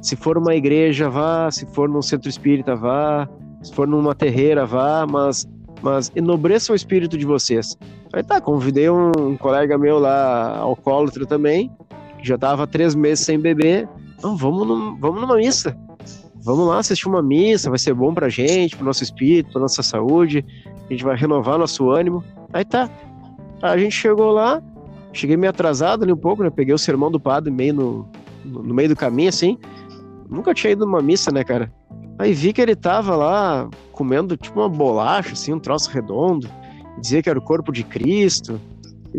Se 0.00 0.16
for 0.16 0.36
uma 0.36 0.54
igreja, 0.54 1.08
vá. 1.08 1.50
Se 1.50 1.66
for 1.66 1.88
num 1.88 2.02
centro 2.02 2.28
espírita, 2.28 2.74
vá. 2.74 3.28
Se 3.62 3.72
for 3.72 3.86
numa 3.86 4.14
terreira, 4.14 4.66
vá. 4.66 5.06
Mas, 5.06 5.46
mas 5.80 6.10
enobreça 6.16 6.72
o 6.72 6.76
espírito 6.76 7.16
de 7.16 7.24
vocês. 7.24 7.76
Aí 8.12 8.22
tá, 8.22 8.40
convidei 8.40 8.90
um, 8.90 9.12
um 9.16 9.36
colega 9.36 9.78
meu 9.78 9.98
lá, 9.98 10.56
alcoólatra 10.58 11.24
também 11.26 11.70
já 12.22 12.36
tava 12.38 12.66
três 12.66 12.94
meses 12.94 13.24
sem 13.24 13.38
beber. 13.38 13.88
Não, 14.22 14.36
vamos, 14.36 14.66
no, 14.66 14.96
vamos 14.98 15.20
numa 15.20 15.36
missa. 15.36 15.76
Vamos 16.42 16.66
lá 16.66 16.78
assistir 16.78 17.08
uma 17.08 17.22
missa, 17.22 17.68
vai 17.68 17.78
ser 17.78 17.94
bom 17.94 18.14
pra 18.14 18.28
gente, 18.28 18.76
pro 18.76 18.84
nosso 18.84 19.02
espírito, 19.02 19.52
pra 19.52 19.60
nossa 19.60 19.82
saúde. 19.82 20.44
A 20.88 20.92
gente 20.92 21.04
vai 21.04 21.16
renovar 21.16 21.58
nosso 21.58 21.90
ânimo. 21.90 22.24
Aí 22.52 22.64
tá. 22.64 22.88
A 23.60 23.76
gente 23.76 23.92
chegou 23.92 24.30
lá, 24.30 24.62
cheguei 25.12 25.36
meio 25.36 25.50
atrasado 25.50 26.04
ali 26.04 26.12
um 26.12 26.16
pouco, 26.16 26.42
né? 26.42 26.50
Peguei 26.50 26.74
o 26.74 26.78
sermão 26.78 27.10
do 27.10 27.20
padre 27.20 27.50
meio 27.52 27.74
no, 27.74 28.08
no, 28.44 28.62
no 28.62 28.74
meio 28.74 28.88
do 28.88 28.96
caminho, 28.96 29.28
assim. 29.28 29.58
Nunca 30.28 30.54
tinha 30.54 30.72
ido 30.72 30.86
numa 30.86 31.02
missa, 31.02 31.30
né, 31.30 31.42
cara? 31.42 31.72
Aí 32.18 32.32
vi 32.32 32.52
que 32.52 32.60
ele 32.60 32.74
tava 32.74 33.14
lá 33.14 33.68
comendo 33.92 34.36
tipo 34.36 34.60
uma 34.60 34.68
bolacha, 34.68 35.32
assim, 35.32 35.52
um 35.52 35.58
troço 35.58 35.90
redondo. 35.90 36.48
dizia 37.00 37.22
que 37.22 37.28
era 37.28 37.38
o 37.38 37.42
corpo 37.42 37.72
de 37.72 37.84
Cristo. 37.84 38.60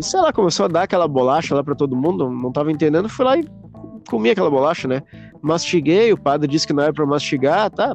E 0.00 0.02
sei 0.02 0.18
lá, 0.18 0.32
começou 0.32 0.64
a 0.64 0.68
dar 0.68 0.84
aquela 0.84 1.06
bolacha 1.06 1.54
lá 1.54 1.62
para 1.62 1.74
todo 1.74 1.94
mundo, 1.94 2.30
não 2.30 2.50
tava 2.50 2.72
entendendo, 2.72 3.06
fui 3.06 3.22
lá 3.22 3.36
e 3.36 3.44
comi 4.08 4.30
aquela 4.30 4.48
bolacha, 4.48 4.88
né? 4.88 5.02
Mastiguei, 5.42 6.10
o 6.10 6.16
padre 6.16 6.48
disse 6.48 6.66
que 6.66 6.72
não 6.72 6.82
era 6.82 6.92
para 6.92 7.04
mastigar, 7.04 7.70
tá? 7.70 7.94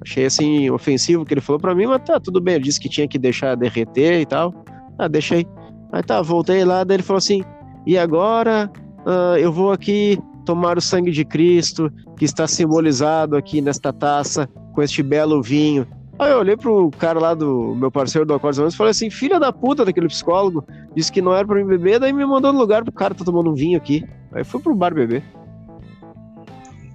Achei 0.00 0.26
assim 0.26 0.70
ofensivo 0.70 1.24
o 1.24 1.26
que 1.26 1.34
ele 1.34 1.40
falou 1.40 1.58
para 1.58 1.74
mim, 1.74 1.86
mas 1.86 2.02
tá, 2.04 2.20
tudo 2.20 2.40
bem. 2.40 2.54
Ele 2.54 2.64
disse 2.64 2.78
que 2.78 2.88
tinha 2.88 3.08
que 3.08 3.18
deixar 3.18 3.56
derreter 3.56 4.20
e 4.20 4.26
tal. 4.26 4.54
Ah, 4.96 5.08
deixei. 5.08 5.44
Aí 5.90 6.04
tá, 6.04 6.22
voltei 6.22 6.64
lá, 6.64 6.84
daí 6.84 6.98
ele 6.98 7.02
falou 7.02 7.18
assim: 7.18 7.42
e 7.84 7.98
agora 7.98 8.70
uh, 9.04 9.36
eu 9.38 9.52
vou 9.52 9.72
aqui 9.72 10.16
tomar 10.44 10.78
o 10.78 10.80
sangue 10.80 11.10
de 11.10 11.24
Cristo, 11.24 11.90
que 12.16 12.24
está 12.24 12.46
simbolizado 12.46 13.36
aqui 13.36 13.60
nesta 13.60 13.92
taça, 13.92 14.48
com 14.72 14.80
este 14.80 15.02
belo 15.02 15.42
vinho. 15.42 15.84
Aí 16.18 16.30
eu 16.30 16.38
olhei 16.38 16.56
pro 16.56 16.90
cara 16.98 17.18
lá 17.18 17.34
do 17.34 17.74
meu 17.74 17.90
parceiro 17.90 18.26
do 18.26 18.34
Acordes 18.34 18.74
e 18.74 18.76
falei 18.76 18.90
assim: 18.90 19.10
filha 19.10 19.40
da 19.40 19.52
puta 19.52 19.84
daquele 19.84 20.08
psicólogo, 20.08 20.64
disse 20.94 21.10
que 21.10 21.22
não 21.22 21.34
era 21.34 21.46
pra 21.46 21.56
mim 21.56 21.66
beber, 21.66 21.98
daí 21.98 22.12
me 22.12 22.24
mandou 22.24 22.52
no 22.52 22.58
lugar 22.58 22.84
pro 22.84 22.92
cara 22.92 23.14
tá 23.14 23.24
tomando 23.24 23.50
um 23.50 23.54
vinho 23.54 23.76
aqui. 23.76 24.04
Aí 24.32 24.44
fui 24.44 24.60
pro 24.60 24.74
bar 24.74 24.94
beber. 24.94 25.22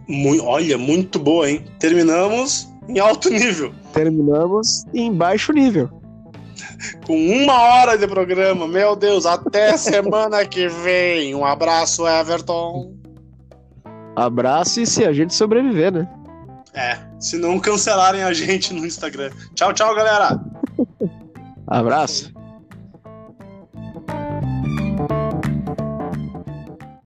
Muito, 0.07 0.43
olha, 0.43 0.77
muito 0.77 1.19
boa, 1.19 1.49
hein? 1.49 1.65
Terminamos 1.79 2.69
em 2.87 2.99
alto 2.99 3.29
nível. 3.29 3.73
Terminamos 3.91 4.85
em 4.93 5.11
baixo 5.11 5.51
nível. 5.51 5.89
Com 7.05 7.17
uma 7.17 7.53
hora 7.53 7.97
de 7.97 8.07
programa, 8.07 8.67
meu 8.67 8.95
Deus, 8.95 9.25
até 9.25 9.75
semana 9.77 10.45
que 10.45 10.67
vem. 10.67 11.35
Um 11.35 11.45
abraço, 11.45 12.07
Everton. 12.07 12.93
Abraço 14.15 14.81
e 14.81 14.87
se 14.87 15.05
a 15.05 15.13
gente 15.13 15.33
sobreviver, 15.33 15.91
né? 15.91 16.09
É, 16.77 16.99
se 17.19 17.39
não 17.39 17.59
cancelarem 17.59 18.21
a 18.21 18.31
gente 18.31 18.71
no 18.71 18.85
Instagram. 18.85 19.31
Tchau, 19.55 19.73
tchau, 19.73 19.95
galera. 19.95 20.39
Abraço. 21.65 22.31